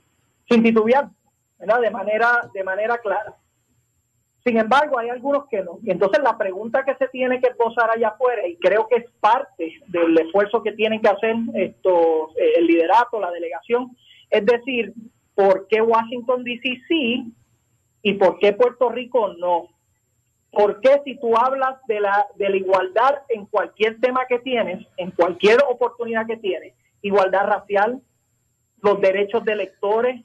sin 0.48 0.62
titubear, 0.62 1.08
¿verdad? 1.58 1.80
De 1.80 1.90
manera, 1.90 2.50
de 2.54 2.64
manera 2.64 2.98
clara. 2.98 3.34
Sin 4.44 4.58
embargo, 4.58 4.96
hay 4.96 5.08
algunos 5.08 5.48
que 5.48 5.60
no. 5.60 5.80
Y 5.82 5.90
entonces 5.90 6.22
la 6.22 6.38
pregunta 6.38 6.84
que 6.84 6.94
se 6.94 7.08
tiene 7.08 7.40
que 7.40 7.50
posar 7.50 7.90
allá 7.90 8.08
afuera, 8.08 8.46
y 8.46 8.56
creo 8.56 8.86
que 8.86 8.96
es 8.96 9.10
parte 9.18 9.72
del 9.88 10.16
esfuerzo 10.18 10.62
que 10.62 10.72
tienen 10.72 11.00
que 11.00 11.08
hacer 11.08 11.34
esto, 11.54 12.30
eh, 12.36 12.52
el 12.58 12.66
liderato, 12.66 13.20
la 13.20 13.32
delegación, 13.32 13.96
es 14.30 14.46
decir, 14.46 14.92
¿por 15.36 15.68
qué 15.68 15.80
Washington 15.80 16.42
DC 16.42 16.82
sí 16.88 17.32
y 18.02 18.14
por 18.14 18.38
qué 18.38 18.54
Puerto 18.54 18.88
Rico 18.88 19.34
no? 19.34 19.68
¿Por 20.50 20.80
qué 20.80 21.02
si 21.04 21.20
tú 21.20 21.36
hablas 21.36 21.76
de 21.86 22.00
la, 22.00 22.26
de 22.36 22.48
la 22.48 22.56
igualdad 22.56 23.22
en 23.28 23.44
cualquier 23.46 24.00
tema 24.00 24.24
que 24.26 24.38
tienes, 24.38 24.84
en 24.96 25.10
cualquier 25.10 25.58
oportunidad 25.68 26.26
que 26.26 26.38
tienes, 26.38 26.72
igualdad 27.02 27.46
racial, 27.46 28.00
los 28.82 29.00
derechos 29.00 29.44
de 29.44 29.52
electores, 29.52 30.24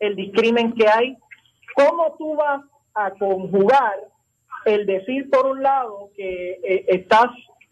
el 0.00 0.16
discrimen 0.16 0.74
que 0.74 0.88
hay, 0.88 1.16
¿cómo 1.76 2.16
tú 2.18 2.34
vas 2.34 2.62
a 2.94 3.12
conjugar 3.12 3.94
el 4.64 4.84
decir 4.84 5.30
por 5.30 5.46
un 5.46 5.62
lado 5.62 6.10
que 6.16 6.58
eh, 6.64 6.84
estás 6.88 7.28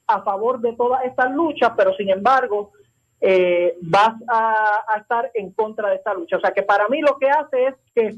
a 0.07 0.23
favor 0.23 0.61
de 0.61 0.75
todas 0.75 1.05
estas 1.05 1.33
luchas, 1.33 1.73
pero 1.77 1.95
sin 1.95 2.11
embargo 2.11 2.73
eh, 3.21 3.77
vas 3.83 4.15
a, 4.29 4.83
estar 5.01 5.31
en 5.35 5.53
contra 5.53 5.91
de 5.91 5.97
esta 5.97 6.15
lucha? 6.15 6.37
O 6.37 6.41
sea 6.41 6.53
que 6.53 6.63
para 6.63 6.89
mí 6.89 7.01
lo 7.01 7.17
que 7.19 7.29
hace 7.31 7.67
es 7.67 7.75
que 7.95 8.15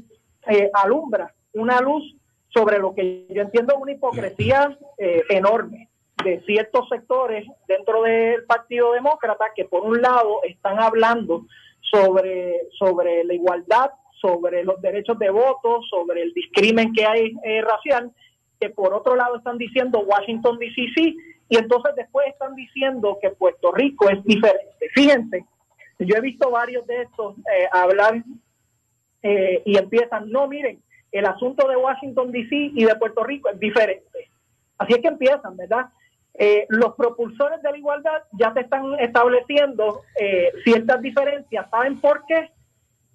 eh, 0.47 0.69
alumbra 0.73 1.33
una 1.53 1.79
luz 1.79 2.15
sobre 2.49 2.79
lo 2.79 2.93
que 2.93 3.25
yo 3.29 3.41
entiendo 3.41 3.77
una 3.77 3.93
hipocresía 3.93 4.77
eh, 4.97 5.23
enorme 5.29 5.89
de 6.23 6.41
ciertos 6.41 6.87
sectores 6.89 7.45
dentro 7.67 8.03
del 8.03 8.43
Partido 8.45 8.91
Demócrata 8.93 9.45
que 9.55 9.65
por 9.65 9.83
un 9.83 10.01
lado 10.01 10.41
están 10.43 10.79
hablando 10.79 11.45
sobre, 11.91 12.61
sobre 12.77 13.23
la 13.23 13.33
igualdad, 13.33 13.91
sobre 14.19 14.63
los 14.63 14.79
derechos 14.81 15.17
de 15.17 15.29
voto, 15.29 15.81
sobre 15.89 16.21
el 16.21 16.33
discrimen 16.33 16.93
que 16.93 17.05
hay 17.05 17.33
eh, 17.43 17.61
racial, 17.61 18.11
que 18.59 18.69
por 18.69 18.93
otro 18.93 19.15
lado 19.15 19.37
están 19.37 19.57
diciendo 19.57 19.99
Washington 19.99 20.59
DC 20.59 21.15
y 21.51 21.57
entonces 21.57 21.93
después 21.97 22.25
están 22.29 22.55
diciendo 22.55 23.19
que 23.21 23.29
Puerto 23.31 23.73
Rico 23.73 24.09
es 24.09 24.23
diferente. 24.23 24.89
Fíjense, 24.93 25.45
yo 25.99 26.15
he 26.15 26.21
visto 26.21 26.49
varios 26.49 26.87
de 26.87 27.01
estos 27.01 27.37
eh, 27.39 27.67
hablar 27.73 28.23
eh, 29.21 29.61
y 29.65 29.77
empiezan, 29.77 30.31
no, 30.31 30.47
miren, 30.47 30.81
el 31.11 31.25
asunto 31.25 31.67
de 31.67 31.75
Washington 31.75 32.31
DC 32.31 32.55
y 32.55 32.85
de 32.85 32.95
Puerto 32.95 33.25
Rico 33.25 33.49
es 33.49 33.59
diferente. 33.59 34.29
Así 34.77 34.93
es 34.93 34.99
que 34.99 35.09
empiezan, 35.09 35.57
¿verdad? 35.57 35.87
Eh, 36.35 36.65
los 36.69 36.95
propulsores 36.95 37.61
de 37.61 37.69
la 37.69 37.77
igualdad 37.77 38.23
ya 38.31 38.53
se 38.53 38.61
están 38.61 38.97
estableciendo 39.01 40.03
eh, 40.21 40.53
ciertas 40.63 41.01
diferencias. 41.01 41.69
¿Saben 41.69 41.99
por 41.99 42.25
qué? 42.27 42.49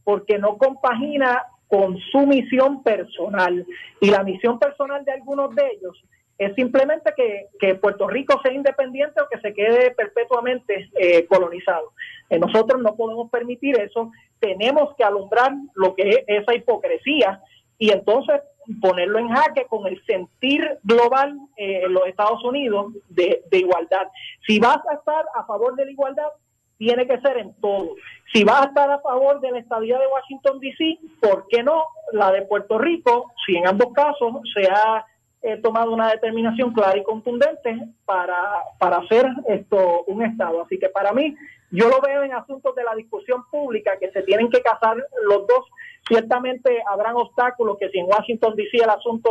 Porque 0.04 0.38
no 0.38 0.58
compagina 0.58 1.42
con 1.68 1.96
su 2.12 2.26
misión 2.26 2.82
personal. 2.82 3.66
Y 4.02 4.10
la 4.10 4.22
misión 4.22 4.58
personal 4.58 5.06
de 5.06 5.12
algunos 5.12 5.54
de 5.54 5.66
ellos 5.68 6.04
es 6.38 6.54
simplemente 6.54 7.12
que, 7.16 7.74
Puerto 7.76 8.06
Rico 8.08 8.38
sea 8.42 8.52
independiente 8.52 9.20
o 9.20 9.28
que 9.28 9.40
se 9.40 9.54
quede 9.54 9.92
perpetuamente 9.92 10.90
eh, 10.94 11.26
colonizado. 11.26 11.92
Eh, 12.28 12.38
nosotros 12.38 12.82
no 12.82 12.94
podemos 12.94 13.30
permitir 13.30 13.78
eso. 13.80 14.10
Tenemos 14.38 14.94
que 14.96 15.04
alumbrar 15.04 15.52
lo 15.74 15.94
que 15.94 16.10
es 16.10 16.18
esa 16.26 16.54
hipocresía 16.54 17.40
y 17.78 17.90
entonces 17.90 18.40
ponerlo 18.80 19.18
en 19.18 19.28
jaque 19.28 19.66
con 19.66 19.86
el 19.86 20.04
sentir 20.04 20.78
global 20.82 21.38
eh, 21.56 21.82
en 21.84 21.92
los 21.92 22.06
Estados 22.06 22.42
Unidos 22.44 22.92
de, 23.08 23.42
de 23.50 23.58
igualdad. 23.58 24.08
Si 24.46 24.58
vas 24.58 24.80
a 24.90 24.94
estar 24.94 25.24
a 25.34 25.44
favor 25.44 25.74
de 25.76 25.86
la 25.86 25.90
igualdad, 25.90 26.28
tiene 26.76 27.06
que 27.06 27.18
ser 27.20 27.38
en 27.38 27.54
todo. 27.60 27.94
Si 28.34 28.44
vas 28.44 28.62
a 28.62 28.68
estar 28.68 28.90
a 28.90 29.00
favor 29.00 29.40
de 29.40 29.52
la 29.52 29.58
estadía 29.58 29.98
de 29.98 30.06
Washington 30.06 30.60
DC, 30.60 30.98
¿por 31.20 31.46
qué 31.48 31.62
no 31.62 31.84
la 32.12 32.30
de 32.32 32.42
Puerto 32.42 32.78
Rico? 32.78 33.32
Si 33.46 33.56
en 33.56 33.66
ambos 33.66 33.92
casos 33.94 34.34
se 34.54 34.68
ha 34.70 35.04
eh, 35.46 35.58
tomado 35.62 35.92
una 35.92 36.10
determinación 36.10 36.72
clara 36.72 36.98
y 36.98 37.04
contundente 37.04 37.78
para, 38.04 38.36
para 38.80 38.96
hacer 38.96 39.26
esto 39.46 40.02
un 40.08 40.24
Estado. 40.24 40.62
Así 40.62 40.76
que 40.76 40.88
para 40.88 41.12
mí, 41.12 41.36
yo 41.70 41.88
lo 41.88 42.00
veo 42.00 42.24
en 42.24 42.32
asuntos 42.32 42.74
de 42.74 42.82
la 42.82 42.96
discusión 42.96 43.44
pública 43.48 43.96
que 44.00 44.10
se 44.10 44.22
tienen 44.22 44.50
que 44.50 44.60
casar 44.60 44.96
los 45.22 45.46
dos. 45.46 45.66
Ciertamente 46.08 46.82
habrán 46.90 47.14
obstáculos 47.14 47.76
que 47.78 47.88
si 47.90 47.98
en 48.00 48.06
Washington 48.06 48.56
DC 48.56 48.76
el 48.78 48.90
asunto 48.90 49.30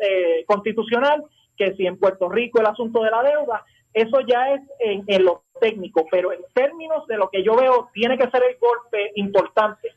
eh, 0.00 0.46
constitucional, 0.46 1.24
que 1.58 1.74
si 1.74 1.86
en 1.86 1.98
Puerto 1.98 2.30
Rico 2.30 2.58
el 2.58 2.66
asunto 2.66 3.02
de 3.02 3.10
la 3.10 3.22
deuda, 3.22 3.62
eso 3.92 4.20
ya 4.26 4.54
es 4.54 4.62
en, 4.78 5.04
en 5.08 5.26
lo 5.26 5.42
técnico, 5.60 6.06
pero 6.10 6.32
en 6.32 6.40
términos 6.54 7.06
de 7.06 7.18
lo 7.18 7.28
que 7.28 7.42
yo 7.42 7.54
veo, 7.54 7.90
tiene 7.92 8.16
que 8.16 8.30
ser 8.30 8.42
el 8.48 8.56
golpe 8.58 9.12
importante 9.16 9.90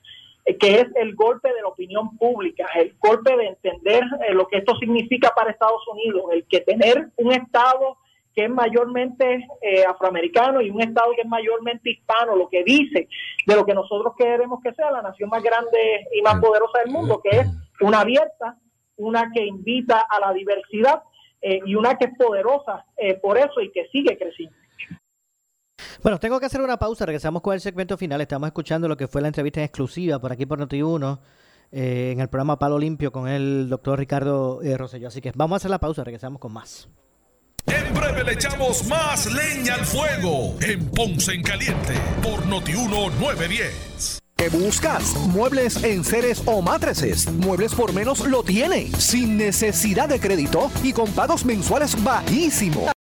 que 0.60 0.76
es 0.82 0.86
el 0.96 1.16
golpe 1.16 1.54
de 1.54 1.62
la 1.62 1.68
opinión 1.68 2.18
pública, 2.18 2.68
el 2.76 2.96
golpe 3.00 3.36
de 3.36 3.48
entender 3.48 4.04
eh, 4.28 4.34
lo 4.34 4.48
que 4.48 4.58
esto 4.58 4.76
significa 4.78 5.32
para 5.36 5.52
Estados 5.52 5.82
Unidos, 5.88 6.24
el 6.32 6.46
que 6.48 6.62
tener 6.62 7.10
un 7.18 7.32
Estado 7.32 7.98
que 8.36 8.46
es 8.46 8.50
mayormente 8.50 9.48
eh, 9.62 9.86
afroamericano 9.86 10.62
y 10.62 10.70
un 10.70 10.82
Estado 10.82 11.12
que 11.16 11.22
es 11.22 11.28
mayormente 11.28 11.92
hispano, 11.92 12.36
lo 12.36 12.50
que 12.50 12.64
dice 12.64 13.08
de 13.46 13.56
lo 13.56 13.66
que 13.66 13.74
nosotros 13.74 14.14
queremos 14.18 14.60
que 14.62 14.74
sea 14.74 14.92
la 14.92 15.02
nación 15.02 15.30
más 15.30 15.44
grande 15.44 16.08
y 16.14 16.22
más 16.22 16.40
poderosa 16.40 16.80
del 16.80 16.92
mundo, 16.92 17.22
que 17.22 17.40
es 17.40 17.48
una 17.82 18.02
abierta, 18.02 18.58
una 18.98 19.32
que 19.32 19.46
invita 19.46 20.06
a 20.10 20.20
la 20.20 20.34
diversidad 20.34 21.04
eh, 21.42 21.60
y 21.66 21.76
una 21.76 21.98
que 21.98 22.06
es 22.06 22.18
poderosa 22.18 22.86
eh, 22.98 23.16
por 23.16 23.38
eso 23.38 23.62
y 23.62 23.72
que 23.72 23.88
sigue 23.90 24.18
creciendo. 24.18 24.56
Bueno, 26.02 26.20
tengo 26.20 26.40
que 26.40 26.46
hacer 26.46 26.62
una 26.62 26.78
pausa. 26.78 27.06
Regresamos 27.06 27.42
con 27.42 27.54
el 27.54 27.62
segmento 27.62 27.98
final. 27.98 28.22
Estamos 28.22 28.48
escuchando 28.48 28.88
lo 28.88 28.98
que 28.98 29.08
fue 29.08 29.22
la 29.22 29.28
entrevista 29.28 29.60
en 29.60 29.66
exclusiva 29.66 30.20
por 30.20 30.32
aquí 30.32 30.46
por 30.46 30.60
Noti1 30.60 31.20
eh, 31.72 32.12
en 32.14 32.20
el 32.20 32.28
programa 32.30 32.60
Palo 32.60 32.78
Limpio 32.78 33.12
con 33.12 33.28
el 33.28 33.68
doctor 33.70 34.00
Ricardo 34.00 34.62
eh, 34.62 34.78
Rosselló. 34.78 35.08
Así 35.08 35.22
que 35.22 35.32
vamos 35.36 35.56
a 35.56 35.58
hacer 35.58 35.72
la 35.72 35.80
pausa. 35.80 36.04
Regresamos 36.04 36.40
con 36.40 36.54
más. 36.54 36.88
En 37.66 37.94
breve 37.94 38.24
le 38.26 38.34
echamos 38.34 38.86
más 38.88 39.26
leña 39.32 39.76
al 39.76 39.86
fuego 39.86 40.56
en 40.62 40.86
Ponce 40.90 41.34
en 41.34 41.44
Caliente 41.44 41.94
por 42.22 42.46
Notiuno 42.46 43.10
910. 43.20 44.20
¿Qué 44.36 44.50
buscas? 44.50 45.16
Muebles 45.30 45.82
en 45.84 46.04
seres 46.04 46.44
o 46.46 46.62
matrices. 46.62 47.32
Muebles 47.32 47.74
por 47.74 47.94
menos 47.94 48.28
lo 48.28 48.44
tiene. 48.44 48.92
Sin 48.98 49.38
necesidad 49.38 50.10
de 50.10 50.20
crédito 50.20 50.70
y 50.84 50.92
con 50.92 51.10
pagos 51.14 51.46
mensuales 51.46 52.02
bajísimos. 52.04 52.93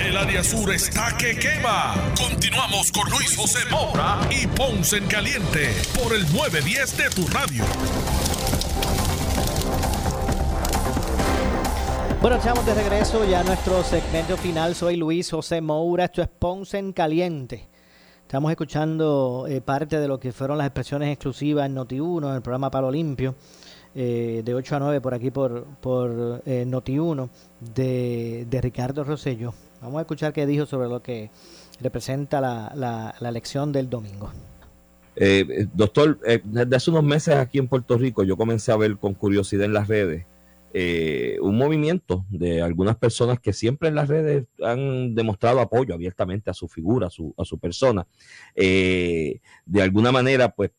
El 0.00 0.16
área 0.16 0.42
sur 0.42 0.72
está 0.72 1.16
que 1.16 1.36
quema. 1.36 1.94
Continuamos 2.18 2.90
con 2.90 3.08
Luis 3.10 3.36
José 3.36 3.60
Moura 3.70 4.18
y 4.30 4.46
Ponce 4.48 4.96
en 4.96 5.06
Caliente 5.06 5.70
por 6.02 6.12
el 6.12 6.22
910 6.32 6.96
de 6.96 7.10
tu 7.10 7.26
radio. 7.28 7.64
Bueno, 12.20 12.36
estamos 12.36 12.66
de 12.66 12.74
regreso 12.74 13.24
ya 13.24 13.40
a 13.40 13.44
nuestro 13.44 13.84
segmento 13.84 14.36
final. 14.36 14.74
Soy 14.74 14.96
Luis 14.96 15.30
José 15.30 15.60
Moura. 15.60 16.06
Esto 16.06 16.22
es 16.22 16.28
Ponce 16.28 16.78
en 16.78 16.92
Caliente. 16.92 17.68
Estamos 18.22 18.50
escuchando 18.50 19.46
eh, 19.48 19.60
parte 19.60 20.00
de 20.00 20.08
lo 20.08 20.18
que 20.18 20.32
fueron 20.32 20.58
las 20.58 20.66
expresiones 20.66 21.12
exclusivas 21.12 21.66
en 21.66 21.76
Noti1, 21.76 22.28
en 22.30 22.34
el 22.34 22.42
programa 22.42 22.70
Palo 22.70 22.90
Limpio, 22.90 23.36
eh, 23.94 24.42
de 24.44 24.54
8 24.54 24.76
a 24.76 24.78
9 24.80 25.00
por 25.00 25.14
aquí 25.14 25.30
por, 25.30 25.64
por 25.80 26.42
eh, 26.44 26.64
Noti1, 26.66 27.28
de, 27.60 28.44
de 28.50 28.60
Ricardo 28.60 29.04
Rosello. 29.04 29.54
Vamos 29.84 29.98
a 29.98 30.02
escuchar 30.02 30.32
qué 30.32 30.46
dijo 30.46 30.64
sobre 30.64 30.88
lo 30.88 31.02
que 31.02 31.30
representa 31.82 32.40
la, 32.40 32.72
la, 33.20 33.28
elección 33.28 33.70
del 33.70 33.90
domingo. 33.90 34.32
Eh, 35.14 35.66
doctor, 35.74 36.18
eh, 36.26 36.40
desde 36.42 36.74
hace 36.74 36.90
unos 36.90 37.04
meses 37.04 37.34
aquí 37.34 37.58
en 37.58 37.68
Puerto 37.68 37.98
Rico 37.98 38.24
yo 38.24 38.38
comencé 38.38 38.72
a 38.72 38.78
ver 38.78 38.96
con 38.96 39.12
curiosidad 39.12 39.66
en 39.66 39.74
las 39.74 39.86
redes 39.86 40.24
eh, 40.72 41.36
un 41.42 41.56
movimiento 41.58 42.24
de 42.30 42.62
algunas 42.62 42.96
personas 42.96 43.38
que 43.40 43.52
siempre 43.52 43.90
en 43.90 43.94
las 43.94 44.08
redes 44.08 44.46
han 44.62 45.14
demostrado 45.14 45.60
apoyo 45.60 45.92
abiertamente 45.94 46.48
a 46.50 46.54
su 46.54 46.66
figura, 46.66 47.08
a 47.08 47.10
su, 47.10 47.34
a 47.36 47.44
su 47.44 47.58
persona. 47.58 48.06
De 48.56 49.40
alguna 49.82 50.10
manera, 50.12 50.48
pues, 50.48 50.70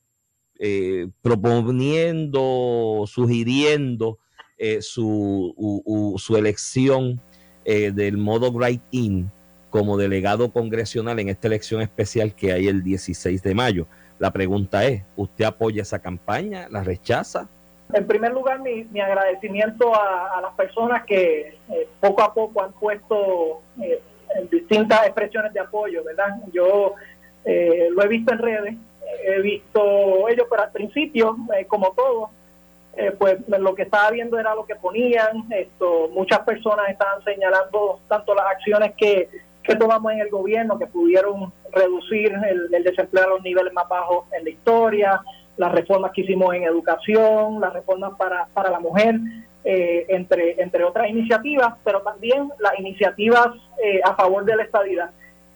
proponiendo, 1.21 3.03
sugiriendo 3.05 4.17
su, 4.81 5.53
u- 5.55 6.17
su 6.17 6.35
elección 6.35 7.21
eh, 7.65 7.91
del 7.91 8.17
modo 8.17 8.51
write-in 8.51 9.29
como 9.69 9.97
delegado 9.97 10.51
congresional 10.51 11.19
en 11.19 11.29
esta 11.29 11.47
elección 11.47 11.81
especial 11.81 12.33
que 12.33 12.53
hay 12.53 12.67
el 12.67 12.83
16 12.83 13.43
de 13.43 13.53
mayo. 13.55 13.87
La 14.19 14.31
pregunta 14.31 14.85
es, 14.85 15.03
¿usted 15.17 15.43
apoya 15.43 15.81
esa 15.81 15.99
campaña? 15.99 16.67
¿La 16.69 16.83
rechaza? 16.83 17.49
En 17.93 18.07
primer 18.07 18.31
lugar, 18.31 18.61
mi, 18.61 18.85
mi 18.85 19.01
agradecimiento 19.01 19.93
a, 19.93 20.37
a 20.37 20.41
las 20.41 20.53
personas 20.53 21.03
que 21.05 21.57
eh, 21.69 21.87
poco 21.99 22.23
a 22.23 22.33
poco 22.33 22.63
han 22.63 22.71
puesto 22.71 23.61
eh, 23.81 24.01
distintas 24.49 25.05
expresiones 25.05 25.53
de 25.53 25.59
apoyo, 25.59 26.03
¿verdad? 26.03 26.37
Yo 26.51 26.95
eh, 27.43 27.89
lo 27.91 28.03
he 28.03 28.07
visto 28.07 28.33
en 28.33 28.39
redes, 28.39 28.75
he 29.23 29.41
visto 29.41 30.27
ellos, 30.29 30.47
pero 30.49 30.63
al 30.63 30.71
principio, 30.71 31.37
eh, 31.57 31.65
como 31.65 31.91
todo, 31.91 32.31
eh, 32.97 33.11
pues 33.17 33.37
lo 33.47 33.75
que 33.75 33.83
estaba 33.83 34.09
viendo 34.11 34.39
era 34.39 34.55
lo 34.55 34.65
que 34.65 34.75
ponían, 34.75 35.45
esto, 35.49 36.09
muchas 36.13 36.39
personas 36.39 36.89
estaban 36.89 37.23
señalando 37.23 37.99
tanto 38.07 38.33
las 38.33 38.45
acciones 38.45 38.93
que, 38.97 39.29
que 39.63 39.75
tomamos 39.75 40.13
en 40.13 40.19
el 40.19 40.29
gobierno 40.29 40.79
que 40.79 40.87
pudieron 40.87 41.51
reducir 41.71 42.33
el, 42.47 42.83
desempleo 42.83 43.25
a 43.25 43.29
los 43.29 43.41
niveles 43.41 43.73
más 43.73 43.87
bajos 43.89 44.25
en 44.31 44.45
la 44.45 44.49
historia, 44.49 45.21
las 45.57 45.71
reformas 45.71 46.11
que 46.13 46.21
hicimos 46.21 46.53
en 46.53 46.63
educación, 46.63 47.59
las 47.59 47.73
reformas 47.73 48.13
para, 48.17 48.47
para 48.53 48.69
la 48.69 48.79
mujer, 48.79 49.15
eh, 49.63 50.05
entre, 50.09 50.61
entre 50.61 50.83
otras 50.83 51.09
iniciativas, 51.09 51.73
pero 51.83 52.01
también 52.01 52.49
las 52.59 52.79
iniciativas 52.79 53.47
eh, 53.83 53.99
a 54.03 54.15
favor 54.15 54.45
de 54.45 54.55
la 54.55 54.63
estabilidad. 54.63 55.09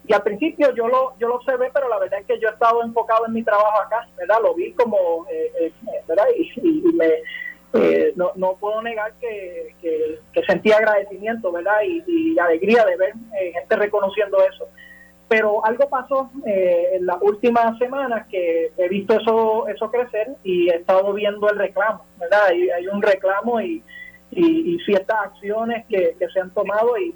Y 0.09 0.13
al 0.13 0.23
principio 0.23 0.73
yo 0.73 0.87
lo, 0.87 1.17
yo 1.19 1.29
lo 1.29 1.35
observé, 1.35 1.69
pero 1.73 1.87
la 1.87 1.99
verdad 1.99 2.19
es 2.19 2.25
que 2.25 2.39
yo 2.39 2.49
he 2.49 2.51
estado 2.51 2.83
enfocado 2.83 3.27
en 3.27 3.33
mi 3.33 3.43
trabajo 3.43 3.79
acá, 3.79 4.09
¿verdad? 4.17 4.39
Lo 4.41 4.53
vi 4.55 4.73
como, 4.73 5.25
eh, 5.29 5.71
¿verdad? 6.07 6.25
Y, 6.35 6.51
y 6.67 6.81
me, 6.93 7.13
no, 8.15 8.31
no 8.35 8.55
puedo 8.55 8.81
negar 8.81 9.13
que, 9.21 9.75
que, 9.81 10.43
sentí 10.47 10.71
agradecimiento, 10.71 11.51
¿verdad? 11.51 11.81
Y, 11.85 12.03
y 12.07 12.39
alegría 12.39 12.83
de 12.85 12.97
ver 12.97 13.13
gente 13.53 13.75
reconociendo 13.75 14.39
eso 14.43 14.67
pero 15.29 15.63
algo 15.63 15.87
pasó 15.89 16.31
eh, 16.45 16.89
en 16.93 17.05
las 17.05 17.21
últimas 17.21 17.77
semanas 17.77 18.25
que 18.27 18.71
he 18.75 18.89
visto 18.89 19.13
eso 19.13 19.67
eso 19.67 19.91
crecer 19.91 20.35
y 20.43 20.69
he 20.69 20.75
estado 20.77 21.13
viendo 21.13 21.47
el 21.49 21.57
reclamo, 21.57 22.03
¿verdad? 22.17 22.47
Hay, 22.47 22.69
hay 22.69 22.87
un 22.87 23.01
reclamo 23.01 23.61
y, 23.61 23.83
y, 24.31 24.77
ciertas 24.85 25.17
acciones 25.19 25.85
que, 25.87 26.15
se 26.33 26.39
han 26.39 26.49
tomado 26.51 26.97
y, 26.97 27.13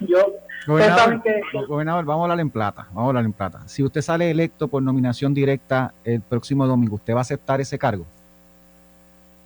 yo... 0.00 0.34
Gobernador, 0.66 1.22
que, 1.22 1.42
gobernador, 1.66 2.04
vamos 2.06 2.22
a 2.22 2.24
hablar 2.24 2.40
en 2.40 2.50
plata, 2.50 2.86
vamos 2.88 3.04
a 3.04 3.08
hablar 3.08 3.24
en 3.26 3.32
plata. 3.34 3.60
Si 3.66 3.82
usted 3.82 4.00
sale 4.00 4.30
electo 4.30 4.68
por 4.68 4.82
nominación 4.82 5.34
directa 5.34 5.92
el 6.04 6.22
próximo 6.22 6.66
domingo, 6.66 6.94
¿usted 6.94 7.12
va 7.12 7.18
a 7.18 7.22
aceptar 7.22 7.60
ese 7.60 7.78
cargo? 7.78 8.06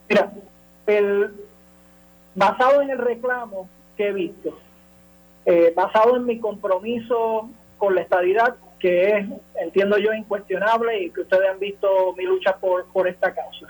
Mira, 0.09 0.31
el, 0.87 1.33
basado 2.37 2.83
en 2.83 2.91
el 2.91 2.99
reclamo 2.99 3.69
que 3.97 4.09
he 4.09 4.13
visto, 4.13 4.57
eh, 5.45 5.73
basado 5.75 6.17
en 6.17 6.25
mi 6.25 6.39
compromiso 6.39 7.51
con 7.79 7.97
la 7.97 8.03
estabilidad, 8.03 8.57
que 8.79 9.11
es, 9.11 9.27
entiendo 9.61 9.99
yo, 9.99 10.13
incuestionable 10.15 11.03
y 11.03 11.11
que 11.11 11.23
ustedes 11.23 11.51
han 11.51 11.59
visto 11.59 12.15
mi 12.17 12.25
lucha 12.25 12.57
por, 12.57 12.87
por 12.87 13.09
esta 13.09 13.35
causa. 13.35 13.67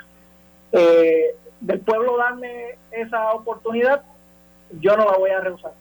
Eh, 0.72 1.34
del 1.60 1.80
pueblo 1.80 2.16
darme 2.16 2.76
esa 2.90 3.32
oportunidad, 3.32 4.02
yo 4.80 4.96
no 4.96 5.04
la 5.04 5.16
voy 5.16 5.30
a 5.30 5.40
rehusar. 5.40 5.72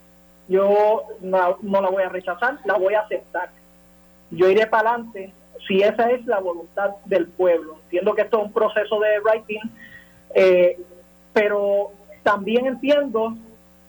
Yo 0.48 1.04
no, 1.20 1.58
la 1.82 1.90
voy 1.90 2.04
a 2.04 2.10
rechazar, 2.10 2.60
la 2.64 2.78
voy 2.78 2.94
a 2.94 3.02
aceptar. 3.02 3.50
Yo 4.32 4.50
iré 4.50 4.66
para 4.68 4.92
adelante 4.92 5.34
si 5.68 5.82
esa 5.82 6.10
es 6.12 6.26
la 6.26 6.40
voluntad 6.40 6.92
del 7.06 7.28
pueblo. 7.28 7.78
Entiendo 7.84 8.14
que 8.14 8.22
esto 8.22 8.40
es 8.40 8.46
un 8.46 8.54
proceso 8.54 9.00
de 9.00 9.20
writing, 9.20 9.62
eh, 10.34 10.80
pero 11.34 11.92
también 12.24 12.66
entiendo 12.66 13.36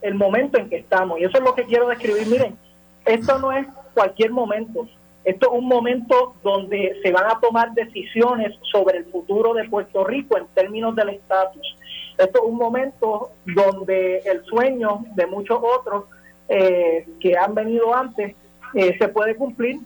el 0.03 0.15
momento 0.15 0.59
en 0.59 0.69
que 0.69 0.77
estamos. 0.77 1.21
Y 1.21 1.25
eso 1.25 1.39
es 1.39 1.45
lo 1.45 1.55
que 1.55 1.65
quiero 1.65 1.89
describir. 1.89 2.27
Miren, 2.27 2.59
esto 3.05 3.39
no 3.39 3.53
es 3.53 3.67
cualquier 3.95 4.31
momento. 4.31 4.89
Esto 5.25 5.53
es 5.53 5.59
un 5.59 5.67
momento 5.67 6.35
donde 6.43 6.99
se 7.03 7.13
van 7.13 7.27
a 7.27 7.41
tomar 7.41 7.73
decisiones 7.75 8.55
sobre 8.73 8.99
el 8.99 9.07
futuro 9.07 9.53
de 9.55 9.69
Puerto 9.69 10.05
Rico 10.05 10.39
en 10.39 10.47
términos 10.55 10.95
del 10.97 11.11
estatus. 11.11 11.77
Esto 12.17 12.39
es 12.39 12.45
un 12.45 12.57
momento 12.57 13.31
donde 13.45 14.19
el 14.19 14.45
sueño 14.45 15.05
de 15.15 15.27
muchos 15.27 15.61
otros 15.63 16.05
eh, 16.49 17.07
que 17.21 17.37
han 17.37 17.55
venido 17.55 17.95
antes 17.95 18.35
eh, 18.75 18.97
se 18.99 19.09
puede 19.09 19.37
cumplir, 19.37 19.81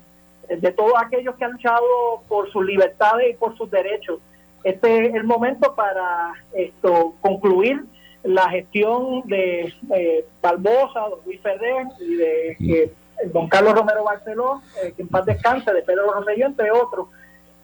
de 0.48 0.72
todos 0.72 0.92
aquellos 0.96 1.34
que 1.36 1.44
han 1.44 1.52
luchado 1.52 1.84
por 2.28 2.50
sus 2.52 2.64
libertades 2.64 3.30
y 3.30 3.34
por 3.34 3.56
sus 3.56 3.70
derechos. 3.70 4.20
Este 4.64 5.06
es 5.06 5.14
el 5.14 5.24
momento 5.24 5.74
para 5.74 6.34
esto 6.52 7.14
concluir 7.20 7.84
la 8.22 8.48
gestión 8.50 9.22
de 9.24 9.72
eh, 9.94 10.24
Barbosa, 10.40 11.06
Luis 11.24 11.40
Ferrer 11.40 11.86
y 11.98 12.14
de 12.14 12.92
don 13.32 13.48
Carlos 13.48 13.74
Romero 13.74 14.04
Barceló, 14.04 14.62
eh, 14.82 14.92
que 14.96 15.02
en 15.02 15.08
paz 15.08 15.26
descanse, 15.26 15.72
de 15.72 15.82
Pedro 15.82 16.12
Rosselló, 16.12 16.46
entre 16.46 16.70
otros, 16.70 17.08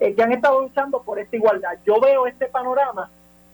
eh, 0.00 0.14
que 0.14 0.22
han 0.22 0.32
estado 0.32 0.60
luchando 0.62 1.02
por 1.02 1.18
esta 1.18 1.36
igualdad. 1.36 1.78
Yo 1.84 2.00
veo 2.00 2.26
este 2.26 2.46
panorama 2.46 3.10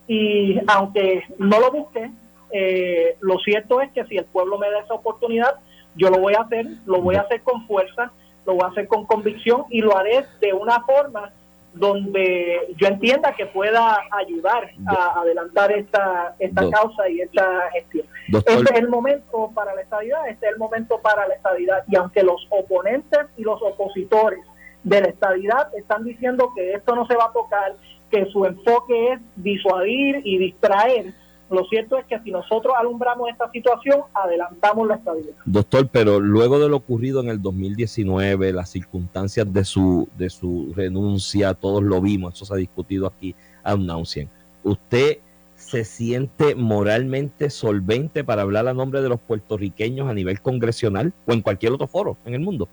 y 0.07 0.61
aunque 0.67 1.23
no 1.39 1.59
lo 1.61 1.71
busque, 1.71 2.11
eh, 2.51 3.17
lo 3.21 3.39
cierto 3.39 3.81
es 3.81 3.91
que 3.93 4.05
si 4.05 4.17
el 4.17 4.27
pueblo 4.27 4.59
me 4.59 4.71
da 4.71 4.81
esa 4.81 4.95
oportunidad, 4.95 5.57
yo 5.97 6.11
lo 6.11 6.19
voy 6.19 6.35
a 6.35 6.43
hacer, 6.43 6.67
lo 6.87 7.01
voy 7.01 7.17
a 7.17 7.23
hacer 7.23 7.43
con 7.43 7.67
fuerza, 7.67 8.13
lo 8.45 8.55
voy 8.55 8.65
a 8.65 8.69
hacer 8.69 8.87
con 8.89 9.07
convicción 9.07 9.65
y 9.71 9.81
lo 9.81 9.97
haré 9.97 10.27
de 10.41 10.53
una 10.53 10.83
forma 10.83 11.33
donde 11.75 12.75
yo 12.77 12.87
entienda 12.87 13.35
que 13.35 13.47
pueda 13.47 13.99
ayudar 14.13 14.71
a 14.87 15.21
adelantar 15.21 15.73
esta, 15.73 16.35
esta 16.39 16.71
causa 16.71 17.09
y 17.09 17.21
esta 17.21 17.71
gestión. 17.73 18.07
Este 18.29 18.53
es 18.55 18.71
el 18.77 18.89
momento 18.89 19.51
para 19.55 19.75
la 19.75 19.83
estabilidad, 19.83 20.29
este 20.29 20.47
es 20.47 20.53
el 20.53 20.59
momento 20.59 21.01
para 21.03 21.27
la 21.27 21.35
estabilidad. 21.35 21.85
Y 21.89 21.97
aunque 21.97 22.23
los 22.23 22.47
oponentes 22.51 23.27
y 23.37 23.43
los 23.43 23.61
opositores 23.63 24.41
de 24.85 25.01
la 25.01 25.09
estabilidad 25.09 25.75
están 25.75 26.05
diciendo 26.05 26.53
que 26.55 26.75
esto 26.75 26.95
no 26.95 27.07
se 27.07 27.17
va 27.17 27.27
a 27.27 27.33
tocar, 27.33 27.75
que 28.11 28.27
su 28.27 28.45
enfoque 28.45 29.15
es 29.15 29.21
disuadir 29.37 30.21
y 30.25 30.39
distraer, 30.39 31.13
lo 31.51 31.65
cierto 31.67 31.99
es 31.99 32.07
que 32.07 32.19
si 32.21 32.31
nosotros 32.31 32.75
alumbramos 32.77 33.29
esta 33.31 33.51
situación, 33.51 34.03
adelantamos 34.15 34.89
la 34.89 34.95
estabilidad. 34.97 35.37
Doctor, 35.45 35.89
pero 35.91 36.19
luego 36.21 36.59
de 36.59 36.69
lo 36.69 36.77
ocurrido 36.77 37.21
en 37.21 37.29
el 37.29 37.43
2019, 37.43 38.53
las 38.53 38.71
circunstancias 38.71 39.53
de 39.53 39.65
su, 39.65 40.09
de 40.17 40.31
su 40.31 40.73
renuncia, 40.75 41.55
todos 41.55 41.83
lo 41.83 42.01
vimos, 42.01 42.35
eso 42.35 42.45
se 42.47 42.55
ha 42.55 42.57
discutido 42.57 43.07
aquí 43.07 43.35
a 43.63 43.77
nauseam. 43.77 44.29
¿Usted 44.63 45.19
se 45.55 45.85
siente 45.85 46.55
moralmente 46.55 47.51
solvente 47.51 48.25
para 48.25 48.43
hablar 48.43 48.67
a 48.69 48.75
nombre 48.75 49.03
de 49.03 49.09
los 49.09 49.21
puertorriqueños 49.21 50.09
a 50.09 50.15
nivel 50.15 50.41
congresional 50.41 51.13
o 51.27 51.33
en 51.33 51.43
cualquier 51.43 51.73
otro 51.73 51.87
foro 51.87 52.17
en 52.25 52.35
el 52.35 52.41
mundo? 52.41 52.69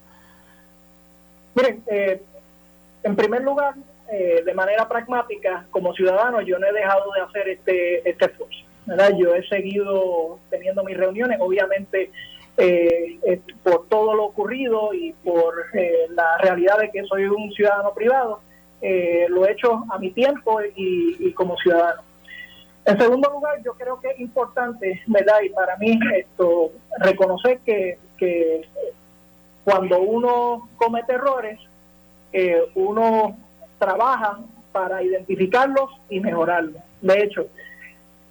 Miren, 1.56 1.84
eh, 1.88 2.24
en 3.04 3.16
primer 3.16 3.42
lugar, 3.42 3.76
eh, 4.12 4.44
de 4.46 4.54
manera 4.54 4.88
pragmática, 4.88 5.66
como 5.72 5.94
ciudadano, 5.94 6.42
yo 6.42 6.60
no 6.60 6.68
he 6.68 6.74
dejado 6.74 7.12
de 7.14 7.22
hacer 7.22 7.50
este, 7.50 8.10
este 8.10 8.26
esfuerzo. 8.26 8.60
Yo 9.18 9.34
he 9.34 9.48
seguido 9.48 10.40
teniendo 10.50 10.84
mis 10.84 10.98
reuniones, 10.98 11.38
obviamente 11.40 12.12
eh, 12.58 13.20
eh, 13.24 13.40
por 13.64 13.88
todo 13.88 14.14
lo 14.16 14.26
ocurrido 14.26 14.94
y 14.94 15.14
por 15.24 15.54
la 16.10 16.38
realidad 16.40 16.80
de 16.80 16.92
que 16.92 17.04
soy 17.06 17.26
un 17.26 17.52
ciudadano 17.54 17.94
privado, 17.94 18.42
lo 18.82 19.46
he 19.46 19.52
hecho 19.52 19.84
a 19.90 19.98
mi 19.98 20.12
tiempo 20.12 20.60
y, 20.76 21.32
como 21.34 21.56
ciudadano. 21.58 22.02
En 22.86 23.00
segundo 23.00 23.30
lugar, 23.30 23.62
yo 23.64 23.74
creo 23.76 24.02
que 24.02 24.10
es 24.10 24.20
importante, 24.20 25.02
¿verdad? 25.06 25.42
Y 25.44 25.50
para 25.50 25.78
mí 25.78 25.98
esto, 26.16 26.72
reconocer 27.00 27.60
que, 27.60 28.00
que 28.18 28.68
cuando 29.64 30.02
uno 30.02 30.68
comete 30.78 31.14
errores, 31.14 31.60
uno 32.76 33.38
trabaja 33.78 34.40
para 34.72 35.04
identificarlos 35.04 35.90
y 36.10 36.20
mejorarlos. 36.20 36.82
De 37.02 37.24
hecho, 37.24 37.48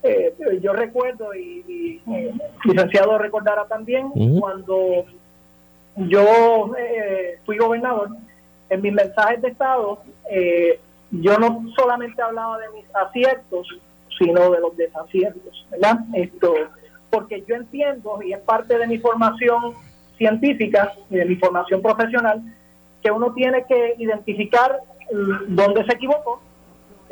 eh, 0.03 0.35
yo 0.63 0.73
recuerdo, 0.73 1.35
y, 1.35 2.01
eh, 2.11 2.33
licenciado 2.65 3.19
recordará 3.19 3.67
también, 3.67 4.11
cuando 4.39 5.05
yo 5.97 6.75
eh, 6.79 7.39
fui 7.45 7.59
gobernador, 7.59 8.09
en 8.71 8.83
mis 8.83 8.93
mensajes 8.93 9.43
de 9.43 9.49
Estado, 9.49 9.99
yo 11.11 11.39
no 11.39 11.65
solamente 11.77 12.23
hablaba 12.23 12.59
de 12.59 12.69
mis 12.71 12.85
aciertos, 12.95 13.67
sino 14.17 14.51
de 14.51 14.61
los 14.61 14.77
desaciertos, 14.77 15.67
¿verdad? 15.71 15.99
Esto, 16.15 16.55
porque 17.11 17.45
yo 17.49 17.57
entiendo, 17.57 18.23
y 18.23 18.33
es 18.33 18.39
parte 18.39 18.79
de 18.79 18.87
mi 18.87 18.99
formación 18.99 19.75
científica 20.17 20.93
y 21.11 21.17
de 21.17 21.25
mi 21.25 21.37
formación 21.37 21.83
profesional, 21.83 22.43
que 23.03 23.11
uno 23.11 23.33
tiene 23.33 23.65
que 23.67 23.95
identificar 23.99 24.81
dónde 25.49 25.85
se 25.85 25.95
equivocó, 25.95 26.41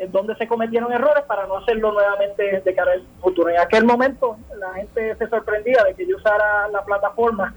dónde 0.09 0.35
se 0.35 0.47
cometieron 0.47 0.91
errores 0.93 1.23
para 1.25 1.45
no 1.47 1.57
hacerlo 1.57 1.91
nuevamente 1.91 2.61
de 2.63 2.75
cara 2.75 2.93
al 2.93 3.03
futuro. 3.21 3.49
En 3.49 3.59
aquel 3.59 3.85
momento 3.85 4.37
la 4.57 4.73
gente 4.73 5.15
se 5.15 5.27
sorprendía 5.27 5.83
de 5.83 5.93
que 5.95 6.07
yo 6.07 6.15
usara 6.17 6.67
la 6.69 6.83
plataforma 6.83 7.53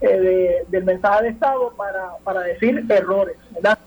eh, 0.00 0.64
del 0.68 0.84
mensaje 0.84 1.24
de 1.24 1.28
Estado 1.30 1.72
para, 1.76 2.16
para 2.24 2.40
decir 2.40 2.84
errores, 2.88 3.36
¿verdad? 3.50 3.78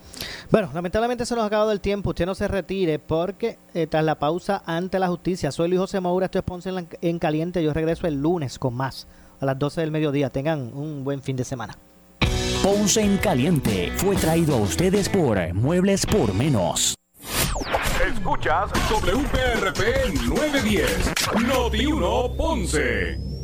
Bueno, 0.52 0.70
lamentablemente 0.74 1.26
se 1.26 1.36
nos 1.36 1.44
ha 1.44 1.48
acabado 1.48 1.72
el 1.72 1.82
tiempo. 1.82 2.12
Usted 2.12 2.26
no 2.26 2.36
se 2.36 2.48
retire 2.48 3.00
porque 3.00 3.58
eh, 3.74 3.88
tras 3.88 4.04
la 4.04 4.16
pausa 4.16 4.62
ante 4.66 5.00
la 5.00 5.08
justicia, 5.08 5.52
soy 5.52 5.70
Luis 5.70 5.82
José 5.82 6.00
Maura, 6.00 6.26
esto 6.26 6.38
es 6.38 6.46
Ponce 6.46 6.70
en, 6.70 6.88
en 7.02 7.20
Caliente. 7.20 7.64
Yo 7.64 7.74
regreso 7.74 8.08
el 8.08 8.22
lunes 8.22 8.60
con 8.60 8.76
más 8.76 9.08
a 9.42 9.46
las 9.46 9.58
12 9.58 9.82
del 9.82 9.92
mediodía. 9.92 10.30
Tengan 10.30 10.72
un 10.74 11.04
buen 11.04 11.22
fin 11.22 11.36
de 11.36 11.44
semana. 11.44 11.76
Ponce 12.66 13.00
en 13.00 13.18
Caliente 13.18 13.92
fue 13.96 14.16
traído 14.16 14.56
a 14.56 14.58
ustedes 14.58 15.08
por 15.08 15.38
Muebles 15.54 16.04
por 16.04 16.34
Menos. 16.34 16.96
Escuchas 18.04 18.72
WPRP 18.90 20.16
910, 20.26 21.14
Noti 21.48 21.86
1 21.86 22.36
Ponce. 22.36 23.35